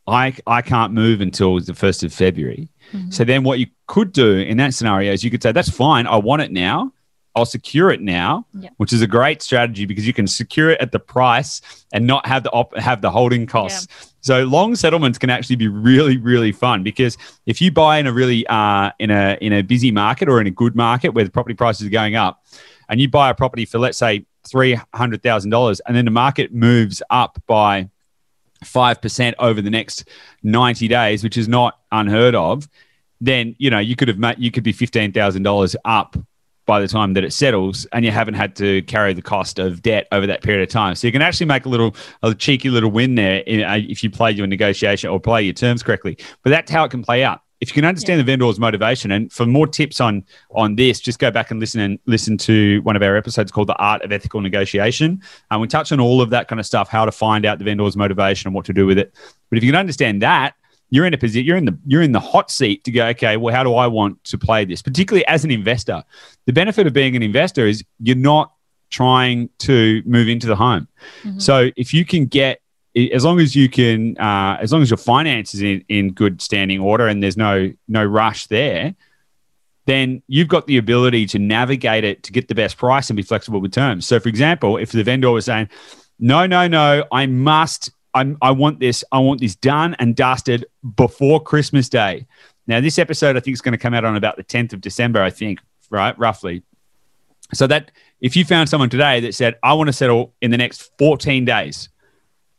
I 0.06 0.34
I 0.46 0.62
can't 0.62 0.92
move 0.92 1.20
until 1.20 1.58
the 1.60 1.74
first 1.74 2.02
of 2.04 2.12
February." 2.12 2.68
Mm-hmm. 2.92 3.10
So 3.10 3.24
then, 3.24 3.42
what 3.42 3.58
you 3.58 3.66
could 3.86 4.12
do 4.12 4.36
in 4.38 4.56
that 4.58 4.74
scenario 4.74 5.12
is 5.12 5.24
you 5.24 5.30
could 5.30 5.42
say, 5.42 5.52
"That's 5.52 5.70
fine. 5.70 6.06
I 6.06 6.16
want 6.16 6.42
it 6.42 6.52
now. 6.52 6.92
I'll 7.34 7.44
secure 7.44 7.90
it 7.90 8.00
now," 8.00 8.46
Yeah. 8.54 8.70
which 8.76 8.92
is 8.92 9.02
a 9.02 9.06
great 9.06 9.42
strategy 9.42 9.84
because 9.84 10.06
you 10.06 10.12
can 10.12 10.26
secure 10.26 10.70
it 10.70 10.80
at 10.80 10.92
the 10.92 10.98
price 11.00 11.60
and 11.92 12.06
not 12.06 12.26
have 12.26 12.44
the 12.44 12.50
op- 12.50 12.76
have 12.78 13.00
the 13.02 13.10
holding 13.10 13.46
costs. 13.46 14.14
So 14.26 14.42
long 14.42 14.74
settlements 14.74 15.18
can 15.18 15.30
actually 15.30 15.54
be 15.54 15.68
really 15.68 16.16
really 16.16 16.50
fun 16.50 16.82
because 16.82 17.16
if 17.46 17.60
you 17.60 17.70
buy 17.70 17.98
in 17.98 18.08
a 18.08 18.12
really 18.12 18.44
uh, 18.48 18.90
in 18.98 19.12
a 19.12 19.38
in 19.40 19.52
a 19.52 19.62
busy 19.62 19.92
market 19.92 20.28
or 20.28 20.40
in 20.40 20.48
a 20.48 20.50
good 20.50 20.74
market 20.74 21.10
where 21.10 21.24
the 21.24 21.30
property 21.30 21.54
prices 21.54 21.86
are 21.86 21.90
going 21.90 22.16
up, 22.16 22.44
and 22.88 23.00
you 23.00 23.08
buy 23.08 23.30
a 23.30 23.34
property 23.34 23.64
for 23.64 23.78
let's 23.78 23.96
say 23.96 24.26
three 24.44 24.76
hundred 24.92 25.22
thousand 25.22 25.50
dollars, 25.50 25.78
and 25.86 25.96
then 25.96 26.04
the 26.04 26.10
market 26.10 26.52
moves 26.52 27.04
up 27.08 27.40
by 27.46 27.88
five 28.64 29.00
percent 29.00 29.36
over 29.38 29.62
the 29.62 29.70
next 29.70 30.08
ninety 30.42 30.88
days, 30.88 31.22
which 31.22 31.36
is 31.36 31.46
not 31.46 31.78
unheard 31.92 32.34
of, 32.34 32.68
then 33.20 33.54
you 33.58 33.70
know 33.70 33.78
you 33.78 33.94
could 33.94 34.08
have 34.08 34.18
made 34.18 34.40
you 34.40 34.50
could 34.50 34.64
be 34.64 34.72
fifteen 34.72 35.12
thousand 35.12 35.44
dollars 35.44 35.76
up 35.84 36.16
by 36.66 36.80
the 36.80 36.88
time 36.88 37.14
that 37.14 37.24
it 37.24 37.32
settles, 37.32 37.86
and 37.92 38.04
you 38.04 38.10
haven't 38.10 38.34
had 38.34 38.56
to 38.56 38.82
carry 38.82 39.12
the 39.12 39.22
cost 39.22 39.58
of 39.58 39.82
debt 39.82 40.08
over 40.12 40.26
that 40.26 40.42
period 40.42 40.62
of 40.62 40.68
time. 40.68 40.94
So 40.96 41.06
you 41.06 41.12
can 41.12 41.22
actually 41.22 41.46
make 41.46 41.64
a 41.64 41.68
little 41.68 41.94
a 42.22 42.34
cheeky 42.34 42.70
little 42.70 42.90
win 42.90 43.14
there 43.14 43.38
in, 43.38 43.62
uh, 43.62 43.78
if 43.88 44.02
you 44.02 44.10
play 44.10 44.32
your 44.32 44.46
negotiation 44.46 45.08
or 45.08 45.20
play 45.20 45.42
your 45.42 45.54
terms 45.54 45.82
correctly. 45.82 46.18
But 46.42 46.50
that's 46.50 46.70
how 46.70 46.84
it 46.84 46.90
can 46.90 47.02
play 47.02 47.22
out. 47.24 47.40
If 47.60 47.70
you 47.70 47.74
can 47.74 47.86
understand 47.86 48.20
the 48.20 48.24
vendor's 48.24 48.60
motivation, 48.60 49.10
and 49.12 49.32
for 49.32 49.46
more 49.46 49.66
tips 49.66 50.00
on 50.00 50.24
on 50.50 50.76
this, 50.76 51.00
just 51.00 51.18
go 51.18 51.30
back 51.30 51.50
and 51.50 51.58
listen 51.58 51.80
and 51.80 51.98
listen 52.04 52.36
to 52.38 52.80
one 52.82 52.96
of 52.96 53.02
our 53.02 53.16
episodes 53.16 53.50
called 53.50 53.68
"The 53.68 53.76
Art 53.76 54.02
of 54.02 54.12
Ethical 54.12 54.42
Negotiation." 54.42 55.22
And 55.50 55.60
we 55.60 55.68
touch 55.68 55.90
on 55.90 56.00
all 56.00 56.20
of 56.20 56.30
that 56.30 56.48
kind 56.48 56.60
of 56.60 56.66
stuff, 56.66 56.88
how 56.88 57.06
to 57.06 57.12
find 57.12 57.46
out 57.46 57.58
the 57.58 57.64
vendor's 57.64 57.96
motivation 57.96 58.48
and 58.48 58.54
what 58.54 58.66
to 58.66 58.74
do 58.74 58.86
with 58.86 58.98
it. 58.98 59.14
But 59.48 59.56
if 59.56 59.64
you 59.64 59.70
can 59.70 59.78
understand 59.78 60.20
that, 60.20 60.54
you're 60.90 61.06
in 61.06 61.14
a 61.14 61.18
position 61.18 61.46
you're 61.46 61.56
in 61.56 61.64
the 61.64 61.78
you're 61.86 62.02
in 62.02 62.12
the 62.12 62.20
hot 62.20 62.50
seat 62.50 62.84
to 62.84 62.90
go 62.90 63.06
okay 63.06 63.36
well 63.36 63.54
how 63.54 63.64
do 63.64 63.74
i 63.74 63.86
want 63.86 64.22
to 64.24 64.38
play 64.38 64.64
this? 64.64 64.82
Particularly 64.82 65.26
as 65.26 65.44
an 65.44 65.50
investor 65.50 66.04
the 66.46 66.52
benefit 66.52 66.86
of 66.86 66.92
being 66.92 67.16
an 67.16 67.22
investor 67.22 67.66
is 67.66 67.84
you're 68.00 68.16
not 68.16 68.52
trying 68.90 69.50
to 69.58 70.02
move 70.06 70.28
into 70.28 70.46
the 70.46 70.56
home. 70.56 70.88
So 71.38 71.70
if 71.76 71.92
you 71.92 72.04
can 72.04 72.26
get 72.26 72.60
as 73.12 73.24
long 73.24 73.40
as 73.40 73.54
you 73.54 73.68
can 73.68 74.16
uh, 74.18 74.56
as 74.60 74.72
long 74.72 74.82
as 74.82 74.90
your 74.90 74.96
finances 74.96 75.60
in, 75.60 75.84
in 75.88 76.12
good 76.12 76.40
standing 76.40 76.80
order 76.80 77.06
and 77.06 77.22
there's 77.22 77.36
no 77.36 77.72
no 77.88 78.04
rush 78.04 78.46
there 78.46 78.94
then 79.84 80.20
you've 80.26 80.48
got 80.48 80.66
the 80.66 80.78
ability 80.78 81.26
to 81.26 81.38
navigate 81.38 82.02
it 82.02 82.24
to 82.24 82.32
get 82.32 82.48
the 82.48 82.54
best 82.54 82.76
price 82.76 83.08
and 83.08 83.16
be 83.16 83.22
flexible 83.22 83.60
with 83.60 83.72
terms. 83.72 84.06
So 84.06 84.18
for 84.18 84.28
example 84.28 84.76
if 84.78 84.92
the 84.92 85.04
vendor 85.04 85.30
was 85.30 85.44
saying 85.44 85.68
no 86.18 86.46
no 86.46 86.66
no 86.66 87.04
i 87.12 87.26
must 87.26 87.90
I'm, 88.16 88.38
I 88.40 88.50
want 88.50 88.80
this. 88.80 89.04
I 89.12 89.18
want 89.18 89.40
this 89.40 89.54
done 89.54 89.94
and 89.98 90.16
dusted 90.16 90.64
before 90.96 91.42
Christmas 91.42 91.90
Day. 91.90 92.26
Now, 92.66 92.80
this 92.80 92.98
episode 92.98 93.36
I 93.36 93.40
think 93.40 93.54
is 93.54 93.60
going 93.60 93.72
to 93.72 93.78
come 93.78 93.92
out 93.92 94.06
on 94.06 94.16
about 94.16 94.36
the 94.36 94.44
10th 94.44 94.72
of 94.72 94.80
December. 94.80 95.22
I 95.22 95.28
think, 95.28 95.60
right, 95.90 96.18
roughly. 96.18 96.62
So 97.52 97.66
that 97.66 97.92
if 98.22 98.34
you 98.34 98.44
found 98.44 98.70
someone 98.70 98.88
today 98.88 99.20
that 99.20 99.34
said, 99.34 99.56
"I 99.62 99.74
want 99.74 99.88
to 99.88 99.92
settle 99.92 100.32
in 100.40 100.50
the 100.50 100.56
next 100.56 100.90
14 100.98 101.44
days," 101.44 101.90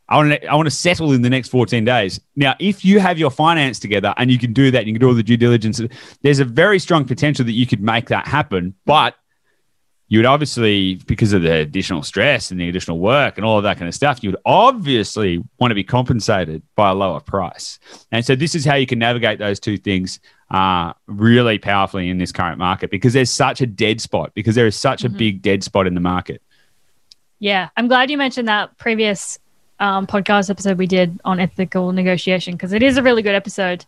I 0.08 0.16
want 0.16 0.30
to 0.30 0.46
I 0.46 0.54
want 0.54 0.66
to 0.66 0.74
settle 0.74 1.12
in 1.12 1.22
the 1.22 1.28
next 1.28 1.48
14 1.48 1.84
days. 1.84 2.20
Now, 2.36 2.54
if 2.60 2.84
you 2.84 3.00
have 3.00 3.18
your 3.18 3.30
finance 3.30 3.80
together 3.80 4.14
and 4.16 4.30
you 4.30 4.38
can 4.38 4.52
do 4.52 4.70
that, 4.70 4.86
you 4.86 4.92
can 4.92 5.00
do 5.00 5.08
all 5.08 5.14
the 5.14 5.24
due 5.24 5.36
diligence. 5.36 5.80
There's 6.22 6.38
a 6.38 6.44
very 6.44 6.78
strong 6.78 7.04
potential 7.04 7.44
that 7.44 7.52
you 7.52 7.66
could 7.66 7.82
make 7.82 8.08
that 8.08 8.28
happen, 8.28 8.74
but 8.86 9.16
you 10.08 10.18
would 10.18 10.26
obviously, 10.26 10.94
because 11.06 11.34
of 11.34 11.42
the 11.42 11.52
additional 11.52 12.02
stress 12.02 12.50
and 12.50 12.58
the 12.58 12.68
additional 12.68 12.98
work 12.98 13.36
and 13.36 13.44
all 13.44 13.58
of 13.58 13.64
that 13.64 13.76
kind 13.76 13.88
of 13.88 13.94
stuff, 13.94 14.22
you 14.22 14.30
would 14.30 14.40
obviously 14.46 15.42
want 15.58 15.70
to 15.70 15.74
be 15.74 15.84
compensated 15.84 16.62
by 16.76 16.90
a 16.90 16.94
lower 16.94 17.20
price. 17.20 17.78
And 18.10 18.24
so, 18.24 18.34
this 18.34 18.54
is 18.54 18.64
how 18.64 18.74
you 18.74 18.86
can 18.86 18.98
navigate 18.98 19.38
those 19.38 19.60
two 19.60 19.76
things 19.76 20.18
uh, 20.50 20.94
really 21.06 21.58
powerfully 21.58 22.08
in 22.08 22.16
this 22.16 22.32
current 22.32 22.58
market 22.58 22.90
because 22.90 23.12
there's 23.12 23.30
such 23.30 23.60
a 23.60 23.66
dead 23.66 24.00
spot, 24.00 24.32
because 24.34 24.54
there 24.54 24.66
is 24.66 24.76
such 24.76 25.04
a 25.04 25.10
big 25.10 25.42
dead 25.42 25.62
spot 25.62 25.86
in 25.86 25.94
the 25.94 26.00
market. 26.00 26.42
Yeah, 27.38 27.68
I'm 27.76 27.86
glad 27.86 28.10
you 28.10 28.16
mentioned 28.16 28.48
that 28.48 28.76
previous 28.78 29.38
um, 29.78 30.06
podcast 30.06 30.48
episode 30.48 30.78
we 30.78 30.86
did 30.86 31.20
on 31.24 31.38
ethical 31.38 31.92
negotiation 31.92 32.54
because 32.54 32.72
it 32.72 32.82
is 32.82 32.96
a 32.96 33.02
really 33.02 33.22
good 33.22 33.34
episode. 33.34 33.84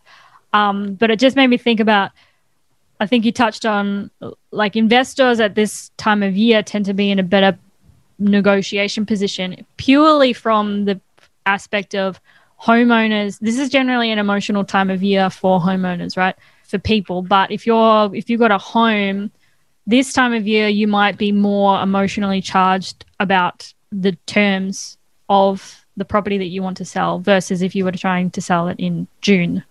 Um, 0.53 0.93
but 0.93 1.09
it 1.09 1.19
just 1.19 1.35
made 1.35 1.47
me 1.47 1.57
think 1.57 1.79
about. 1.79 2.11
I 3.01 3.07
think 3.07 3.25
you 3.25 3.31
touched 3.31 3.65
on 3.65 4.11
like 4.51 4.75
investors 4.75 5.39
at 5.39 5.55
this 5.55 5.89
time 5.97 6.21
of 6.21 6.37
year 6.37 6.61
tend 6.61 6.85
to 6.85 6.93
be 6.93 7.09
in 7.09 7.17
a 7.17 7.23
better 7.23 7.57
negotiation 8.19 9.07
position 9.07 9.65
purely 9.77 10.33
from 10.33 10.85
the 10.85 11.01
aspect 11.47 11.95
of 11.95 12.21
homeowners. 12.61 13.39
This 13.39 13.57
is 13.57 13.69
generally 13.69 14.11
an 14.11 14.19
emotional 14.19 14.63
time 14.63 14.91
of 14.91 15.01
year 15.01 15.31
for 15.31 15.59
homeowners, 15.59 16.15
right? 16.15 16.35
For 16.65 16.77
people, 16.77 17.23
but 17.23 17.49
if 17.49 17.65
you're 17.65 18.15
if 18.15 18.29
you've 18.29 18.39
got 18.39 18.51
a 18.51 18.59
home 18.59 19.31
this 19.87 20.13
time 20.13 20.31
of 20.31 20.45
year 20.47 20.67
you 20.67 20.87
might 20.87 21.17
be 21.17 21.31
more 21.31 21.81
emotionally 21.81 22.39
charged 22.39 23.03
about 23.19 23.73
the 23.91 24.11
terms 24.27 24.99
of 25.27 25.83
the 25.97 26.05
property 26.05 26.37
that 26.37 26.45
you 26.45 26.61
want 26.61 26.77
to 26.77 26.85
sell 26.85 27.17
versus 27.17 27.63
if 27.63 27.73
you 27.73 27.83
were 27.83 27.91
trying 27.91 28.29
to 28.29 28.41
sell 28.41 28.67
it 28.67 28.79
in 28.79 29.07
June. 29.21 29.63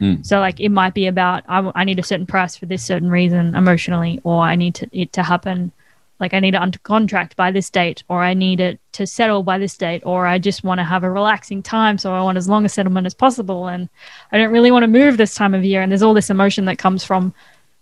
Mm. 0.00 0.24
So 0.24 0.38
like 0.40 0.60
it 0.60 0.68
might 0.68 0.94
be 0.94 1.06
about 1.06 1.44
I, 1.48 1.84
need 1.84 1.98
a 1.98 2.02
certain 2.02 2.26
price 2.26 2.56
for 2.56 2.66
this 2.66 2.84
certain 2.84 3.10
reason 3.10 3.54
emotionally, 3.54 4.20
or 4.24 4.42
I 4.42 4.54
need 4.54 4.74
to, 4.76 4.88
it 4.92 5.12
to 5.14 5.22
happen, 5.22 5.72
like 6.20 6.34
I 6.34 6.40
need 6.40 6.54
it 6.54 6.60
under 6.60 6.78
contract 6.80 7.36
by 7.36 7.50
this 7.50 7.68
date, 7.70 8.04
or 8.08 8.22
I 8.22 8.34
need 8.34 8.60
it 8.60 8.80
to 8.92 9.06
settle 9.06 9.42
by 9.42 9.58
this 9.58 9.76
date, 9.76 10.02
or 10.04 10.26
I 10.26 10.38
just 10.38 10.62
want 10.62 10.78
to 10.78 10.84
have 10.84 11.04
a 11.04 11.10
relaxing 11.10 11.62
time, 11.62 11.98
so 11.98 12.12
I 12.14 12.22
want 12.22 12.38
as 12.38 12.48
long 12.48 12.64
a 12.64 12.68
settlement 12.68 13.06
as 13.06 13.14
possible, 13.14 13.66
and 13.66 13.88
I 14.30 14.38
don't 14.38 14.52
really 14.52 14.70
want 14.70 14.84
to 14.84 14.88
move 14.88 15.16
this 15.16 15.34
time 15.34 15.54
of 15.54 15.64
year, 15.64 15.82
and 15.82 15.90
there's 15.90 16.02
all 16.02 16.14
this 16.14 16.30
emotion 16.30 16.64
that 16.66 16.78
comes 16.78 17.04
from 17.04 17.34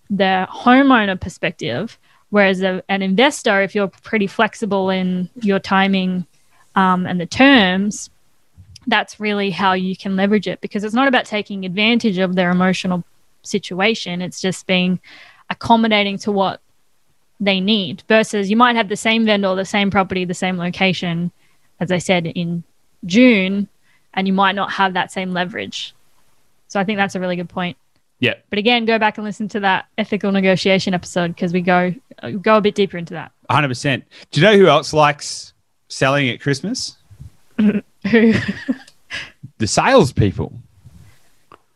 the 0.09 0.46
homeowner 0.50 1.20
perspective. 1.20 1.98
Whereas 2.31 2.61
a, 2.62 2.83
an 2.88 3.02
investor, 3.02 3.62
if 3.62 3.74
you're 3.74 3.88
pretty 3.88 4.26
flexible 4.26 4.90
in 4.90 5.31
your 5.42 5.59
timing 5.59 6.26
um, 6.74 7.07
and 7.07 7.20
the 7.20 7.26
terms, 7.26 8.11
that's 8.87 9.18
really 9.18 9.51
how 9.51 9.72
you 9.72 9.96
can 9.96 10.16
leverage 10.16 10.46
it 10.46 10.61
because 10.61 10.85
it's 10.85 10.94
not 10.94 11.09
about 11.09 11.25
taking 11.25 11.64
advantage 11.64 12.18
of 12.18 12.35
their 12.35 12.51
emotional 12.51 13.05
situation. 13.42 14.22
It's 14.22 14.40
just 14.40 14.66
being 14.66 15.01
accommodating 15.51 16.18
to 16.18 16.33
what 16.33 16.61
they 17.40 17.61
need 17.61 18.03
versus 18.09 18.49
you 18.51 18.57
might 18.57 18.77
have 18.77 18.88
the 18.88 18.96
same 18.96 19.27
vendor, 19.27 19.55
the 19.55 19.64
same 19.64 19.90
property, 19.90 20.25
the 20.25 20.35
same 20.35 20.57
location, 20.57 21.31
as 21.81 21.92
I 21.92 21.99
said 21.99 22.27
in 22.27 22.64
June, 23.05 23.68
and 24.14 24.27
you 24.27 24.33
might 24.33 24.55
not 24.55 24.72
have 24.72 24.94
that 24.94 25.12
same 25.12 25.33
leverage. 25.33 25.94
So 26.68 26.81
I 26.81 26.85
think 26.85 26.96
that's 26.96 27.14
a 27.14 27.20
really 27.20 27.37
good 27.37 27.49
point. 27.49 27.77
Yeah. 28.18 28.35
But 28.49 28.59
again, 28.59 28.87
go 28.87 28.99
back 28.99 29.18
and 29.18 29.27
listen 29.27 29.49
to 29.49 29.61
that 29.61 29.87
ethical 29.99 30.33
negotiation 30.33 30.94
episode 30.94 31.29
because 31.29 31.53
we 31.53 31.61
go 31.61 31.94
go 32.40 32.57
a 32.57 32.61
bit 32.61 32.75
deeper 32.75 32.96
into 32.96 33.14
that. 33.14 33.33
100%. 33.51 34.03
Do 34.31 34.40
you 34.40 34.46
know 34.46 34.57
who 34.57 34.66
else 34.66 34.92
likes 34.92 35.53
selling 35.88 36.29
at 36.31 36.40
Christmas? 36.40 36.96
Who 37.59 37.83
The 39.59 39.66
salespeople. 39.66 40.53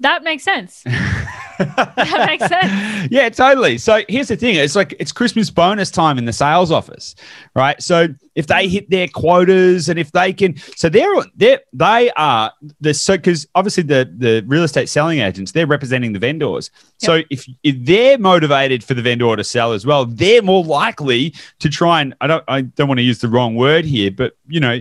that 0.01 0.23
makes 0.23 0.43
sense. 0.43 0.83
that 1.59 2.25
makes 2.27 2.47
sense. 2.47 3.11
yeah, 3.11 3.29
totally. 3.31 3.79
So 3.79 4.03
here's 4.09 4.29
the 4.29 4.37
thing: 4.37 4.57
it's 4.57 4.77
like 4.77 4.95
it's 4.99 5.12
Christmas 5.12 5.51
bonus 5.51 5.90
time 5.90 6.19
in 6.19 6.25
the 6.27 6.33
sales 6.33 6.71
office, 6.71 7.14
right? 7.55 7.81
So 7.83 8.09
if 8.35 8.47
they 8.47 8.69
hit 8.69 8.88
their 8.90 9.09
quotas 9.09 9.88
and 9.88 9.99
if 9.99 10.12
they 10.12 10.33
can, 10.33 10.57
so 10.77 10.88
they're 10.88 11.11
they 11.37 11.59
they 11.73 12.11
are 12.16 12.53
the 12.81 12.95
so 12.95 13.16
because 13.16 13.47
obviously 13.55 13.83
the 13.83 14.12
the 14.16 14.43
real 14.47 14.62
estate 14.62 14.88
selling 14.88 15.21
agents 15.21 15.53
they're 15.53 15.66
representing 15.66 16.12
the 16.12 16.19
vendors. 16.19 16.71
So 16.99 17.23
if, 17.31 17.47
if 17.62 17.77
they're 17.85 18.19
motivated 18.19 18.85
for 18.85 18.95
the 18.95 19.03
vendor 19.03 19.37
to 19.37 19.45
sell 19.45 19.73
as 19.73 19.85
well, 19.87 20.07
they're 20.07 20.43
more 20.43 20.64
likely 20.64 21.35
to 21.61 21.69
try 21.69 22.01
and 22.01 22.14
I 22.21 22.27
don't 22.27 22.45
I 22.49 22.62
don't 22.62 22.88
want 22.88 22.99
to 22.99 23.05
use 23.05 23.21
the 23.21 23.29
wrong 23.29 23.55
word 23.55 23.85
here, 23.85 24.11
but 24.11 24.37
you 24.49 24.61
know, 24.61 24.81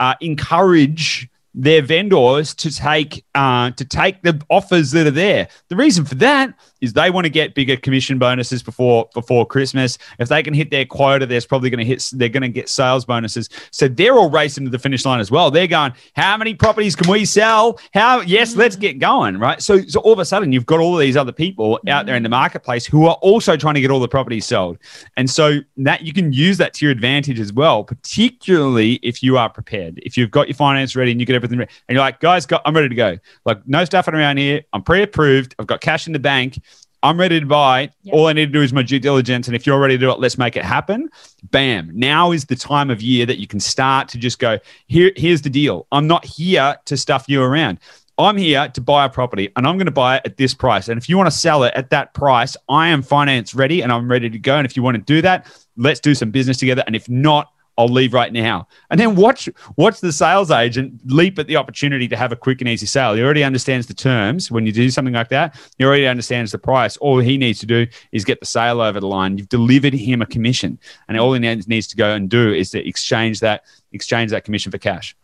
uh, 0.00 0.14
encourage 0.20 1.28
their 1.54 1.82
vendors 1.82 2.54
to 2.54 2.74
take 2.74 3.24
uh, 3.34 3.70
to 3.72 3.84
take 3.84 4.22
the 4.22 4.40
offers 4.48 4.90
that 4.92 5.06
are 5.06 5.12
there. 5.12 5.48
The 5.68 5.76
reason 5.76 6.04
for 6.04 6.14
that 6.16 6.54
is 6.80 6.92
they 6.92 7.10
want 7.10 7.24
to 7.24 7.30
get 7.30 7.54
bigger 7.54 7.76
commission 7.76 8.18
bonuses 8.18 8.62
before 8.62 9.08
before 9.14 9.46
Christmas. 9.46 9.98
If 10.18 10.28
they 10.28 10.42
can 10.42 10.54
hit 10.54 10.70
their 10.70 10.84
quota, 10.84 11.26
there's 11.26 11.46
probably 11.46 11.70
going 11.70 11.78
to 11.78 11.84
hit. 11.84 12.08
They're 12.12 12.28
going 12.28 12.42
to 12.42 12.48
get 12.48 12.68
sales 12.68 13.04
bonuses. 13.04 13.48
So 13.70 13.88
they're 13.88 14.14
all 14.14 14.30
racing 14.30 14.64
to 14.64 14.70
the 14.70 14.78
finish 14.78 15.04
line 15.04 15.20
as 15.20 15.30
well. 15.30 15.50
They're 15.50 15.66
going, 15.66 15.92
how 16.14 16.36
many 16.36 16.54
properties 16.54 16.96
can 16.96 17.10
we 17.10 17.24
sell? 17.24 17.78
How? 17.92 18.20
Yes, 18.20 18.56
let's 18.56 18.76
mm. 18.76 18.80
get 18.80 18.98
going. 18.98 19.38
Right. 19.38 19.62
So 19.62 19.82
so 19.82 20.00
all 20.00 20.12
of 20.12 20.18
a 20.18 20.24
sudden 20.24 20.52
you've 20.52 20.66
got 20.66 20.80
all 20.80 20.96
these 20.96 21.16
other 21.16 21.32
people 21.32 21.78
out 21.88 22.06
there 22.06 22.16
in 22.16 22.22
the 22.22 22.28
mm. 22.28 22.32
marketplace 22.32 22.86
who 22.86 23.06
are 23.06 23.18
also 23.22 23.56
trying 23.56 23.74
to 23.74 23.80
get 23.80 23.90
all 23.90 24.00
the 24.00 24.08
properties 24.08 24.46
sold, 24.46 24.78
and 25.16 25.28
so 25.28 25.60
that 25.76 26.02
you 26.02 26.12
can 26.12 26.32
use 26.32 26.58
that 26.58 26.74
to 26.74 26.84
your 26.86 26.92
advantage 26.92 27.40
as 27.40 27.52
well, 27.52 27.84
particularly 27.84 28.94
if 29.02 29.22
you 29.22 29.36
are 29.38 29.48
prepared. 29.48 30.00
If 30.02 30.16
you've 30.16 30.30
got 30.30 30.48
your 30.48 30.56
finance 30.56 30.96
ready 30.96 31.10
and 31.10 31.20
you 31.20 31.26
get 31.26 31.36
everything 31.36 31.58
ready, 31.58 31.70
and 31.88 31.94
you're 31.94 32.04
like, 32.04 32.20
guys, 32.20 32.46
I'm 32.64 32.74
ready 32.74 32.88
to 32.88 32.94
go. 32.94 33.18
Like 33.44 33.66
no 33.66 33.84
stuffing 33.84 34.14
around 34.14 34.38
here. 34.38 34.62
I'm 34.72 34.82
pre-approved. 34.82 35.54
I've 35.58 35.66
got 35.66 35.80
cash 35.80 36.06
in 36.06 36.12
the 36.12 36.18
bank. 36.18 36.60
I'm 37.02 37.18
ready 37.18 37.40
to 37.40 37.46
buy. 37.46 37.90
Yep. 38.02 38.14
All 38.14 38.26
I 38.26 38.32
need 38.32 38.46
to 38.46 38.52
do 38.52 38.62
is 38.62 38.72
my 38.72 38.82
due 38.82 38.98
diligence. 38.98 39.46
And 39.46 39.56
if 39.56 39.66
you're 39.66 39.80
ready 39.80 39.94
to 39.94 39.98
do 39.98 40.10
it, 40.10 40.20
let's 40.20 40.36
make 40.36 40.56
it 40.56 40.64
happen. 40.64 41.08
Bam. 41.50 41.90
Now 41.94 42.32
is 42.32 42.44
the 42.44 42.56
time 42.56 42.90
of 42.90 43.00
year 43.00 43.24
that 43.26 43.38
you 43.38 43.46
can 43.46 43.60
start 43.60 44.08
to 44.08 44.18
just 44.18 44.38
go, 44.38 44.58
here, 44.86 45.12
here's 45.16 45.42
the 45.42 45.50
deal. 45.50 45.86
I'm 45.92 46.06
not 46.06 46.24
here 46.24 46.76
to 46.84 46.96
stuff 46.96 47.24
you 47.26 47.42
around. 47.42 47.78
I'm 48.18 48.36
here 48.36 48.68
to 48.68 48.80
buy 48.82 49.06
a 49.06 49.08
property 49.08 49.50
and 49.56 49.66
I'm 49.66 49.78
going 49.78 49.86
to 49.86 49.92
buy 49.92 50.16
it 50.16 50.22
at 50.26 50.36
this 50.36 50.52
price. 50.52 50.88
And 50.88 50.98
if 50.98 51.08
you 51.08 51.16
want 51.16 51.28
to 51.28 51.36
sell 51.36 51.64
it 51.64 51.72
at 51.74 51.88
that 51.88 52.12
price, 52.12 52.54
I 52.68 52.88
am 52.88 53.00
finance 53.02 53.54
ready 53.54 53.80
and 53.80 53.90
I'm 53.90 54.10
ready 54.10 54.28
to 54.28 54.38
go. 54.38 54.56
And 54.56 54.66
if 54.66 54.76
you 54.76 54.82
want 54.82 54.96
to 54.96 55.02
do 55.02 55.22
that, 55.22 55.50
let's 55.78 56.00
do 56.00 56.14
some 56.14 56.30
business 56.30 56.58
together. 56.58 56.84
And 56.86 56.94
if 56.94 57.08
not, 57.08 57.50
I'll 57.80 57.88
leave 57.88 58.12
right 58.14 58.32
now. 58.32 58.68
And 58.90 59.00
then 59.00 59.14
watch 59.16 59.48
watch 59.76 60.00
the 60.00 60.12
sales 60.12 60.50
agent 60.50 61.00
leap 61.06 61.38
at 61.38 61.46
the 61.46 61.56
opportunity 61.56 62.06
to 62.08 62.16
have 62.16 62.32
a 62.32 62.36
quick 62.36 62.60
and 62.60 62.68
easy 62.68 62.86
sale. 62.86 63.14
He 63.14 63.22
already 63.22 63.42
understands 63.44 63.86
the 63.86 63.94
terms. 63.94 64.50
When 64.50 64.66
you 64.66 64.72
do 64.72 64.90
something 64.90 65.14
like 65.14 65.28
that, 65.30 65.56
he 65.78 65.84
already 65.84 66.06
understands 66.06 66.52
the 66.52 66.58
price. 66.58 66.96
All 66.98 67.18
he 67.18 67.36
needs 67.38 67.58
to 67.60 67.66
do 67.66 67.86
is 68.12 68.24
get 68.24 68.40
the 68.40 68.46
sale 68.46 68.80
over 68.80 69.00
the 69.00 69.06
line. 69.08 69.38
You've 69.38 69.48
delivered 69.48 69.94
him 69.94 70.22
a 70.22 70.26
commission, 70.26 70.78
and 71.08 71.18
all 71.18 71.32
he 71.32 71.40
needs 71.40 71.86
to 71.88 71.96
go 71.96 72.14
and 72.14 72.28
do 72.28 72.52
is 72.52 72.70
to 72.70 72.86
exchange 72.86 73.40
that 73.40 73.64
exchange 73.92 74.30
that 74.30 74.44
commission 74.44 74.70
for 74.70 74.78
cash. 74.78 75.16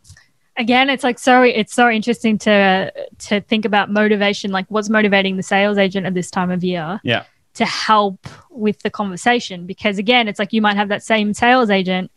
again 0.57 0.89
it's 0.89 1.03
like 1.03 1.19
so 1.19 1.41
it's 1.43 1.73
so 1.73 1.89
interesting 1.89 2.37
to 2.37 2.91
to 3.19 3.39
think 3.41 3.63
about 3.65 3.91
motivation 3.91 4.51
like 4.51 4.65
what's 4.69 4.89
motivating 4.89 5.37
the 5.37 5.43
sales 5.43 5.77
agent 5.77 6.05
at 6.05 6.13
this 6.15 6.31
time 6.31 6.49
of 6.51 6.63
year 6.63 6.99
Yeah. 7.03 7.23
to 7.53 7.65
help 7.65 8.27
with 8.49 8.79
the 8.81 8.89
conversation 8.89 9.65
because 9.67 9.97
again 9.99 10.27
it's 10.27 10.39
like 10.39 10.51
you 10.53 10.61
might 10.61 10.75
have 10.75 10.89
that 10.89 11.03
same 11.03 11.33
sales 11.33 11.69
agent 11.69 12.11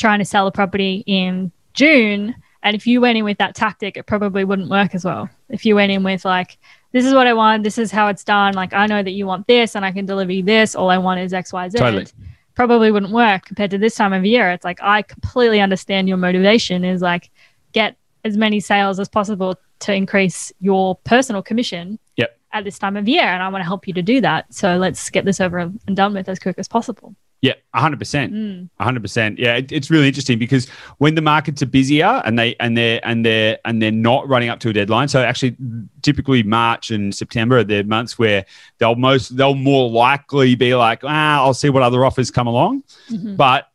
trying 0.00 0.18
to 0.18 0.24
sell 0.24 0.46
a 0.46 0.52
property 0.52 1.04
in 1.06 1.52
june 1.74 2.34
and 2.62 2.74
if 2.74 2.86
you 2.86 3.00
went 3.00 3.16
in 3.18 3.24
with 3.24 3.38
that 3.38 3.54
tactic 3.54 3.96
it 3.96 4.06
probably 4.06 4.44
wouldn't 4.44 4.68
work 4.70 4.94
as 4.94 5.04
well 5.04 5.28
if 5.48 5.64
you 5.64 5.74
went 5.74 5.92
in 5.92 6.02
with 6.02 6.24
like 6.24 6.58
this 6.92 7.04
is 7.04 7.14
what 7.14 7.26
i 7.26 7.32
want 7.32 7.62
this 7.62 7.78
is 7.78 7.90
how 7.92 8.08
it's 8.08 8.24
done 8.24 8.54
like 8.54 8.72
i 8.72 8.86
know 8.86 9.02
that 9.02 9.12
you 9.12 9.26
want 9.26 9.46
this 9.46 9.76
and 9.76 9.84
i 9.84 9.92
can 9.92 10.06
deliver 10.06 10.32
you 10.32 10.42
this 10.42 10.74
all 10.74 10.90
i 10.90 10.98
want 10.98 11.20
is 11.20 11.32
xyz 11.32 11.76
Totally. 11.76 12.06
probably 12.54 12.90
wouldn't 12.90 13.12
work 13.12 13.44
compared 13.44 13.70
to 13.70 13.78
this 13.78 13.94
time 13.94 14.12
of 14.12 14.24
year. 14.24 14.50
It's 14.50 14.64
like 14.64 14.80
I 14.82 15.00
completely 15.02 15.60
understand 15.60 16.08
your 16.08 16.18
motivation 16.18 16.84
is 16.84 17.00
like 17.00 17.30
get 17.72 17.96
as 18.24 18.36
many 18.36 18.60
sales 18.60 19.00
as 19.00 19.08
possible 19.08 19.54
to 19.80 19.94
increase 19.94 20.52
your 20.60 20.96
personal 20.96 21.42
commission 21.42 21.98
Yep. 22.16 22.38
at 22.52 22.64
this 22.64 22.78
time 22.78 22.96
of 22.98 23.08
year. 23.08 23.22
And 23.22 23.42
I 23.42 23.48
want 23.48 23.62
to 23.62 23.66
help 23.66 23.88
you 23.88 23.94
to 23.94 24.02
do 24.02 24.20
that. 24.20 24.52
So 24.52 24.76
let's 24.76 25.08
get 25.08 25.24
this 25.24 25.40
over 25.40 25.58
and 25.58 25.96
done 25.96 26.12
with 26.12 26.28
as 26.28 26.38
quick 26.38 26.58
as 26.58 26.68
possible. 26.68 27.14
Yeah, 27.42 27.54
hundred 27.74 27.98
percent. 27.98 28.34
Mm. 28.34 28.68
hundred 28.78 29.00
percent. 29.00 29.38
Yeah, 29.38 29.56
it, 29.56 29.72
it's 29.72 29.90
really 29.90 30.08
interesting 30.08 30.38
because 30.38 30.68
when 30.98 31.14
the 31.14 31.22
markets 31.22 31.62
are 31.62 31.66
busier 31.66 32.20
and 32.26 32.38
they 32.38 32.54
and 32.60 32.76
they're 32.76 33.00
and 33.02 33.24
they're 33.24 33.58
and 33.64 33.80
they're 33.80 33.90
not 33.90 34.28
running 34.28 34.50
up 34.50 34.60
to 34.60 34.68
a 34.68 34.72
deadline. 34.74 35.08
So 35.08 35.22
actually, 35.22 35.56
typically 36.02 36.42
March 36.42 36.90
and 36.90 37.14
September 37.14 37.58
are 37.58 37.64
the 37.64 37.82
months 37.84 38.18
where 38.18 38.44
they'll 38.76 38.94
most 38.94 39.36
they'll 39.38 39.54
more 39.54 39.88
likely 39.88 40.54
be 40.54 40.74
like, 40.74 41.00
ah, 41.02 41.36
I'll 41.38 41.54
see 41.54 41.70
what 41.70 41.82
other 41.82 42.04
offers 42.04 42.30
come 42.30 42.46
along. 42.46 42.82
Mhm. 43.10 43.38
But 43.38 43.68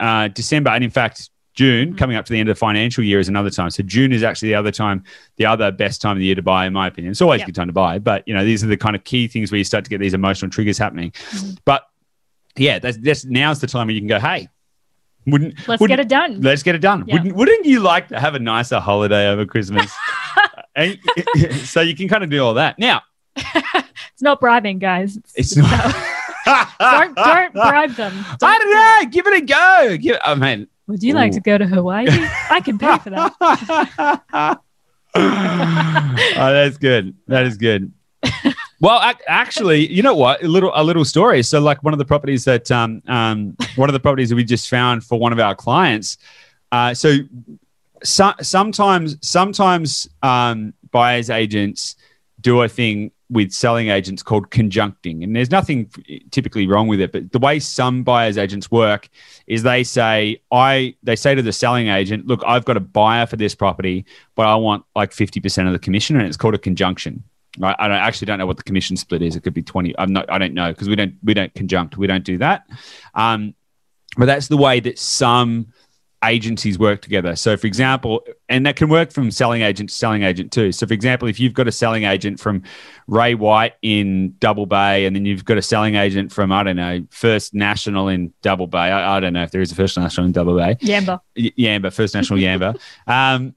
uh, 0.00 0.28
December 0.28 0.70
and 0.70 0.84
in 0.84 0.90
fact 0.90 1.30
June, 1.54 1.94
Mhm. 1.94 1.98
coming 1.98 2.16
up 2.16 2.24
to 2.26 2.32
the 2.32 2.38
end 2.38 2.48
of 2.50 2.54
the 2.56 2.60
financial 2.60 3.02
year, 3.02 3.18
is 3.18 3.28
another 3.28 3.50
time. 3.50 3.70
So 3.70 3.82
June 3.82 4.12
is 4.12 4.22
actually 4.22 4.50
the 4.50 4.54
other 4.56 4.70
time, 4.70 5.02
the 5.38 5.46
other 5.46 5.72
best 5.72 6.00
time 6.02 6.12
of 6.12 6.18
the 6.18 6.26
year 6.26 6.34
to 6.36 6.42
buy, 6.42 6.66
in 6.66 6.72
my 6.74 6.86
opinion. 6.88 7.10
It's 7.12 7.22
always 7.22 7.38
Yeah. 7.40 7.44
a 7.44 7.46
good 7.46 7.54
time 7.56 7.66
to 7.68 7.72
buy, 7.72 7.98
but 7.98 8.22
you 8.28 8.34
know 8.34 8.44
these 8.44 8.62
are 8.62 8.68
the 8.68 8.76
kind 8.76 8.94
of 8.94 9.02
key 9.04 9.26
things 9.28 9.50
where 9.50 9.58
you 9.58 9.64
start 9.64 9.82
to 9.84 9.90
get 9.90 9.98
these 9.98 10.12
emotional 10.14 10.50
triggers 10.50 10.76
happening. 10.76 11.10
Mhm. 11.30 11.56
But 11.64 11.84
yeah, 12.58 12.78
that's, 12.78 12.96
that's 12.98 13.24
now's 13.24 13.60
the 13.60 13.66
time 13.66 13.86
where 13.86 13.94
you 13.94 14.00
can 14.00 14.08
go, 14.08 14.18
hey, 14.18 14.48
wouldn't 15.26 15.54
Let's 15.68 15.80
wouldn't- 15.80 15.88
get 15.88 16.00
it 16.00 16.08
done. 16.08 16.40
Let's 16.40 16.62
get 16.62 16.74
it 16.74 16.78
done. 16.80 17.04
Yeah. 17.06 17.14
Wouldn't, 17.16 17.34
wouldn't 17.36 17.66
you 17.66 17.80
like 17.80 18.08
to 18.08 18.18
have 18.20 18.34
a 18.34 18.38
nicer 18.38 18.80
holiday 18.80 19.28
over 19.28 19.44
Christmas? 19.46 19.92
And- 20.76 20.96
so 21.64 21.80
you 21.80 21.96
can 21.96 22.06
kind 22.08 22.22
of 22.22 22.30
do 22.30 22.40
all 22.44 22.54
that. 22.54 22.78
Now, 22.78 23.02
It's 23.34 24.22
not 24.22 24.38
bribing, 24.40 24.78
guys. 24.78 25.16
It's, 25.16 25.36
it's 25.36 25.56
not. 25.56 25.94
don't 26.78 27.14
don't 27.16 27.52
bribe 27.52 27.90
them. 27.92 28.12
I 28.42 28.58
don't 28.58 28.70
know. 29.04 29.10
Give 29.10 29.26
it 29.26 29.42
a 29.42 29.44
go. 29.44 29.96
Give 29.96 30.14
it, 30.16 30.20
I 30.24 30.34
mean, 30.36 30.66
Would 30.86 31.02
you 31.02 31.14
like 31.14 31.32
to 31.32 31.40
go 31.40 31.58
to 31.58 31.66
Hawaii? 31.66 32.06
I 32.08 32.60
can 32.64 32.78
pay 32.78 32.98
for 32.98 33.10
that. 33.10 34.60
oh, 35.14 36.52
that's 36.52 36.76
good. 36.78 37.14
That 37.26 37.46
is 37.46 37.56
good. 37.56 37.92
Well, 38.80 39.12
actually, 39.26 39.92
you 39.92 40.02
know 40.02 40.14
what? 40.14 40.42
A 40.42 40.46
little, 40.46 40.70
a 40.74 40.84
little 40.84 41.04
story. 41.04 41.42
So, 41.42 41.60
like 41.60 41.82
one 41.82 41.92
of 41.92 41.98
the 41.98 42.04
properties 42.04 42.44
that, 42.44 42.70
um, 42.70 43.02
um, 43.08 43.56
one 43.74 43.88
of 43.88 43.92
the 43.92 44.00
properties 44.00 44.28
that 44.28 44.36
we 44.36 44.44
just 44.44 44.68
found 44.68 45.02
for 45.02 45.18
one 45.18 45.32
of 45.32 45.40
our 45.40 45.54
clients. 45.54 46.16
Uh, 46.70 46.94
so, 46.94 47.16
so, 48.04 48.32
sometimes, 48.40 49.16
sometimes 49.20 50.08
um, 50.22 50.74
buyers 50.92 51.28
agents 51.28 51.96
do 52.40 52.62
a 52.62 52.68
thing 52.68 53.10
with 53.30 53.52
selling 53.52 53.88
agents 53.88 54.22
called 54.22 54.50
conjuncting, 54.50 55.24
and 55.24 55.34
there's 55.34 55.50
nothing 55.50 55.90
typically 56.30 56.66
wrong 56.66 56.86
with 56.86 57.00
it. 57.00 57.10
But 57.10 57.32
the 57.32 57.38
way 57.40 57.58
some 57.58 58.04
buyers 58.04 58.38
agents 58.38 58.70
work 58.70 59.08
is 59.48 59.64
they 59.64 59.82
say, 59.82 60.40
I, 60.52 60.94
they 61.02 61.16
say 61.16 61.34
to 61.34 61.42
the 61.42 61.52
selling 61.52 61.88
agent, 61.88 62.26
look, 62.26 62.42
I've 62.46 62.64
got 62.64 62.76
a 62.76 62.80
buyer 62.80 63.26
for 63.26 63.36
this 63.36 63.54
property, 63.56 64.06
but 64.36 64.46
I 64.46 64.54
want 64.54 64.84
like 64.94 65.10
50% 65.10 65.66
of 65.66 65.72
the 65.72 65.78
commission, 65.80 66.16
and 66.16 66.26
it's 66.26 66.36
called 66.36 66.54
a 66.54 66.58
conjunction. 66.58 67.24
I 67.62 67.88
don't, 67.88 67.96
actually 67.96 68.26
don't 68.26 68.38
know 68.38 68.46
what 68.46 68.56
the 68.56 68.62
commission 68.62 68.96
split 68.96 69.22
is. 69.22 69.34
It 69.36 69.42
could 69.42 69.54
be 69.54 69.62
20. 69.62 69.94
I'm 69.98 70.12
not, 70.12 70.30
I 70.30 70.38
don't 70.38 70.54
know 70.54 70.72
because 70.72 70.88
we 70.88 70.96
don't, 70.96 71.14
we 71.22 71.34
don't 71.34 71.52
conjunct. 71.54 71.96
We 71.96 72.06
don't 72.06 72.24
do 72.24 72.38
that. 72.38 72.64
Um, 73.14 73.54
but 74.16 74.26
that's 74.26 74.48
the 74.48 74.56
way 74.56 74.80
that 74.80 74.98
some 74.98 75.72
agencies 76.24 76.78
work 76.78 77.00
together. 77.00 77.36
So, 77.36 77.56
for 77.56 77.66
example, 77.66 78.24
and 78.48 78.66
that 78.66 78.76
can 78.76 78.88
work 78.88 79.12
from 79.12 79.30
selling 79.30 79.62
agent 79.62 79.90
to 79.90 79.94
selling 79.94 80.22
agent 80.22 80.52
too. 80.52 80.72
So, 80.72 80.86
for 80.86 80.94
example, 80.94 81.28
if 81.28 81.38
you've 81.38 81.54
got 81.54 81.68
a 81.68 81.72
selling 81.72 82.04
agent 82.04 82.40
from 82.40 82.62
Ray 83.06 83.34
White 83.34 83.74
in 83.82 84.34
Double 84.38 84.66
Bay, 84.66 85.06
and 85.06 85.14
then 85.14 85.24
you've 85.24 85.44
got 85.44 85.58
a 85.58 85.62
selling 85.62 85.94
agent 85.94 86.32
from 86.32 86.50
I 86.52 86.62
don't 86.62 86.76
know 86.76 87.06
First 87.10 87.54
National 87.54 88.08
in 88.08 88.32
Double 88.42 88.66
Bay. 88.66 88.78
I, 88.78 89.16
I 89.16 89.20
don't 89.20 89.32
know 89.32 89.42
if 89.42 89.50
there 89.50 89.60
is 89.60 89.72
a 89.72 89.74
First 89.74 89.96
National 89.96 90.26
in 90.26 90.32
Double 90.32 90.56
Bay. 90.56 90.76
Yamba. 90.80 91.20
Y- 91.36 91.52
Yamba, 91.58 91.92
First 91.92 92.14
National 92.14 92.38
Yamba. 92.38 92.78
Um, 93.06 93.54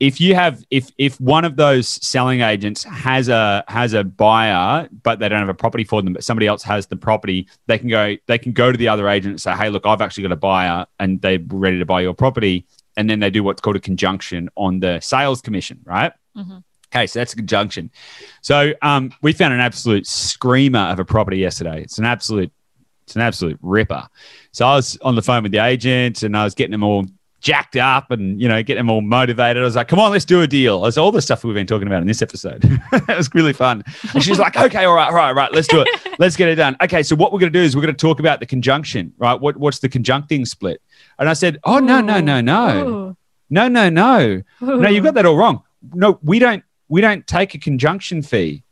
if 0.00 0.20
you 0.20 0.34
have 0.34 0.64
if 0.70 0.90
if 0.98 1.20
one 1.20 1.44
of 1.44 1.56
those 1.56 1.86
selling 1.86 2.40
agents 2.40 2.82
has 2.84 3.28
a 3.28 3.62
has 3.68 3.92
a 3.92 4.02
buyer 4.02 4.88
but 5.02 5.18
they 5.18 5.28
don't 5.28 5.38
have 5.38 5.48
a 5.48 5.54
property 5.54 5.84
for 5.84 6.02
them 6.02 6.12
but 6.12 6.24
somebody 6.24 6.46
else 6.46 6.62
has 6.62 6.86
the 6.86 6.96
property 6.96 7.46
they 7.66 7.78
can 7.78 7.88
go 7.88 8.16
they 8.26 8.38
can 8.38 8.52
go 8.52 8.72
to 8.72 8.78
the 8.78 8.88
other 8.88 9.08
agent 9.08 9.32
and 9.32 9.40
say 9.40 9.52
hey 9.52 9.68
look 9.68 9.86
I've 9.86 10.00
actually 10.00 10.22
got 10.22 10.32
a 10.32 10.36
buyer 10.36 10.86
and 10.98 11.20
they're 11.20 11.38
ready 11.48 11.78
to 11.78 11.86
buy 11.86 12.00
your 12.00 12.14
property 12.14 12.66
and 12.96 13.08
then 13.08 13.20
they 13.20 13.30
do 13.30 13.44
what's 13.44 13.60
called 13.60 13.76
a 13.76 13.80
conjunction 13.80 14.48
on 14.56 14.80
the 14.80 14.98
sales 15.00 15.40
commission 15.40 15.78
right 15.84 16.12
Mhm. 16.36 16.64
Okay, 16.92 17.06
so 17.06 17.20
that's 17.20 17.32
a 17.34 17.36
conjunction. 17.36 17.88
So 18.40 18.72
um, 18.82 19.12
we 19.22 19.32
found 19.32 19.54
an 19.54 19.60
absolute 19.60 20.08
screamer 20.08 20.80
of 20.90 20.98
a 20.98 21.04
property 21.04 21.38
yesterday. 21.38 21.82
It's 21.82 21.98
an 21.98 22.04
absolute, 22.04 22.50
it's 23.04 23.14
an 23.14 23.22
absolute 23.22 23.58
ripper. 23.62 24.08
So 24.50 24.66
I 24.66 24.74
was 24.74 24.98
on 25.02 25.14
the 25.14 25.22
phone 25.22 25.44
with 25.44 25.52
the 25.52 25.64
agent 25.64 26.24
and 26.24 26.36
I 26.36 26.42
was 26.42 26.52
getting 26.56 26.72
them 26.72 26.82
all 26.82 27.06
jacked 27.40 27.76
up 27.76 28.10
and 28.10 28.40
you 28.40 28.48
know 28.48 28.62
getting 28.62 28.80
them 28.80 28.90
all 28.90 29.00
motivated. 29.00 29.62
I 29.62 29.64
was 29.64 29.76
like, 29.76 29.88
"Come 29.88 29.98
on, 29.98 30.10
let's 30.10 30.24
do 30.24 30.42
a 30.42 30.46
deal." 30.46 30.82
That's 30.82 30.98
all 30.98 31.10
the 31.10 31.22
stuff 31.22 31.44
we've 31.44 31.54
been 31.54 31.66
talking 31.66 31.86
about 31.86 32.02
in 32.02 32.06
this 32.06 32.22
episode. 32.22 32.60
it 32.92 33.16
was 33.16 33.34
really 33.34 33.52
fun. 33.52 33.82
And 34.14 34.22
she's 34.22 34.38
like, 34.38 34.56
"Okay, 34.56 34.84
all 34.84 34.94
right, 34.94 35.08
all 35.08 35.14
right, 35.14 35.28
all 35.28 35.34
right, 35.34 35.52
let's 35.52 35.68
do 35.68 35.82
it. 35.82 35.88
Let's 36.18 36.36
get 36.36 36.48
it 36.48 36.56
done." 36.56 36.76
Okay, 36.82 37.02
so 37.02 37.16
what 37.16 37.32
we're 37.32 37.38
going 37.38 37.52
to 37.52 37.58
do 37.58 37.62
is 37.62 37.74
we're 37.74 37.82
going 37.82 37.94
to 37.94 38.00
talk 38.00 38.20
about 38.20 38.40
the 38.40 38.46
conjunction, 38.46 39.12
right? 39.18 39.40
What 39.40 39.56
what's 39.56 39.78
the 39.78 39.88
conjuncting 39.88 40.46
split? 40.46 40.82
And 41.18 41.28
I 41.28 41.32
said, 41.32 41.58
"Oh 41.64 41.78
no, 41.78 42.00
no, 42.00 42.20
no, 42.20 42.40
no, 42.40 43.16
no, 43.48 43.68
no, 43.68 43.88
no." 43.88 44.42
No, 44.60 44.88
you've 44.88 45.04
got 45.04 45.14
that 45.14 45.26
all 45.26 45.36
wrong. 45.36 45.62
No, 45.94 46.18
we 46.22 46.38
don't. 46.38 46.62
We 46.88 47.00
don't 47.00 47.26
take 47.26 47.54
a 47.54 47.58
conjunction 47.58 48.22
fee. 48.22 48.64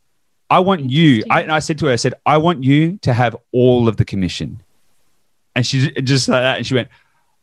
I 0.49 0.59
want 0.59 0.89
you. 0.89 1.23
I, 1.29 1.41
and 1.41 1.51
I 1.51 1.59
said 1.59 1.77
to 1.79 1.85
her, 1.85 1.91
I 1.91 1.95
said, 1.95 2.15
I 2.25 2.37
want 2.37 2.63
you 2.63 2.97
to 3.03 3.13
have 3.13 3.35
all 3.51 3.87
of 3.87 3.97
the 3.97 4.05
commission. 4.05 4.61
And 5.55 5.65
she 5.65 5.91
just 5.91 6.27
like 6.27 6.41
that, 6.41 6.57
and 6.57 6.65
she 6.65 6.73
went, 6.73 6.89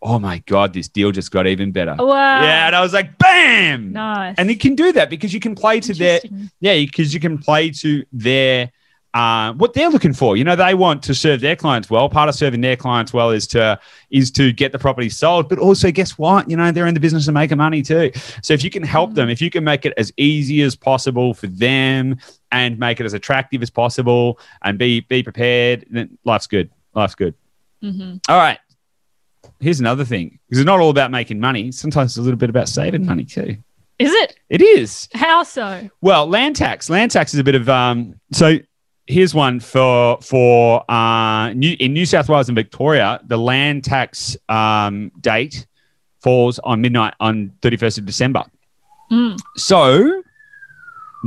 "Oh 0.02 0.18
my 0.18 0.38
god, 0.46 0.72
this 0.72 0.88
deal 0.88 1.10
just 1.12 1.30
got 1.30 1.46
even 1.46 1.72
better." 1.72 1.94
Wow. 1.98 2.42
Yeah, 2.42 2.66
and 2.66 2.76
I 2.76 2.80
was 2.80 2.92
like, 2.92 3.18
"Bam!" 3.18 3.92
Nice. 3.92 4.34
And 4.38 4.50
you 4.50 4.56
can 4.56 4.74
do 4.74 4.92
that 4.92 5.10
because 5.10 5.32
you 5.32 5.40
can 5.40 5.54
play 5.54 5.80
to 5.80 5.94
their 5.94 6.20
yeah, 6.60 6.74
because 6.76 7.12
you 7.14 7.20
can 7.20 7.38
play 7.38 7.70
to 7.70 8.04
their 8.12 8.70
uh, 9.14 9.54
what 9.54 9.72
they're 9.72 9.88
looking 9.88 10.12
for. 10.12 10.36
You 10.36 10.44
know, 10.44 10.56
they 10.56 10.74
want 10.74 11.02
to 11.04 11.14
serve 11.14 11.40
their 11.40 11.56
clients 11.56 11.88
well. 11.88 12.06
Part 12.06 12.28
of 12.28 12.34
serving 12.34 12.60
their 12.60 12.76
clients 12.76 13.14
well 13.14 13.30
is 13.30 13.46
to 13.48 13.80
is 14.10 14.30
to 14.32 14.52
get 14.52 14.72
the 14.72 14.78
property 14.78 15.08
sold, 15.08 15.48
but 15.48 15.58
also 15.58 15.90
guess 15.90 16.18
what? 16.18 16.50
You 16.50 16.56
know, 16.58 16.70
they're 16.70 16.86
in 16.86 16.92
the 16.92 17.00
business 17.00 17.26
of 17.26 17.32
making 17.32 17.56
money 17.56 17.80
too. 17.80 18.10
So 18.42 18.52
if 18.52 18.62
you 18.62 18.68
can 18.68 18.82
help 18.82 19.14
them, 19.14 19.30
if 19.30 19.40
you 19.40 19.48
can 19.48 19.64
make 19.64 19.86
it 19.86 19.94
as 19.96 20.12
easy 20.18 20.60
as 20.60 20.76
possible 20.76 21.32
for 21.32 21.46
them 21.46 22.18
and 22.52 22.78
make 22.78 23.00
it 23.00 23.06
as 23.06 23.14
attractive 23.14 23.62
as 23.62 23.70
possible 23.70 24.38
and 24.62 24.78
be 24.78 25.00
be 25.00 25.22
prepared, 25.22 25.86
then 25.90 26.18
life's 26.24 26.46
good. 26.46 26.70
Life's 26.94 27.14
good. 27.14 27.34
Mhm. 27.82 28.20
All 28.28 28.36
right. 28.36 28.58
Here's 29.60 29.80
another 29.80 30.04
thing 30.04 30.38
because 30.48 30.60
it's 30.60 30.66
not 30.66 30.80
all 30.80 30.90
about 30.90 31.10
making 31.10 31.40
money. 31.40 31.72
Sometimes 31.72 32.12
it's 32.12 32.18
a 32.18 32.22
little 32.22 32.38
bit 32.38 32.50
about 32.50 32.68
saving 32.68 33.06
money 33.06 33.24
too. 33.24 33.56
Is 33.98 34.12
it? 34.12 34.36
It 34.50 34.60
is. 34.60 35.08
How 35.14 35.42
so? 35.42 35.88
Well, 36.02 36.26
land 36.26 36.56
tax. 36.56 36.90
Land 36.90 37.10
tax 37.10 37.32
is 37.32 37.40
a 37.40 37.44
bit 37.44 37.54
of 37.54 37.68
um. 37.68 38.20
So 38.32 38.58
here's 39.06 39.34
one 39.34 39.60
for 39.60 40.18
for 40.20 40.90
uh 40.90 41.52
New, 41.54 41.76
in 41.80 41.94
New 41.94 42.04
South 42.04 42.28
Wales 42.28 42.48
and 42.48 42.56
Victoria. 42.56 43.20
The 43.24 43.38
land 43.38 43.84
tax 43.84 44.36
um 44.48 45.10
date 45.20 45.66
falls 46.20 46.58
on 46.58 46.80
midnight 46.80 47.14
on 47.20 47.52
31st 47.62 47.98
of 47.98 48.06
December. 48.06 48.44
Mm. 49.10 49.38
So 49.56 50.22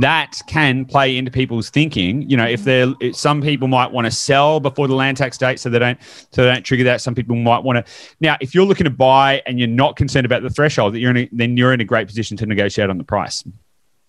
that 0.00 0.40
can 0.46 0.84
play 0.84 1.16
into 1.16 1.30
people's 1.30 1.70
thinking. 1.70 2.28
You 2.28 2.36
know, 2.36 2.46
if 2.46 2.64
they're 2.64 2.94
some 3.12 3.40
people 3.40 3.68
might 3.68 3.90
want 3.90 4.06
to 4.06 4.10
sell 4.10 4.60
before 4.60 4.88
the 4.88 4.94
land 4.94 5.16
tax 5.16 5.38
date, 5.38 5.60
so 5.60 5.70
they 5.70 5.78
don't 5.78 5.98
so 6.32 6.44
they 6.44 6.52
don't 6.52 6.62
trigger 6.64 6.84
that. 6.84 7.00
Some 7.00 7.14
people 7.14 7.36
might 7.36 7.62
want 7.62 7.84
to. 7.84 7.92
Now, 8.20 8.36
if 8.40 8.54
you're 8.54 8.64
looking 8.64 8.84
to 8.84 8.90
buy 8.90 9.42
and 9.46 9.58
you're 9.58 9.68
not 9.68 9.96
concerned 9.96 10.26
about 10.26 10.42
the 10.42 10.50
threshold, 10.50 10.94
that 10.94 11.00
you're 11.00 11.10
in, 11.10 11.16
a, 11.16 11.28
then 11.32 11.56
you're 11.56 11.72
in 11.72 11.80
a 11.80 11.84
great 11.84 12.06
position 12.06 12.36
to 12.38 12.46
negotiate 12.46 12.90
on 12.90 12.98
the 12.98 13.04
price. 13.04 13.44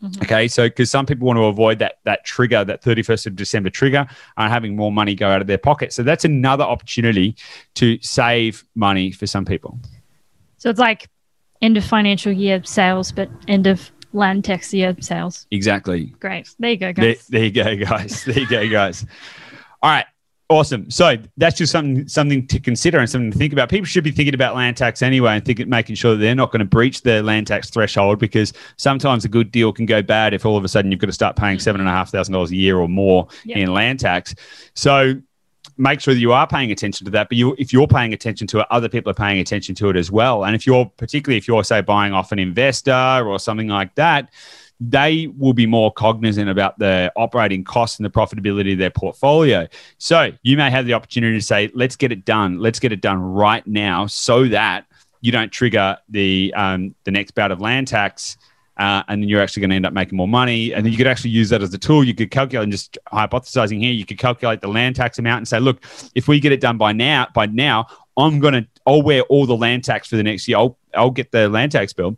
Mhm. 0.03 0.23
Okay, 0.23 0.47
so 0.47 0.67
because 0.67 0.89
some 0.89 1.05
people 1.05 1.27
want 1.27 1.37
to 1.37 1.43
avoid 1.43 1.79
that 1.79 1.99
that 2.05 2.25
trigger, 2.25 2.65
that 2.65 2.81
31st 2.81 3.27
of 3.27 3.35
December 3.35 3.69
trigger, 3.69 4.07
and 4.37 4.51
having 4.51 4.75
more 4.75 4.91
money 4.91 5.13
go 5.13 5.29
out 5.29 5.41
of 5.41 5.47
their 5.47 5.59
pocket. 5.59 5.93
So 5.93 6.01
that's 6.01 6.25
another 6.25 6.63
opportunity 6.63 7.35
to 7.75 7.99
save 8.01 8.65
money 8.73 9.11
for 9.11 9.27
some 9.27 9.45
people. 9.45 9.79
So 10.57 10.69
it's 10.69 10.79
like 10.79 11.07
end 11.61 11.77
of 11.77 11.83
financial 11.85 12.31
year 12.31 12.63
sales, 12.63 13.11
but 13.11 13.29
end 13.47 13.67
of 13.67 13.91
land 14.13 14.43
tax 14.43 14.73
year 14.73 14.95
sales. 14.99 15.47
Exactly. 15.51 16.05
Great. 16.19 16.49
There 16.59 16.71
you 16.71 16.77
go, 16.77 16.93
guys. 16.93 17.27
there 17.27 17.43
you 17.43 17.51
go, 17.51 17.75
guys. 17.75 18.23
There 18.25 18.39
you 18.39 18.47
go, 18.47 18.69
guys. 18.69 19.05
All 19.81 19.91
right. 19.91 20.05
Awesome. 20.49 20.91
So 20.91 21.15
that's 21.37 21.57
just 21.57 21.71
something 21.71 22.09
something 22.09 22.45
to 22.47 22.59
consider 22.59 22.99
and 22.99 23.09
something 23.09 23.31
to 23.31 23.37
think 23.37 23.53
about. 23.53 23.69
People 23.69 23.85
should 23.85 24.03
be 24.03 24.11
thinking 24.11 24.33
about 24.33 24.53
land 24.53 24.75
tax 24.75 25.01
anyway 25.01 25.35
and 25.35 25.45
thinking 25.45 25.69
making 25.69 25.95
sure 25.95 26.11
that 26.11 26.19
they're 26.19 26.35
not 26.35 26.51
going 26.51 26.59
to 26.59 26.65
breach 26.65 27.03
the 27.03 27.23
land 27.23 27.47
tax 27.47 27.69
threshold 27.69 28.19
because 28.19 28.51
sometimes 28.75 29.23
a 29.23 29.29
good 29.29 29.49
deal 29.49 29.71
can 29.71 29.85
go 29.85 30.01
bad 30.01 30.33
if 30.33 30.45
all 30.45 30.57
of 30.57 30.65
a 30.65 30.67
sudden 30.67 30.91
you've 30.91 30.99
got 30.99 31.07
to 31.07 31.13
start 31.13 31.37
paying 31.37 31.57
mm. 31.57 31.61
seven 31.61 31.79
and 31.79 31.89
a 31.89 31.93
half 31.93 32.11
thousand 32.11 32.33
dollars 32.33 32.51
a 32.51 32.57
year 32.57 32.77
or 32.77 32.89
more 32.89 33.29
Yeah. 33.45 33.59
in 33.59 33.73
land 33.73 34.01
tax. 34.01 34.35
So 34.75 35.21
make 35.81 35.99
sure 35.99 36.13
that 36.13 36.19
you 36.19 36.31
are 36.31 36.45
paying 36.45 36.71
attention 36.71 37.05
to 37.05 37.11
that. 37.11 37.27
But 37.27 37.37
you, 37.37 37.55
if 37.57 37.73
you're 37.73 37.87
paying 37.87 38.13
attention 38.13 38.45
to 38.47 38.59
it, 38.59 38.67
other 38.69 38.87
people 38.87 39.09
are 39.09 39.15
paying 39.15 39.39
attention 39.39 39.73
to 39.75 39.89
it 39.89 39.95
as 39.95 40.11
well. 40.11 40.45
And 40.45 40.55
if 40.55 40.67
you're 40.67 40.85
particularly 40.85 41.37
if 41.37 41.47
you're 41.47 41.63
say 41.63 41.81
buying 41.81 42.13
off 42.13 42.31
an 42.31 42.39
investor 42.39 43.23
or 43.27 43.39
something 43.39 43.67
like 43.67 43.95
that, 43.95 44.29
they 44.79 45.27
will 45.37 45.53
be 45.53 45.65
more 45.65 45.91
cognizant 45.91 46.49
about 46.49 46.77
the 46.77 47.11
operating 47.15 47.63
costs 47.63 47.97
and 47.97 48.05
the 48.05 48.09
profitability 48.09 48.73
of 48.73 48.79
their 48.79 48.89
portfolio. 48.91 49.67
So 49.97 50.31
you 50.43 50.55
may 50.55 50.69
have 50.69 50.85
the 50.85 50.93
opportunity 50.93 51.37
to 51.37 51.45
say, 51.45 51.71
let's 51.73 51.95
get 51.95 52.11
it 52.11 52.25
done. 52.25 52.59
Let's 52.59 52.79
get 52.79 52.91
it 52.91 53.01
done 53.01 53.19
right 53.19 53.65
now 53.65 54.07
so 54.07 54.47
that 54.47 54.85
you 55.21 55.31
don't 55.31 55.51
trigger 55.51 55.97
the 56.09 56.53
um, 56.55 56.93
the 57.05 57.11
next 57.11 57.31
bout 57.31 57.51
of 57.51 57.59
land 57.59 57.87
tax. 57.87 58.37
Uh, 58.81 59.03
and 59.07 59.21
then 59.21 59.29
you're 59.29 59.41
actually 59.41 59.61
going 59.61 59.69
to 59.69 59.75
end 59.75 59.85
up 59.85 59.93
making 59.93 60.17
more 60.17 60.27
money. 60.27 60.73
And 60.73 60.83
then 60.83 60.91
you 60.91 60.97
could 60.97 61.07
actually 61.07 61.29
use 61.29 61.49
that 61.49 61.61
as 61.61 61.73
a 61.73 61.77
tool. 61.77 62.03
You 62.03 62.15
could 62.15 62.31
calculate, 62.31 62.63
and 62.63 62.71
just 62.71 62.97
hypothesizing 63.13 63.79
here, 63.79 63.93
you 63.93 64.05
could 64.05 64.17
calculate 64.17 64.61
the 64.61 64.67
land 64.67 64.95
tax 64.95 65.19
amount 65.19 65.37
and 65.37 65.47
say, 65.47 65.59
look, 65.59 65.83
if 66.15 66.27
we 66.27 66.39
get 66.39 66.51
it 66.51 66.61
done 66.61 66.77
by 66.77 66.91
now, 66.91 67.27
by 67.33 67.45
now, 67.45 67.85
I'm 68.17 68.39
going 68.39 68.55
to, 68.55 68.67
I'll 68.87 69.03
wear 69.03 69.21
all 69.23 69.45
the 69.45 69.55
land 69.55 69.83
tax 69.83 70.07
for 70.07 70.15
the 70.15 70.23
next 70.23 70.47
year. 70.47 70.57
I'll, 70.57 70.77
I'll 70.95 71.11
get 71.11 71.31
the 71.31 71.47
land 71.47 71.73
tax 71.73 71.93
bill 71.93 72.17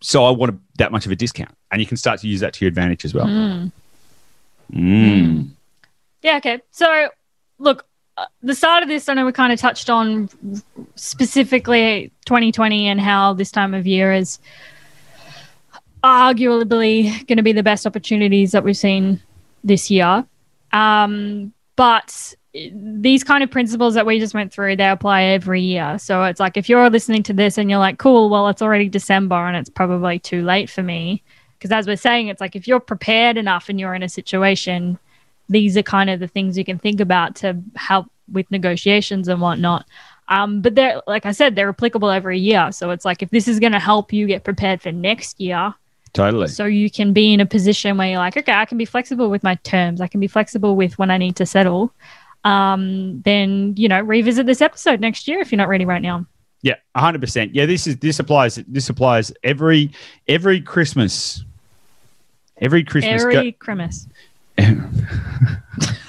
so 0.00 0.24
I 0.24 0.30
want 0.30 0.52
a, 0.52 0.58
that 0.78 0.92
much 0.92 1.06
of 1.06 1.12
a 1.12 1.16
discount, 1.16 1.54
and 1.70 1.80
you 1.80 1.86
can 1.86 1.96
start 1.96 2.20
to 2.20 2.28
use 2.28 2.40
that 2.40 2.54
to 2.54 2.64
your 2.64 2.68
advantage 2.68 3.04
as 3.04 3.14
well. 3.14 3.26
Mm. 3.26 3.72
Mm. 4.72 5.48
Yeah, 6.22 6.36
okay. 6.36 6.60
So, 6.70 7.08
look, 7.58 7.86
uh, 8.16 8.26
the 8.42 8.54
start 8.54 8.82
of 8.82 8.88
this, 8.88 9.08
I 9.08 9.14
know 9.14 9.26
we 9.26 9.32
kind 9.32 9.52
of 9.52 9.58
touched 9.58 9.90
on 9.90 10.28
specifically 10.94 12.12
2020 12.26 12.86
and 12.86 13.00
how 13.00 13.32
this 13.32 13.50
time 13.50 13.74
of 13.74 13.86
year 13.86 14.12
is 14.12 14.38
arguably 16.02 17.26
going 17.26 17.36
to 17.36 17.42
be 17.42 17.52
the 17.52 17.62
best 17.62 17.86
opportunities 17.86 18.52
that 18.52 18.64
we've 18.64 18.76
seen 18.76 19.22
this 19.64 19.90
year. 19.90 20.24
Um, 20.72 21.52
but 21.76 22.34
these 22.52 23.22
kind 23.22 23.44
of 23.44 23.50
principles 23.50 23.94
that 23.94 24.06
we 24.06 24.18
just 24.18 24.34
went 24.34 24.52
through, 24.52 24.76
they 24.76 24.88
apply 24.88 25.22
every 25.22 25.60
year. 25.60 25.98
So 25.98 26.24
it's 26.24 26.40
like 26.40 26.56
if 26.56 26.68
you're 26.68 26.90
listening 26.90 27.22
to 27.24 27.32
this 27.32 27.58
and 27.58 27.70
you're 27.70 27.78
like, 27.78 27.98
cool, 27.98 28.30
well, 28.30 28.48
it's 28.48 28.62
already 28.62 28.88
December 28.88 29.36
and 29.36 29.56
it's 29.56 29.70
probably 29.70 30.18
too 30.18 30.42
late 30.42 30.70
for 30.70 30.82
me. 30.82 31.22
Because 31.58 31.72
as 31.72 31.86
we're 31.86 31.96
saying, 31.96 32.28
it's 32.28 32.40
like 32.40 32.56
if 32.56 32.68
you're 32.68 32.80
prepared 32.80 33.36
enough 33.36 33.68
and 33.68 33.78
you're 33.80 33.94
in 33.94 34.02
a 34.02 34.08
situation, 34.08 34.98
these 35.48 35.76
are 35.76 35.82
kind 35.82 36.10
of 36.10 36.20
the 36.20 36.28
things 36.28 36.56
you 36.56 36.64
can 36.64 36.78
think 36.78 37.00
about 37.00 37.34
to 37.36 37.60
help 37.74 38.10
with 38.30 38.50
negotiations 38.50 39.28
and 39.28 39.40
whatnot. 39.40 39.86
Um, 40.28 40.60
but 40.60 40.74
they're 40.74 41.00
like 41.06 41.26
I 41.26 41.32
said, 41.32 41.56
they're 41.56 41.70
applicable 41.70 42.10
every 42.10 42.38
year. 42.38 42.70
So 42.70 42.90
it's 42.90 43.04
like 43.04 43.22
if 43.22 43.30
this 43.30 43.48
is 43.48 43.58
going 43.58 43.72
to 43.72 43.78
help 43.78 44.12
you 44.12 44.26
get 44.26 44.44
prepared 44.44 44.82
for 44.82 44.92
next 44.92 45.40
year, 45.40 45.74
Totally. 46.12 46.48
so 46.48 46.64
you 46.64 46.90
can 46.90 47.12
be 47.12 47.32
in 47.32 47.40
a 47.40 47.46
position 47.46 47.96
where 47.96 48.08
you're 48.08 48.18
like, 48.18 48.36
okay, 48.36 48.52
I 48.52 48.64
can 48.64 48.78
be 48.78 48.84
flexible 48.84 49.30
with 49.30 49.42
my 49.42 49.54
terms. 49.56 50.00
I 50.00 50.06
can 50.08 50.20
be 50.20 50.26
flexible 50.28 50.74
with 50.76 50.98
when 50.98 51.10
I 51.10 51.18
need 51.18 51.36
to 51.36 51.46
settle. 51.46 51.92
Um, 52.44 53.20
then 53.22 53.74
you 53.76 53.88
know, 53.88 54.00
revisit 54.00 54.46
this 54.46 54.60
episode 54.62 55.00
next 55.00 55.28
year 55.28 55.40
if 55.40 55.50
you're 55.52 55.56
not 55.58 55.68
ready 55.68 55.84
right 55.84 56.02
now. 56.02 56.24
Yeah, 56.62 56.74
hundred 56.96 57.20
percent. 57.20 57.54
Yeah, 57.54 57.66
this 57.66 57.86
is 57.86 57.96
this 57.98 58.18
applies. 58.18 58.56
This 58.66 58.88
applies 58.88 59.32
every 59.44 59.90
every 60.26 60.60
Christmas. 60.60 61.44
Every 62.60 62.82
Christmas. 62.82 63.22
go- 63.22 63.30
Every 63.30 63.52
Christmas. 63.52 64.08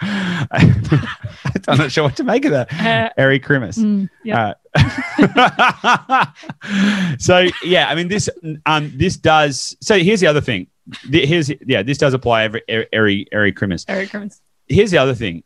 I'm 0.02 1.78
not 1.78 1.92
sure 1.92 2.04
what 2.04 2.16
to 2.16 2.24
make 2.24 2.44
of 2.44 2.52
that. 2.52 2.72
Uh, 2.80 3.10
Every 3.16 3.38
Christmas. 3.38 3.78
Mm, 3.78 4.08
yeah. 4.24 4.54
Uh, 4.74 6.26
so 7.18 7.46
yeah, 7.62 7.88
I 7.88 7.94
mean 7.94 8.08
this 8.08 8.28
um 8.66 8.92
this 8.96 9.16
does 9.16 9.76
so 9.80 9.98
here's 9.98 10.20
the 10.20 10.26
other 10.26 10.40
thing. 10.40 10.66
Here's 11.10 11.50
yeah, 11.66 11.82
this 11.82 11.98
does 11.98 12.14
apply 12.14 12.44
every 12.44 12.62
every 12.92 13.26
every 13.32 13.52
Christmas. 13.52 13.84
Every 13.88 14.06
Christmas. 14.06 14.40
Here's 14.68 14.90
the 14.90 14.98
other 14.98 15.14
thing. 15.14 15.42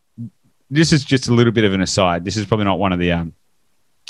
This 0.70 0.92
is 0.92 1.05
just 1.05 1.28
a 1.28 1.32
little 1.34 1.52
bit 1.52 1.64
of 1.64 1.72
an 1.72 1.80
aside. 1.80 2.24
This 2.24 2.36
is 2.36 2.46
probably 2.46 2.64
not 2.64 2.78
one 2.78 2.92
of 2.92 2.98
the 2.98 3.12
um 3.12 3.32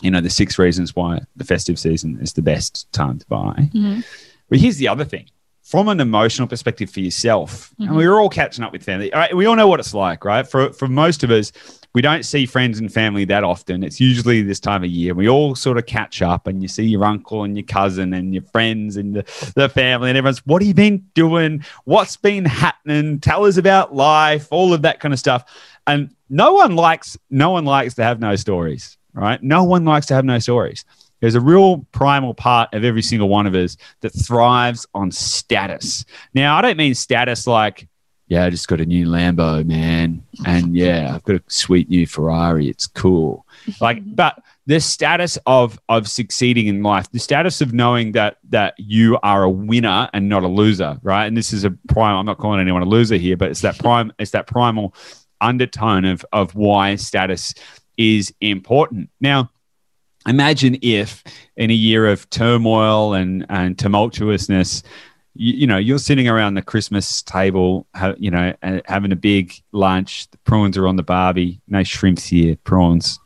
you 0.03 0.11
know 0.11 0.21
the 0.21 0.31
six 0.31 0.59
reasons 0.59 0.95
why 0.95 1.21
the 1.37 1.45
festive 1.45 1.79
season 1.79 2.19
is 2.21 2.33
the 2.35 2.43
best 2.43 2.91
time 2.93 3.19
to 3.19 3.27
buy. 3.27 3.71
Mhm. 3.75 4.05
But 4.51 4.59
here's 4.59 4.77
the 4.77 4.89
other 4.89 5.05
thing. 5.05 5.27
From 5.65 5.89
an 5.89 5.99
emotional 5.99 6.47
perspective 6.47 6.91
for 6.91 7.01
yourself, 7.01 7.71
and 7.81 7.89
Mhm. 7.89 7.97
we're 7.97 8.19
all 8.21 8.29
catching 8.29 8.63
up 8.63 8.71
with 8.71 8.83
family. 8.83 9.11
All 9.15 9.19
right, 9.21 9.35
we 9.35 9.47
all 9.47 9.57
know 9.57 9.67
what 9.67 9.81
it's 9.81 9.95
like, 9.95 10.23
right? 10.23 10.47
For 10.47 10.75
for 10.75 10.89
most 10.89 11.25
of 11.25 11.31
us, 11.31 11.53
we 11.95 12.03
don't 12.03 12.23
see 12.27 12.45
friends 12.45 12.79
and 12.79 12.93
family 12.93 13.25
that 13.25 13.45
often. 13.45 13.83
It's 13.83 13.99
usually 13.99 14.43
this 14.43 14.61
time 14.61 14.85
of 14.85 14.91
year. 14.91 15.15
We 15.15 15.27
all 15.27 15.55
sort 15.55 15.79
of 15.79 15.87
catch 15.87 16.21
up, 16.21 16.47
and 16.47 16.61
you 16.61 16.69
see 16.69 16.85
your 16.85 17.03
uncle 17.07 17.45
and 17.45 17.57
your 17.57 17.65
cousin 17.65 18.13
and 18.13 18.35
your 18.35 18.43
friends 18.53 18.99
and 18.99 19.15
the, 19.17 19.53
the 19.57 19.71
family, 19.71 20.11
and 20.11 20.19
everyone's, 20.19 20.45
"What 20.45 20.61
have 20.61 20.69
you 20.69 20.75
been 20.75 21.03
doing? 21.15 21.65
What's 21.85 22.19
been 22.19 22.45
happening? 22.45 23.19
Tell 23.21 23.47
us 23.47 23.57
about 23.57 23.95
life." 23.95 24.49
All 24.51 24.75
of 24.75 24.83
that 24.83 25.01
kind 25.01 25.15
of 25.15 25.19
stuff. 25.19 25.45
And 25.87 26.11
no 26.29 26.53
one 26.53 26.77
likes 26.77 27.17
no 27.31 27.49
one 27.51 27.65
likes 27.65 27.95
to 27.95 28.05
have 28.05 28.21
no 28.21 28.37
stories, 28.37 28.99
right? 29.15 29.43
No 29.43 29.65
one 29.65 29.87
likes 29.87 30.05
to 30.07 30.15
have 30.15 30.27
no 30.27 30.39
stories. 30.41 30.85
There's 31.25 31.37
a 31.37 31.41
real 31.41 31.87
primal 31.91 32.35
part 32.35 32.75
of 32.75 32.85
every 32.85 33.01
single 33.01 33.31
one 33.31 33.47
of 33.47 33.55
us 33.55 33.79
that 34.03 34.11
thrives 34.11 34.87
on 34.93 35.11
status. 35.11 36.05
Now, 36.35 36.59
I 36.59 36.61
don't 36.61 36.77
mean 36.77 36.95
status 36.95 37.47
like, 37.47 37.89
yeah, 38.27 38.45
I 38.45 38.51
just 38.51 38.69
got 38.69 38.79
a 38.83 38.85
new 38.85 39.07
Lambo, 39.07 39.65
man. 39.65 40.23
And 40.45 40.77
yeah, 40.77 41.15
I've 41.15 41.25
got 41.25 41.37
a 41.37 41.43
sweet 41.47 41.89
new 41.89 42.07
Ferrari. 42.07 42.69
It's 42.69 42.87
cool. 42.87 43.47
Like, 43.81 44.03
but 44.15 44.39
the 44.67 44.79
status 44.81 45.39
of 45.47 45.81
of 45.89 46.11
succeeding 46.11 46.67
in 46.67 46.83
life, 46.83 47.11
the 47.11 47.19
status 47.19 47.63
of 47.63 47.73
knowing 47.73 48.13
that 48.13 48.37
that 48.51 48.75
you 48.77 49.19
are 49.23 49.45
a 49.45 49.51
winner 49.51 50.11
and 50.13 50.29
not 50.29 50.43
a 50.43 50.49
loser, 50.49 50.99
right? 51.03 51.25
And 51.25 51.35
this 51.35 51.55
is 51.55 51.65
a 51.65 51.71
prime. 51.89 52.19
I'm 52.19 52.27
not 52.27 52.37
calling 52.37 52.61
anyone 52.61 52.83
a 52.83 52.85
loser 52.85 53.17
here, 53.17 53.39
but 53.39 53.51
it's 53.51 53.63
that 53.63 53.79
prime. 53.79 54.13
It's 54.19 54.33
that 54.33 54.47
primal 54.47 54.95
undertone 55.41 56.05
of 56.05 56.23
of 56.35 56.55
why 56.55 56.97
status 56.97 57.55
is 57.97 58.31
important. 58.43 59.09
Now, 59.23 59.51
imagine 60.27 60.79
if 60.83 61.23
in 61.57 61.71
a 61.71 61.75
year 61.75 62.07
of 62.07 62.29
turmoil 62.31 63.15
and 63.15 63.47
and 63.49 63.77
tumultuousness 63.77 64.83
you, 65.35 65.55
you 65.55 65.67
know 65.67 65.77
you're 65.77 65.99
sitting 65.99 66.29
around 66.29 66.55
the 66.55 66.63
christmas 66.63 67.23
table 67.23 67.87
you 68.17 68.31
know 68.31 68.55
having 68.87 69.13
a 69.13 69.17
big 69.17 69.53
lunch 69.73 70.31
the 70.31 70.39
prawns 70.39 70.77
are 70.77 70.87
on 70.87 70.97
the 70.97 71.03
barbie 71.03 71.61
no 71.69 71.83
shrimps 71.83 72.25
here 72.25 72.57
prawns. 72.65 73.19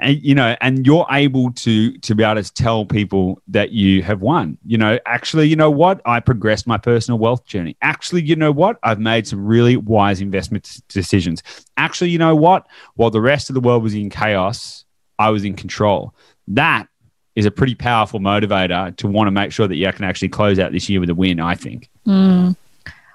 And, 0.00 0.22
you 0.22 0.34
know 0.34 0.56
and 0.62 0.86
you're 0.86 1.06
able 1.10 1.52
to 1.52 1.98
to 1.98 2.14
be 2.14 2.24
able 2.24 2.42
to 2.42 2.52
tell 2.52 2.86
people 2.86 3.42
that 3.48 3.72
you 3.72 4.02
have 4.02 4.22
won. 4.22 4.56
You 4.64 4.78
know 4.78 4.98
actually 5.04 5.48
you 5.48 5.56
know 5.56 5.70
what? 5.70 6.00
I 6.06 6.18
progressed 6.20 6.66
my 6.66 6.78
personal 6.78 7.18
wealth 7.18 7.44
journey. 7.44 7.76
Actually 7.82 8.22
you 8.22 8.34
know 8.34 8.52
what? 8.52 8.78
I've 8.82 9.00
made 9.00 9.26
some 9.26 9.44
really 9.44 9.76
wise 9.76 10.22
investment 10.22 10.80
decisions. 10.88 11.42
Actually 11.76 12.08
you 12.08 12.16
know 12.16 12.34
what? 12.34 12.66
While 12.94 13.10
the 13.10 13.20
rest 13.20 13.50
of 13.50 13.54
the 13.54 13.60
world 13.60 13.82
was 13.82 13.92
in 13.92 14.08
chaos 14.08 14.86
I 15.22 15.30
was 15.30 15.44
in 15.44 15.54
control. 15.54 16.14
That 16.48 16.88
is 17.34 17.46
a 17.46 17.50
pretty 17.50 17.74
powerful 17.74 18.20
motivator 18.20 18.94
to 18.96 19.06
want 19.06 19.26
to 19.28 19.30
make 19.30 19.52
sure 19.52 19.66
that 19.66 19.76
you 19.76 19.90
can 19.92 20.04
actually 20.04 20.28
close 20.28 20.58
out 20.58 20.72
this 20.72 20.88
year 20.88 21.00
with 21.00 21.10
a 21.10 21.14
win, 21.14 21.40
I 21.40 21.54
think. 21.54 21.88
Mm. 22.06 22.56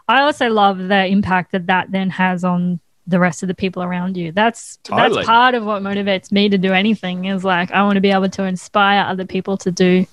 I 0.08 0.22
also 0.22 0.50
love 0.50 0.78
the 0.78 1.06
impact 1.06 1.52
that 1.52 1.68
that 1.68 1.92
then 1.92 2.10
has 2.12 2.44
on 2.44 2.80
the 3.06 3.20
rest 3.20 3.44
of 3.44 3.48
the 3.48 3.54
people 3.54 3.84
around 3.84 4.18
you. 4.18 4.32
That's 4.32 4.78
Totally. 4.84 5.16
that's 5.16 5.28
part 5.28 5.54
of 5.54 5.64
what 5.64 5.82
motivates 5.82 6.32
me 6.32 6.50
to 6.50 6.58
do 6.58 6.74
anything. 6.74 7.26
Is 7.26 7.44
like 7.44 7.72
I 7.72 7.84
want 7.84 7.96
to 7.96 8.02
be 8.02 8.12
able 8.12 8.30
to 8.30 8.44
inspire 8.44 9.04
other 9.04 9.26
people 9.26 9.58
to 9.58 9.72
do 9.72 10.06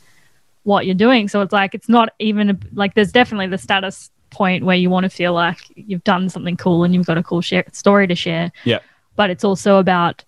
what 0.65 0.87
you're 0.87 0.95
doing. 0.95 1.29
So 1.29 1.41
it's 1.43 1.53
like 1.53 1.75
it's 1.75 1.89
not 1.89 2.11
even 2.19 2.51
a, 2.51 2.59
like 2.73 2.95
there's 2.95 3.13
definitely 3.13 3.47
the 3.49 3.59
status 3.59 4.11
point 4.31 4.65
where 4.65 4.77
you 4.77 4.91
want 4.91 5.05
to 5.05 5.11
feel 5.11 5.33
like 5.33 5.59
you've 5.77 6.05
done 6.05 6.29
something 6.29 6.57
cool 6.57 6.85
and 6.85 6.93
you've 6.95 7.07
got 7.07 7.19
a 7.19 7.23
cool 7.23 7.41
share, 7.41 7.65
story 7.73 8.07
to 8.09 8.15
share. 8.15 8.51
Yeah. 8.65 8.81
But 9.17 9.31
it's 9.31 9.45
also 9.45 9.79
about 9.79 10.25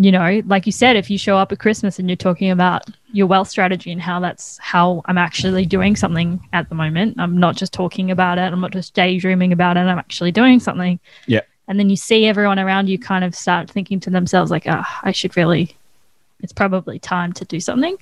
you 0.00 0.10
know, 0.10 0.40
like 0.46 0.64
you 0.64 0.72
said, 0.72 0.96
if 0.96 1.10
you 1.10 1.18
show 1.18 1.36
up 1.36 1.52
at 1.52 1.58
Christmas 1.58 1.98
and 1.98 2.08
you're 2.08 2.16
talking 2.16 2.50
about 2.50 2.84
your 3.12 3.26
wealth 3.26 3.48
strategy 3.48 3.92
and 3.92 4.00
how 4.00 4.20
that's 4.20 4.56
how 4.58 5.02
I'm 5.04 5.18
actually 5.18 5.66
doing 5.66 5.96
something 5.96 6.40
at 6.52 6.68
the 6.68 6.74
moment, 6.74 7.20
I'm 7.20 7.36
not 7.36 7.56
just 7.56 7.72
talking 7.72 8.10
about 8.10 8.38
it, 8.38 8.52
I'm 8.52 8.60
not 8.60 8.72
just 8.72 8.94
daydreaming 8.94 9.52
about 9.52 9.76
it, 9.76 9.80
I'm 9.80 9.98
actually 9.98 10.32
doing 10.32 10.60
something. 10.60 10.98
Yeah. 11.26 11.42
And 11.68 11.78
then 11.78 11.90
you 11.90 11.96
see 11.96 12.26
everyone 12.26 12.58
around 12.58 12.88
you 12.88 12.98
kind 12.98 13.24
of 13.24 13.34
start 13.34 13.70
thinking 13.70 14.00
to 14.00 14.10
themselves, 14.10 14.50
like, 14.50 14.66
oh, 14.66 14.84
I 15.02 15.12
should 15.12 15.36
really, 15.36 15.76
it's 16.40 16.52
probably 16.52 16.98
time 16.98 17.32
to 17.34 17.44
do 17.44 17.60
something. 17.60 17.96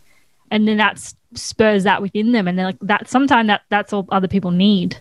And 0.51 0.68
then 0.68 0.76
that 0.76 1.12
spurs 1.34 1.84
that 1.84 2.03
within 2.03 2.32
them. 2.32 2.47
And 2.47 2.59
they're 2.59 2.66
like, 2.66 2.78
that 2.82 3.09
sometimes 3.09 3.49
that 3.49 3.62
that's 3.68 3.93
all 3.93 4.07
other 4.11 4.28
people 4.28 4.51
need. 4.51 5.01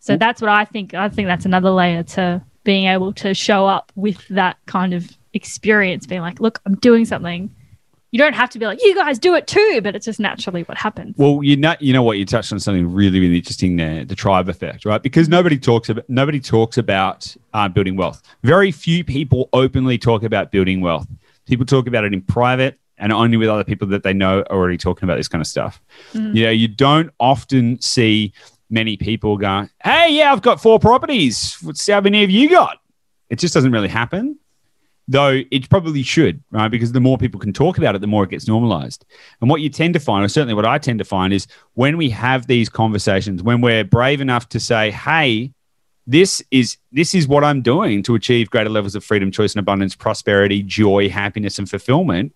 So 0.00 0.16
mm. 0.16 0.18
that's 0.18 0.40
what 0.40 0.50
I 0.50 0.64
think. 0.64 0.94
I 0.94 1.08
think 1.08 1.28
that's 1.28 1.44
another 1.44 1.70
layer 1.70 2.02
to 2.02 2.42
being 2.64 2.86
able 2.86 3.12
to 3.14 3.32
show 3.32 3.66
up 3.66 3.92
with 3.94 4.26
that 4.28 4.56
kind 4.66 4.92
of 4.92 5.10
experience, 5.36 6.06
being 6.06 6.22
like, 6.22 6.40
look, 6.40 6.60
I'm 6.66 6.74
doing 6.76 7.04
something. 7.04 7.54
You 8.12 8.18
don't 8.18 8.34
have 8.34 8.50
to 8.50 8.58
be 8.58 8.66
like, 8.66 8.82
you 8.82 8.94
guys 8.94 9.18
do 9.18 9.34
it 9.34 9.46
too, 9.46 9.80
but 9.82 9.94
it's 9.94 10.06
just 10.06 10.18
naturally 10.18 10.62
what 10.62 10.78
happens. 10.78 11.14
Well, 11.18 11.40
you 11.42 11.56
know, 11.56 11.74
you 11.80 11.92
know 11.92 12.02
what? 12.02 12.18
You 12.18 12.24
touched 12.24 12.52
on 12.52 12.60
something 12.60 12.90
really, 12.90 13.20
really 13.20 13.36
interesting 13.36 13.76
there: 13.76 14.04
the 14.04 14.14
tribe 14.14 14.48
effect, 14.48 14.84
right? 14.84 15.02
Because 15.02 15.28
nobody 15.28 15.58
talks 15.58 15.88
about 15.88 16.08
nobody 16.08 16.40
talks 16.40 16.78
about 16.78 17.36
uh, 17.52 17.68
building 17.68 17.96
wealth. 17.96 18.22
Very 18.42 18.72
few 18.72 19.04
people 19.04 19.48
openly 19.52 19.98
talk 19.98 20.22
about 20.22 20.50
building 20.50 20.80
wealth. 20.80 21.06
People 21.46 21.66
talk 21.66 21.86
about 21.86 22.04
it 22.04 22.14
in 22.14 22.22
private 22.22 22.78
and 22.98 23.12
only 23.12 23.36
with 23.36 23.48
other 23.48 23.64
people 23.64 23.86
that 23.88 24.02
they 24.02 24.12
know 24.12 24.40
are 24.40 24.56
already 24.56 24.78
talking 24.78 25.04
about 25.04 25.16
this 25.16 25.28
kind 25.28 25.42
of 25.42 25.46
stuff. 25.46 25.82
Mm. 26.12 26.34
You 26.34 26.44
know, 26.44 26.50
you 26.50 26.68
don't 26.68 27.10
often 27.20 27.80
see 27.80 28.32
many 28.70 28.96
people 28.96 29.36
go, 29.36 29.68
"Hey, 29.82 30.16
yeah, 30.16 30.32
I've 30.32 30.42
got 30.42 30.62
four 30.62 30.78
properties. 30.78 31.58
What's 31.62 31.86
how 31.86 32.00
many 32.00 32.22
have 32.22 32.30
you 32.30 32.48
got?" 32.48 32.78
It 33.28 33.38
just 33.38 33.52
doesn't 33.52 33.72
really 33.72 33.88
happen 33.88 34.38
though 35.08 35.42
it 35.50 35.70
probably 35.70 36.02
should, 36.02 36.42
right? 36.50 36.68
Because 36.68 36.92
the 36.92 37.00
more 37.00 37.18
people 37.18 37.38
can 37.38 37.52
talk 37.52 37.78
about 37.78 37.94
it, 37.94 38.00
the 38.00 38.06
more 38.06 38.24
it 38.24 38.30
gets 38.30 38.48
normalized. 38.48 39.04
And 39.40 39.48
what 39.48 39.60
you 39.60 39.68
tend 39.68 39.94
to 39.94 40.00
find, 40.00 40.24
or 40.24 40.28
certainly 40.28 40.54
what 40.54 40.66
I 40.66 40.78
tend 40.78 40.98
to 40.98 41.04
find, 41.04 41.32
is 41.32 41.46
when 41.74 41.96
we 41.96 42.10
have 42.10 42.46
these 42.46 42.68
conversations, 42.68 43.42
when 43.42 43.60
we're 43.60 43.84
brave 43.84 44.20
enough 44.20 44.48
to 44.50 44.60
say, 44.60 44.90
hey, 44.90 45.52
this 46.06 46.42
is 46.50 46.76
this 46.92 47.14
is 47.14 47.26
what 47.26 47.42
I'm 47.42 47.62
doing 47.62 48.02
to 48.04 48.14
achieve 48.14 48.50
greater 48.50 48.70
levels 48.70 48.94
of 48.94 49.04
freedom, 49.04 49.32
choice, 49.32 49.54
and 49.54 49.60
abundance, 49.60 49.96
prosperity, 49.96 50.62
joy, 50.62 51.08
happiness, 51.08 51.58
and 51.58 51.68
fulfillment 51.68 52.32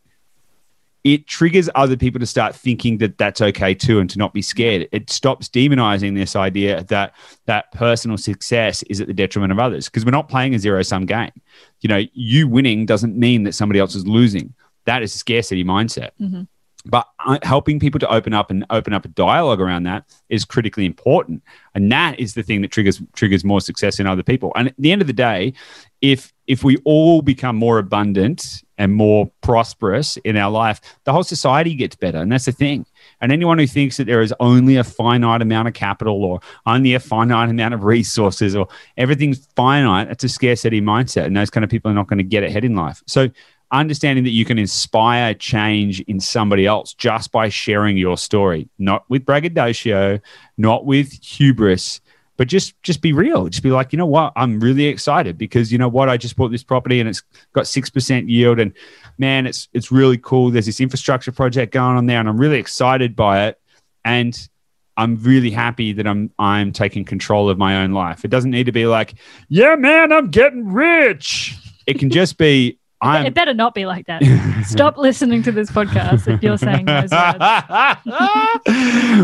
it 1.05 1.27
triggers 1.27 1.71
other 1.75 1.97
people 1.97 2.21
to 2.21 2.27
start 2.27 2.55
thinking 2.55 2.99
that 2.99 3.17
that's 3.17 3.41
okay 3.41 3.75
too 3.75 4.01
and 4.01 4.11
to 4.11 4.19
not 4.19 4.35
be 4.35 4.43
scared. 4.43 4.89
It 4.93 5.09
stops 5.11 5.49
demonizing 5.49 6.15
this 6.15 6.37
idea 6.37 6.85
that 6.85 7.15
that 7.47 7.73
personal 7.73 8.19
success 8.19 8.83
is 8.85 9.01
at 9.01 9.07
the 9.07 9.15
detriment 9.15 9.53
of 9.53 9.59
others 9.59 9.87
because 9.89 10.05
we're 10.05 10.11
not 10.11 10.29
playing 10.29 10.55
a 10.55 10.59
zero 10.59 10.83
sum 10.83 11.07
game. 11.07 11.33
You 11.81 11.89
know 11.89 12.03
you 12.13 12.49
winning 12.49 12.87
doesn't 12.87 13.17
mean 13.17 13.45
that 13.45 13.55
somebody 13.55 13.81
else 13.81 13.95
is 13.95 14.07
losing. 14.07 14.55
That 14.85 15.03
is 15.03 15.15
a 15.15 15.19
scarcity 15.19 15.65
mindset. 15.65 16.11
Mm-hmm. 16.21 16.43
but 16.87 17.07
uh, 17.27 17.39
helping 17.43 17.79
people 17.79 18.01
to 18.01 18.11
open 18.11 18.33
up 18.33 18.51
and 18.51 18.65
open 18.71 18.95
up 18.95 19.05
a 19.05 19.09
dialogue 19.09 19.61
around 19.61 19.83
that 19.85 20.05
is 20.29 20.47
critically 20.47 20.87
important. 20.87 21.43
And 21.75 21.93
that 21.93 22.19
is 22.19 22.33
the 22.35 22.43
thing 22.43 22.63
that 22.63 22.73
triggers 22.73 23.01
triggers 23.15 23.45
more 23.45 23.61
success 23.61 24.01
in 24.01 24.07
other 24.07 24.23
people. 24.23 24.53
And 24.55 24.69
at 24.69 24.75
the 24.79 24.93
end 24.93 25.01
of 25.01 25.07
the 25.07 25.15
day 25.15 25.55
if 26.01 26.33
if 26.47 26.65
we 26.65 26.77
all 26.85 27.23
become 27.23 27.57
more 27.57 27.79
abundant 27.79 28.63
and 28.81 28.95
more 28.95 29.31
prosperous 29.43 30.17
in 30.25 30.39
our 30.39 30.51
life 30.51 30.81
the 31.05 31.13
whole 31.13 31.23
society 31.23 31.75
gets 31.75 31.95
better 31.95 32.19
and 32.19 32.33
that's 32.33 32.47
the 32.47 32.53
thing. 32.53 32.87
And 33.21 33.31
anyone 33.31 33.59
who 33.59 33.67
thinks 33.67 33.99
that 33.99 34.07
there 34.07 34.23
is 34.23 34.33
only 34.41 34.77
a 34.77 34.85
finite 34.85 35.43
amount 35.43 35.69
of 35.69 35.75
capital 35.75 36.25
or 36.25 36.41
only 36.67 36.95
a 36.95 37.01
finite 37.01 37.51
amount 37.51 37.75
of 37.75 37.85
resources 37.85 38.57
or 38.57 38.69
everything's 38.97 39.47
finite 39.55 40.09
that's 40.09 40.25
a 40.25 40.29
scarcity 40.29 40.81
mindset 40.81 41.27
and 41.27 41.37
those 41.37 41.51
kind 41.51 41.63
of 41.63 41.71
people 41.71 41.91
are 41.91 41.95
not 41.95 42.09
going 42.09 42.19
to 42.19 42.25
get 42.25 42.43
ahead 42.43 42.65
in 42.65 42.75
life. 42.75 43.03
So 43.07 43.29
understanding 43.71 44.25
that 44.25 44.31
you 44.31 44.47
can 44.47 44.59
inspire 44.59 45.35
change 45.35 46.01
in 46.01 46.19
somebody 46.19 46.67
else 46.67 46.95
just 46.95 47.31
by 47.31 47.51
sharing 47.51 47.99
your 47.99 48.17
story, 48.17 48.69
not 48.79 49.05
with 49.11 49.27
braggadocio, 49.27 50.19
not 50.57 50.87
with 50.87 51.13
hubris, 51.23 52.01
but 52.41 52.49
just 52.49 52.83
just 52.83 53.03
be 53.03 53.13
real. 53.13 53.51
Just 53.51 53.63
be 53.63 53.71
like, 53.71 53.93
you 53.93 53.99
know 53.99 54.07
what, 54.07 54.33
I'm 54.35 54.61
really 54.61 54.87
excited 54.87 55.37
because 55.37 55.71
you 55.71 55.77
know 55.77 55.91
what, 55.91 56.09
I 56.09 56.17
just 56.17 56.37
bought 56.37 56.51
this 56.51 56.63
property 56.63 56.99
and 56.99 57.07
it's 57.07 57.23
got 57.53 57.67
six 57.67 57.91
percent 57.91 58.31
yield, 58.31 58.59
and 58.59 58.73
man, 59.19 59.47
it's 59.47 59.69
it's 59.75 59.93
really 59.93 60.17
cool. 60.17 60.51
There's 60.51 60.65
this 60.65 60.81
infrastructure 60.81 61.33
project 61.33 61.71
going 61.71 61.99
on 61.99 62.07
there, 62.07 62.19
and 62.19 62.27
I'm 62.27 62.39
really 62.39 62.59
excited 62.59 63.15
by 63.15 63.49
it, 63.49 63.61
and 64.07 64.49
I'm 64.97 65.17
really 65.17 65.51
happy 65.51 65.93
that 65.93 66.07
I'm 66.07 66.31
I'm 66.39 66.73
taking 66.73 67.05
control 67.05 67.51
of 67.51 67.59
my 67.59 67.83
own 67.83 67.93
life. 67.93 68.25
It 68.25 68.29
doesn't 68.29 68.53
need 68.53 68.65
to 68.65 68.73
be 68.73 68.87
like, 68.87 69.17
yeah, 69.51 69.75
man, 69.75 70.11
I'm 70.11 70.31
getting 70.31 70.73
rich. 70.73 71.59
It 71.87 71.99
can 71.99 72.09
just 72.09 72.39
be 72.39 72.79
I'm 73.03 73.27
it 73.27 73.35
better 73.35 73.53
not 73.53 73.75
be 73.75 73.85
like 73.85 74.07
that. 74.07 74.23
Stop 74.67 74.97
listening 74.99 75.43
to 75.43 75.53
this 75.53 75.71
podcast 75.71 76.27
if 76.27 76.43
you're 76.43 76.57
saying 76.57 76.87
those 76.87 77.11
words. 77.11 77.39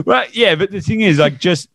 well, 0.06 0.26
yeah, 0.32 0.54
but 0.54 0.70
the 0.70 0.80
thing 0.80 1.00
is, 1.00 1.18
like, 1.18 1.38
just 1.38 1.70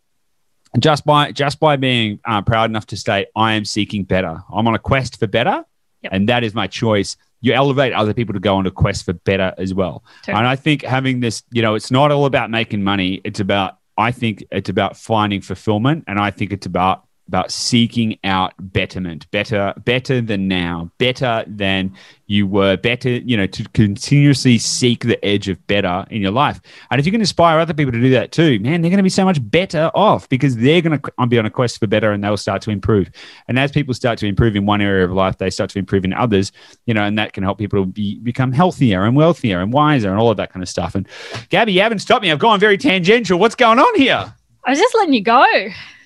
just 0.78 1.04
by 1.04 1.32
just 1.32 1.60
by 1.60 1.76
being 1.76 2.18
uh, 2.24 2.42
proud 2.42 2.70
enough 2.70 2.86
to 2.86 2.96
say 2.96 3.26
I 3.36 3.52
am 3.52 3.64
seeking 3.64 4.04
better, 4.04 4.42
I'm 4.52 4.66
on 4.66 4.74
a 4.74 4.78
quest 4.78 5.18
for 5.18 5.26
better, 5.26 5.64
Yep. 6.02 6.12
and 6.12 6.28
that 6.28 6.42
is 6.44 6.54
my 6.54 6.66
choice. 6.66 7.16
You 7.40 7.52
elevate 7.52 7.92
other 7.92 8.14
people 8.14 8.32
to 8.34 8.40
go 8.40 8.56
on 8.56 8.66
a 8.66 8.70
quest 8.70 9.04
for 9.04 9.12
better 9.12 9.52
as 9.58 9.74
well. 9.74 10.04
Totally. 10.22 10.38
And 10.38 10.46
I 10.46 10.56
think 10.56 10.82
having 10.82 11.20
this, 11.20 11.42
you 11.50 11.60
know, 11.62 11.74
it's 11.74 11.90
not 11.90 12.10
all 12.10 12.24
about 12.24 12.50
making 12.50 12.82
money. 12.84 13.20
It's 13.24 13.40
about 13.40 13.78
I 13.98 14.10
think 14.12 14.44
it's 14.50 14.70
about 14.70 14.96
finding 14.96 15.40
fulfillment, 15.42 16.04
and 16.06 16.18
I 16.18 16.30
think 16.30 16.52
it's 16.52 16.66
about 16.66 17.04
about 17.28 17.50
seeking 17.50 18.18
out 18.24 18.52
betterment, 18.58 19.30
better, 19.30 19.72
better 19.84 20.20
than 20.20 20.48
now, 20.48 20.90
better 20.98 21.44
than 21.46 21.94
you 22.26 22.46
were, 22.46 22.76
better, 22.76 23.10
you 23.10 23.36
know, 23.36 23.46
to 23.46 23.64
continuously 23.70 24.58
seek 24.58 25.04
the 25.04 25.22
edge 25.24 25.48
of 25.48 25.64
better 25.66 26.04
in 26.10 26.20
your 26.20 26.30
life. 26.30 26.60
And 26.90 26.98
if 26.98 27.06
you 27.06 27.12
can 27.12 27.20
inspire 27.20 27.58
other 27.58 27.74
people 27.74 27.92
to 27.92 28.00
do 28.00 28.10
that 28.10 28.32
too, 28.32 28.58
man, 28.60 28.80
they're 28.80 28.90
going 28.90 28.98
to 28.98 29.02
be 29.02 29.08
so 29.08 29.24
much 29.24 29.38
better 29.50 29.90
off 29.94 30.28
because 30.28 30.56
they're 30.56 30.82
going 30.82 30.98
to 30.98 31.26
be 31.26 31.38
on 31.38 31.46
a 31.46 31.50
quest 31.50 31.78
for 31.78 31.86
better 31.86 32.12
and 32.12 32.24
they'll 32.24 32.36
start 32.36 32.62
to 32.62 32.70
improve. 32.70 33.10
And 33.48 33.58
as 33.58 33.70
people 33.70 33.94
start 33.94 34.18
to 34.20 34.26
improve 34.26 34.56
in 34.56 34.66
one 34.66 34.80
area 34.80 35.04
of 35.04 35.12
life, 35.12 35.38
they 35.38 35.50
start 35.50 35.70
to 35.70 35.78
improve 35.78 36.04
in 36.04 36.12
others, 36.12 36.52
you 36.86 36.94
know, 36.94 37.02
and 37.02 37.18
that 37.18 37.32
can 37.32 37.44
help 37.44 37.58
people 37.58 37.84
be, 37.84 38.18
become 38.20 38.52
healthier 38.52 39.04
and 39.04 39.16
wealthier 39.16 39.60
and 39.60 39.72
wiser 39.72 40.10
and 40.10 40.18
all 40.18 40.30
of 40.30 40.36
that 40.38 40.52
kind 40.52 40.62
of 40.62 40.68
stuff. 40.68 40.94
And 40.94 41.06
Gabby, 41.50 41.72
you 41.72 41.80
haven't 41.82 42.00
stopped 42.00 42.22
me. 42.22 42.32
I've 42.32 42.38
gone 42.38 42.60
very 42.60 42.78
tangential. 42.78 43.38
What's 43.38 43.54
going 43.54 43.78
on 43.78 43.94
here? 43.94 44.34
I 44.64 44.70
was 44.70 44.78
just 44.78 44.94
letting 44.94 45.14
you 45.14 45.22
go. 45.22 45.44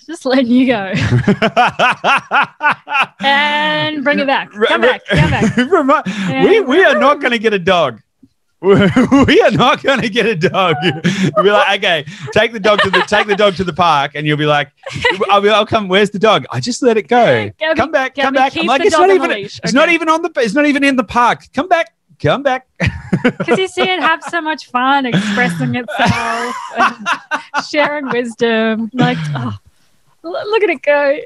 Just 0.06 0.24
letting 0.24 0.46
you 0.46 0.66
go. 0.66 0.92
And 3.20 4.04
bring 4.04 4.20
it 4.20 4.26
back. 4.26 4.50
Come 4.52 4.80
back. 4.80 5.04
Come 5.06 5.30
back. 5.30 5.56
Remi- 5.56 6.46
we, 6.46 6.60
we 6.76 6.84
are 6.84 6.98
not 6.98 7.20
going 7.20 7.32
to 7.32 7.38
get 7.38 7.52
a 7.52 7.58
dog. 7.58 8.00
we 8.60 9.40
are 9.42 9.50
not 9.50 9.82
going 9.82 10.00
to 10.00 10.08
get 10.08 10.26
a 10.26 10.34
dog. 10.36 10.76
You'll 10.82 11.42
be 11.42 11.50
like, 11.50 11.78
okay, 11.78 12.06
take 12.32 12.52
the 12.52 12.60
dog 12.60 12.80
to 12.82 12.90
the 12.90 13.00
take 13.06 13.26
the 13.26 13.36
dog 13.36 13.54
to 13.56 13.64
the 13.64 13.72
park, 13.72 14.12
and 14.14 14.26
you'll 14.26 14.38
be 14.38 14.46
like, 14.46 14.70
I'll, 15.28 15.40
be, 15.40 15.48
I'll 15.50 15.66
come. 15.66 15.88
Where's 15.88 16.10
the 16.10 16.18
dog? 16.18 16.46
I 16.50 16.60
just 16.60 16.82
let 16.82 16.96
it 16.96 17.08
go. 17.08 17.50
Gabby- 17.58 17.76
come 17.76 17.90
back, 17.90 18.14
come 18.14 18.32
back. 18.32 18.56
I'm 18.56 18.66
like, 18.66 18.82
it's 18.82 18.96
not 18.96 19.10
even. 19.10 19.30
It's 19.32 19.72
not 19.72 19.88
even 19.90 20.08
on 20.08 20.22
the. 20.22 20.30
It's 20.36 20.54
not 20.54 20.66
even 20.66 20.84
in 20.84 20.96
the 20.96 21.04
park. 21.04 21.44
Come 21.52 21.68
back. 21.68 21.92
Come 22.18 22.42
back. 22.42 22.66
Because 23.22 23.58
you 23.58 23.68
see 23.68 23.82
it 23.82 24.00
have 24.00 24.22
so 24.22 24.40
much 24.40 24.70
fun 24.70 25.04
expressing 25.06 25.74
itself, 25.74 26.54
and 26.78 27.64
sharing 27.68 28.08
wisdom. 28.08 28.90
Like, 28.94 29.18
oh, 29.34 29.58
look 30.30 30.62
at 30.62 30.70
it 30.70 30.82
go. 30.82 31.18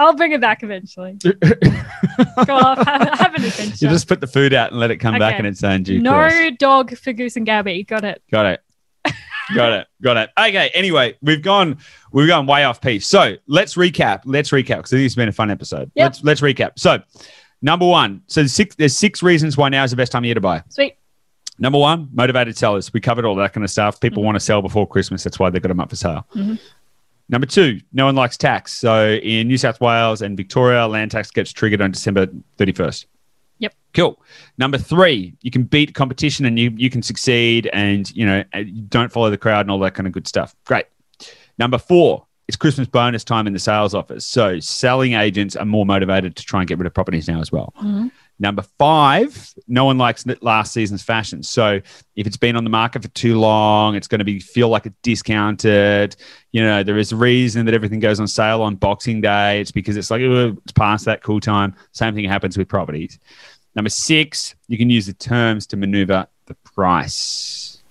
I'll 0.00 0.14
bring 0.14 0.30
it 0.32 0.40
back 0.40 0.62
eventually. 0.62 1.14
Go 2.46 2.54
off, 2.56 2.78
have, 2.86 3.08
have 3.18 3.34
an 3.34 3.44
adventure. 3.44 3.84
You 3.84 3.90
just 3.90 4.06
put 4.06 4.20
the 4.20 4.28
food 4.28 4.54
out 4.54 4.70
and 4.70 4.78
let 4.78 4.92
it 4.92 4.98
come 4.98 5.18
back 5.18 5.34
Okay. 5.34 5.40
in 5.40 5.46
its 5.46 5.64
own 5.64 5.82
due 5.82 6.00
no 6.00 6.12
course. 6.12 6.34
dog 6.58 6.96
for 6.96 7.12
Goose 7.12 7.34
and 7.36 7.44
Gabby. 7.44 7.82
Got 7.82 8.04
it. 8.04 8.22
Got 8.30 8.46
it. 8.46 8.60
got 9.54 9.72
it. 9.72 9.86
Got 10.00 10.16
it. 10.18 10.30
Okay. 10.38 10.70
Anyway, 10.72 11.16
we've 11.20 11.42
gone 11.42 11.78
we've 12.12 12.28
gone 12.28 12.46
way 12.46 12.62
off 12.62 12.80
piece. 12.80 13.08
So 13.08 13.34
let's 13.48 13.74
recap. 13.74 14.22
Let's 14.24 14.50
recap 14.50 14.76
because 14.78 14.90
this 14.90 15.02
has 15.02 15.14
been 15.16 15.28
a 15.28 15.32
fun 15.32 15.50
episode. 15.50 15.90
Yep. 15.96 16.04
Let's 16.06 16.22
let's 16.24 16.40
recap. 16.42 16.72
So 16.78 17.02
number 17.60 17.86
one. 17.86 18.22
So 18.28 18.40
there's 18.42 18.52
six 18.54 18.76
there's 18.76 18.96
six 18.96 19.20
reasons 19.22 19.56
why 19.56 19.68
now 19.68 19.82
is 19.82 19.90
the 19.90 19.96
best 19.96 20.12
time 20.12 20.22
of 20.22 20.26
year 20.26 20.34
to 20.34 20.40
buy. 20.40 20.62
Sweet. 20.68 20.94
Number 21.58 21.78
one, 21.78 22.08
motivated 22.12 22.56
sellers. 22.56 22.92
We 22.92 23.00
covered 23.00 23.24
all 23.24 23.34
that 23.36 23.52
kind 23.52 23.64
of 23.64 23.70
stuff. 23.70 23.98
People 24.00 24.22
Mhm. 24.22 24.26
want 24.26 24.36
to 24.36 24.40
sell 24.40 24.62
before 24.62 24.86
Christmas. 24.86 25.24
That's 25.24 25.40
why 25.40 25.50
they 25.50 25.58
got 25.58 25.68
them 25.70 25.80
up 25.80 25.90
for 25.90 25.96
sale. 25.96 26.24
Mhm. 26.36 26.60
Number 27.28 27.46
two, 27.46 27.80
no 27.92 28.06
one 28.06 28.14
likes 28.14 28.36
tax. 28.36 28.72
So 28.72 29.10
in 29.14 29.48
New 29.48 29.58
South 29.58 29.80
Wales 29.80 30.22
and 30.22 30.36
Victoria, 30.36 30.86
land 30.86 31.10
tax 31.10 31.30
gets 31.30 31.52
triggered 31.52 31.82
on 31.82 31.90
December 31.90 32.26
31st. 32.56 33.04
Yep. 33.58 33.74
Cool. 33.92 34.22
Number 34.56 34.78
three, 34.78 35.34
you 35.42 35.50
can 35.50 35.64
beat 35.64 35.94
competition 35.94 36.46
and 36.46 36.58
you, 36.58 36.72
you 36.76 36.88
can 36.90 37.02
succeed 37.02 37.68
and, 37.72 38.10
you 38.14 38.24
know, 38.24 38.44
uh, 38.54 38.58
you 38.60 38.82
don't 38.82 39.12
follow 39.12 39.30
the 39.30 39.36
crowd 39.36 39.62
and 39.62 39.70
all 39.70 39.78
that 39.80 39.94
kind 39.94 40.06
of 40.06 40.12
good 40.12 40.26
stuff. 40.28 40.54
Great. 40.64 40.86
Number 41.58 41.76
four, 41.76 42.24
it's 42.46 42.56
Christmas 42.56 42.88
bonus 42.88 43.24
time 43.24 43.46
in 43.46 43.52
the 43.52 43.58
sales 43.58 43.94
office. 43.94 44.26
So 44.26 44.58
selling 44.60 45.12
agents 45.12 45.54
are 45.54 45.66
more 45.66 45.84
motivated 45.84 46.34
to 46.36 46.44
try 46.44 46.60
and 46.60 46.68
get 46.68 46.78
rid 46.78 46.86
of 46.86 46.94
properties 46.94 47.28
now 47.28 47.40
as 47.40 47.52
well. 47.52 47.74
Mhm. 47.82 48.10
Number 48.40 48.62
five, 48.78 49.52
no 49.66 49.84
one 49.84 49.98
likes 49.98 50.24
last 50.42 50.72
season's 50.72 51.02
fashion. 51.02 51.42
So 51.42 51.80
if 52.14 52.26
it's 52.26 52.36
been 52.36 52.54
on 52.54 52.62
the 52.62 52.70
market 52.70 53.02
for 53.02 53.08
too 53.08 53.38
long, 53.38 53.96
it's 53.96 54.06
going 54.06 54.20
to 54.20 54.24
be 54.24 54.38
feel 54.38 54.68
like 54.68 54.86
it's 54.86 54.94
discounted. 55.02 56.14
You 56.52 56.62
know, 56.62 56.84
there 56.84 56.98
is 56.98 57.10
a 57.10 57.16
reason 57.16 57.66
that 57.66 57.74
everything 57.74 57.98
goes 57.98 58.20
on 58.20 58.28
sale 58.28 58.62
on 58.62 58.76
Boxing 58.76 59.20
Day. 59.20 59.60
It's 59.60 59.72
because 59.72 59.96
it's 59.96 60.10
like 60.10 60.22
"Ugh, 60.22 60.56
it's 60.62 60.72
past 60.72 61.04
that 61.06 61.22
cool 61.24 61.40
time. 61.40 61.74
Same 61.92 62.14
thing 62.14 62.24
happens 62.26 62.56
with 62.56 62.68
properties. 62.68 63.18
Number 63.74 63.90
six, 63.90 64.54
you 64.68 64.78
can 64.78 64.88
use 64.88 65.06
the 65.06 65.14
terms 65.14 65.66
to 65.68 65.76
maneuver 65.76 66.26
the 66.46 66.54
price. 66.54 67.82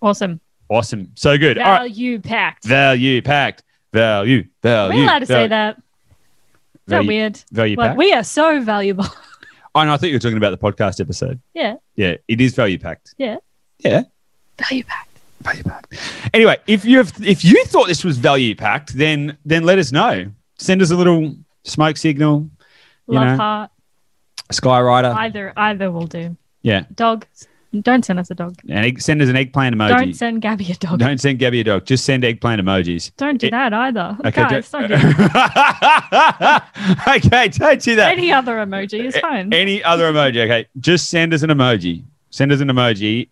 Awesome. 0.00 0.40
Awesome. 0.68 1.10
So 1.16 1.36
good. 1.36 1.58
All 1.58 1.64
right. 1.64 1.78
Value 1.80 2.20
packed. 2.20 2.64
Value 2.64 3.22
packed. 3.22 3.64
Value. 3.92 4.44
Value. 4.62 4.98
We're 4.98 5.04
allowed 5.04 5.18
to 5.18 5.26
say 5.26 5.34
value- 5.34 5.48
that? 5.48 5.76
Is 5.76 5.82
that 6.86 6.94
Value, 6.96 7.08
weird? 7.08 7.44
value 7.50 7.76
Like 7.76 7.88
packed. 7.90 7.98
we 7.98 8.12
are 8.12 8.22
so 8.24 8.60
valuable. 8.62 9.04
oh, 9.74 9.84
no, 9.84 9.92
I 9.92 9.96
thought 9.96 10.08
you 10.08 10.14
were 10.14 10.18
talking 10.20 10.36
about 10.36 10.50
the 10.50 10.58
podcast 10.58 11.00
episode. 11.00 11.40
yeah. 11.54 11.76
Yeah, 11.96 12.14
it 12.28 12.40
is 12.40 12.54
value 12.54 12.78
packed. 12.78 13.14
Yeah. 13.18 13.36
Yeah. 13.80 14.04
Value 14.58 14.84
packed. 14.84 15.18
Value 15.42 15.62
packed. 15.64 15.94
Anyway, 16.32 16.56
if 16.66 16.84
you 16.84 16.96
have, 16.98 17.12
if 17.22 17.44
you 17.44 17.64
thought 17.66 17.86
this 17.88 18.04
was 18.04 18.16
value 18.18 18.54
packed, 18.54 18.94
then 18.96 19.36
then 19.44 19.64
let 19.64 19.78
us 19.78 19.92
know. 19.92 20.30
Send 20.58 20.80
us 20.82 20.90
a 20.90 20.96
little 20.96 21.34
smoke 21.64 21.96
signal, 21.96 22.48
Love 23.06 23.26
know. 23.26 23.36
heart. 23.36 23.70
Skyrider. 24.52 25.14
Either 25.14 25.52
either 25.56 25.90
will 25.90 26.06
do. 26.06 26.36
yeah, 26.62 26.84
Dog. 26.94 27.26
Don't 27.82 28.04
send 28.04 28.18
us 28.18 28.28
a 28.30 28.34
dog. 28.34 28.56
and 28.68 29.00
send 29.00 29.22
us 29.22 29.28
an 29.28 29.36
eggplant 29.36 29.76
emoji. 29.76 29.96
Don't 29.96 30.14
send 30.14 30.42
Gabby 30.42 30.72
a 30.72 30.74
dog. 30.74 30.98
Don't, 30.98 31.18
send 31.20 31.38
Gabby 31.38 31.60
a 31.60 31.64
dog. 31.64 31.86
Just 31.86 32.04
send 32.04 32.24
eggplant 32.24 32.60
emojis. 32.60 33.12
Don't 33.16 33.42
It- 33.44 33.52
that 33.52 33.72
either. 33.72 34.16
Okay, 34.24 34.42
Guys, 34.42 34.70
don't, 34.70 34.88
don't 34.88 35.00
do 35.00 35.14
that. 35.14 36.64
okay, 37.08 37.48
don't 37.48 37.80
do 37.80 37.94
that. 37.96 38.12
Any 38.12 38.32
other 38.32 38.56
emoji 38.56 39.04
is 39.04 39.16
fine. 39.18 39.52
Any 39.54 39.84
other 39.84 40.12
emoji? 40.12 40.44
Okay, 40.44 40.66
just 40.80 41.10
send 41.10 41.32
us 41.32 41.42
an 41.42 41.50
emoji. 41.50 42.02
Send 42.30 42.50
us 42.50 42.60
an 42.60 42.68
emoji 42.68 43.28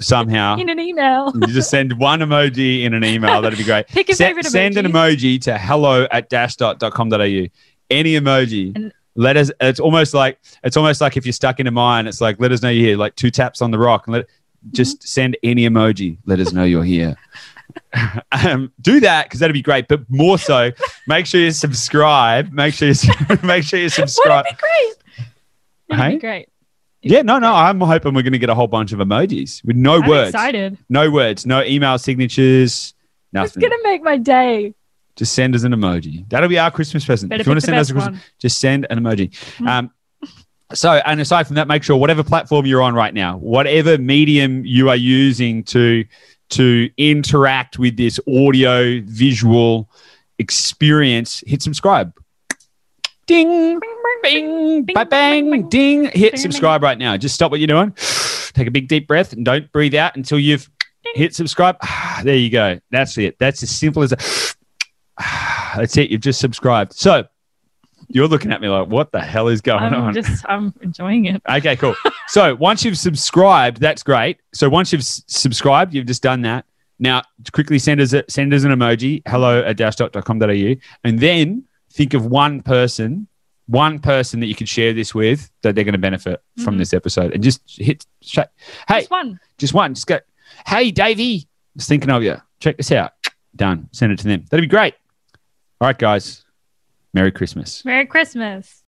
somehow. 0.00 0.56
In 0.58 0.68
an 0.68 0.78
email. 0.78 1.32
You 1.34 1.46
just 1.48 1.70
send 1.70 1.98
one 1.98 2.20
emoji 2.20 2.84
in 2.84 2.94
an 2.94 3.04
email. 3.04 3.40
That'd 3.42 3.58
be 3.58 3.64
great. 3.64 3.86
Pick 3.88 4.08
your 4.08 4.16
Se- 4.16 4.26
favorite 4.26 4.46
Send 4.46 4.76
an 4.76 4.86
emoji 4.86 5.40
to 5.42 5.58
hello 5.58 6.06
at 6.10 6.30
dashdot.com.au. 6.30 7.48
Any 7.90 8.12
emoji. 8.12 8.92
Let 9.14 9.36
us. 9.36 9.50
It's 9.60 9.80
almost 9.80 10.14
like 10.14 10.38
it's 10.64 10.76
almost 10.76 11.00
like 11.00 11.16
if 11.16 11.26
you're 11.26 11.32
stuck 11.32 11.60
in 11.60 11.66
a 11.66 11.70
mine. 11.70 12.06
It's 12.06 12.20
like 12.20 12.40
let 12.40 12.52
us 12.52 12.62
know 12.62 12.68
you're 12.70 12.86
here. 12.88 12.96
Like 12.96 13.14
two 13.16 13.30
taps 13.30 13.60
on 13.62 13.70
the 13.70 13.78
rock 13.78 14.06
and 14.06 14.14
let 14.14 14.26
just 14.72 14.98
Mm-hmm. 14.98 15.06
send 15.06 15.36
any 15.42 15.68
emoji. 15.68 16.18
Let 16.26 16.40
us 16.40 16.52
know 16.52 16.64
you're 16.64 16.84
here. 16.84 17.16
um, 18.32 18.72
do 18.80 19.00
that 19.00 19.26
because 19.26 19.40
that'd 19.40 19.54
be 19.54 19.62
great. 19.62 19.88
But 19.88 20.08
more 20.08 20.38
so, 20.38 20.70
make 21.06 21.26
sure 21.26 21.40
you 21.40 21.50
subscribe. 21.50 22.52
Make 22.52 22.74
sure 22.74 22.88
you 22.88 22.94
make 23.42 23.64
sure 23.64 23.78
you 23.78 23.88
subscribe. 23.88 24.44
it 24.48 24.56
be 24.56 24.60
great? 24.60 25.26
It'd 25.88 26.02
Hey? 26.02 26.14
be 26.14 26.18
great. 26.20 26.48
Yeah, 27.04 27.22
no, 27.22 27.38
no. 27.40 27.52
I'm 27.52 27.80
hoping 27.80 28.14
we're 28.14 28.22
going 28.22 28.32
to 28.32 28.38
get 28.38 28.48
a 28.50 28.54
whole 28.54 28.68
bunch 28.68 28.92
of 28.92 29.00
emojis 29.00 29.64
with 29.64 29.74
no 29.74 30.00
I'm 30.02 30.08
words, 30.08 30.28
excited. 30.30 30.78
no 30.88 31.10
words, 31.10 31.44
no 31.44 31.62
email 31.64 31.98
signatures, 31.98 32.94
Nothing. 33.32 33.62
It's 33.62 33.68
gonna 33.70 33.82
make 33.82 34.02
my 34.02 34.18
day. 34.18 34.74
Just 35.16 35.34
send 35.34 35.54
us 35.54 35.62
an 35.64 35.72
emoji. 35.72 36.28
That'll 36.30 36.48
be 36.48 36.58
our 36.58 36.70
Christmas 36.70 37.04
present. 37.04 37.30
Better 37.30 37.42
if 37.42 37.46
you 37.46 37.50
want 37.50 37.60
to 37.60 37.66
send 37.66 37.78
us 37.78 37.90
a 37.90 37.92
Christmas, 37.92 38.14
one. 38.14 38.22
just 38.38 38.58
send 38.58 38.86
an 38.88 38.98
emoji. 38.98 39.30
Mm. 39.58 39.68
Um, 39.68 39.90
so, 40.74 40.92
and 40.92 41.20
aside 41.20 41.46
from 41.46 41.56
that, 41.56 41.68
make 41.68 41.82
sure 41.82 41.96
whatever 41.96 42.22
platform 42.22 42.66
you're 42.66 42.82
on 42.82 42.94
right 42.94 43.12
now, 43.12 43.36
whatever 43.36 43.98
medium 43.98 44.64
you 44.64 44.88
are 44.88 44.96
using 44.96 45.64
to 45.64 46.04
to 46.50 46.90
interact 46.98 47.78
with 47.78 47.96
this 47.96 48.20
audio 48.28 49.00
visual 49.02 49.88
experience, 50.38 51.42
hit 51.46 51.62
subscribe. 51.62 52.12
Ding, 53.26 53.80
bing, 53.80 54.84
bing, 54.84 54.84
bang, 54.84 55.08
bang, 55.08 55.68
ding. 55.68 56.10
Hit 56.12 56.38
subscribe 56.38 56.82
right 56.82 56.98
now. 56.98 57.16
Just 57.16 57.34
stop 57.34 57.50
what 57.50 57.60
you're 57.60 57.66
doing. 57.66 57.92
Take 58.52 58.66
a 58.66 58.70
big 58.70 58.88
deep 58.88 59.06
breath 59.06 59.32
and 59.32 59.44
don't 59.44 59.70
breathe 59.72 59.94
out 59.94 60.16
until 60.16 60.38
you've 60.38 60.68
hit 61.14 61.34
subscribe. 61.34 61.76
There 62.22 62.36
you 62.36 62.50
go. 62.50 62.78
That's 62.92 63.18
it. 63.18 63.36
That's 63.40 63.64
as 63.64 63.70
simple 63.70 64.04
as 64.04 64.10
that. 64.10 64.51
That's 65.76 65.96
it. 65.96 66.10
You've 66.10 66.20
just 66.20 66.40
subscribed. 66.40 66.92
So 66.94 67.24
you're 68.08 68.28
looking 68.28 68.52
at 68.52 68.60
me 68.60 68.68
like, 68.68 68.88
what 68.88 69.12
the 69.12 69.20
hell 69.20 69.48
is 69.48 69.60
going 69.60 69.82
on? 69.82 69.94
I'm 69.94 70.02
on? 70.04 70.14
just 70.14 70.44
I'm 70.48 70.74
enjoying 70.82 71.26
it. 71.26 71.40
Okay, 71.48 71.76
cool. 71.76 71.94
so 72.28 72.54
once 72.56 72.84
you've 72.84 72.98
subscribed, 72.98 73.80
that's 73.80 74.02
great. 74.02 74.38
So 74.52 74.68
once 74.68 74.92
you've 74.92 75.00
s- 75.00 75.22
subscribed, 75.28 75.94
you've 75.94 76.06
just 76.06 76.22
done 76.22 76.42
that. 76.42 76.66
Now, 76.98 77.22
quickly 77.52 77.78
send 77.78 78.00
us 78.00 78.12
a, 78.12 78.22
send 78.28 78.52
us 78.54 78.64
an 78.64 78.70
emoji, 78.70 79.22
hello 79.26 79.62
at 79.62 79.76
dashdot.com.au, 79.76 80.80
and 81.04 81.18
then 81.18 81.64
think 81.92 82.14
of 82.14 82.26
one 82.26 82.62
person, 82.62 83.26
one 83.66 83.98
person 83.98 84.40
that 84.40 84.46
you 84.46 84.54
could 84.54 84.68
share 84.68 84.92
this 84.92 85.14
with 85.14 85.50
that 85.62 85.74
they're 85.74 85.82
going 85.84 85.92
to 85.94 85.98
benefit 85.98 86.42
from 86.62 86.74
Mhm. 86.74 86.78
this 86.78 86.92
episode, 86.94 87.32
and 87.32 87.42
just 87.42 87.60
hit. 87.66 88.04
sh- 88.20 88.38
Hey, 88.88 89.00
Just 89.00 89.10
one. 89.10 89.40
just 89.58 89.74
one. 89.74 89.94
Just 89.94 90.06
go. 90.06 90.20
Hey, 90.66 90.90
Davey, 90.90 91.48
just 91.76 91.88
thinking 91.88 92.10
of 92.10 92.22
you. 92.22 92.36
Check 92.60 92.76
this 92.76 92.92
out. 92.92 93.12
Done. 93.56 93.88
Send 93.92 94.12
it 94.12 94.18
to 94.20 94.28
them. 94.28 94.44
That'd 94.50 94.62
be 94.62 94.68
great. 94.68 94.94
All 95.82 95.88
right, 95.88 95.98
guys. 95.98 96.44
Merry 97.12 97.32
Christmas. 97.32 97.84
Merry 97.84 98.06
Christmas. 98.06 98.81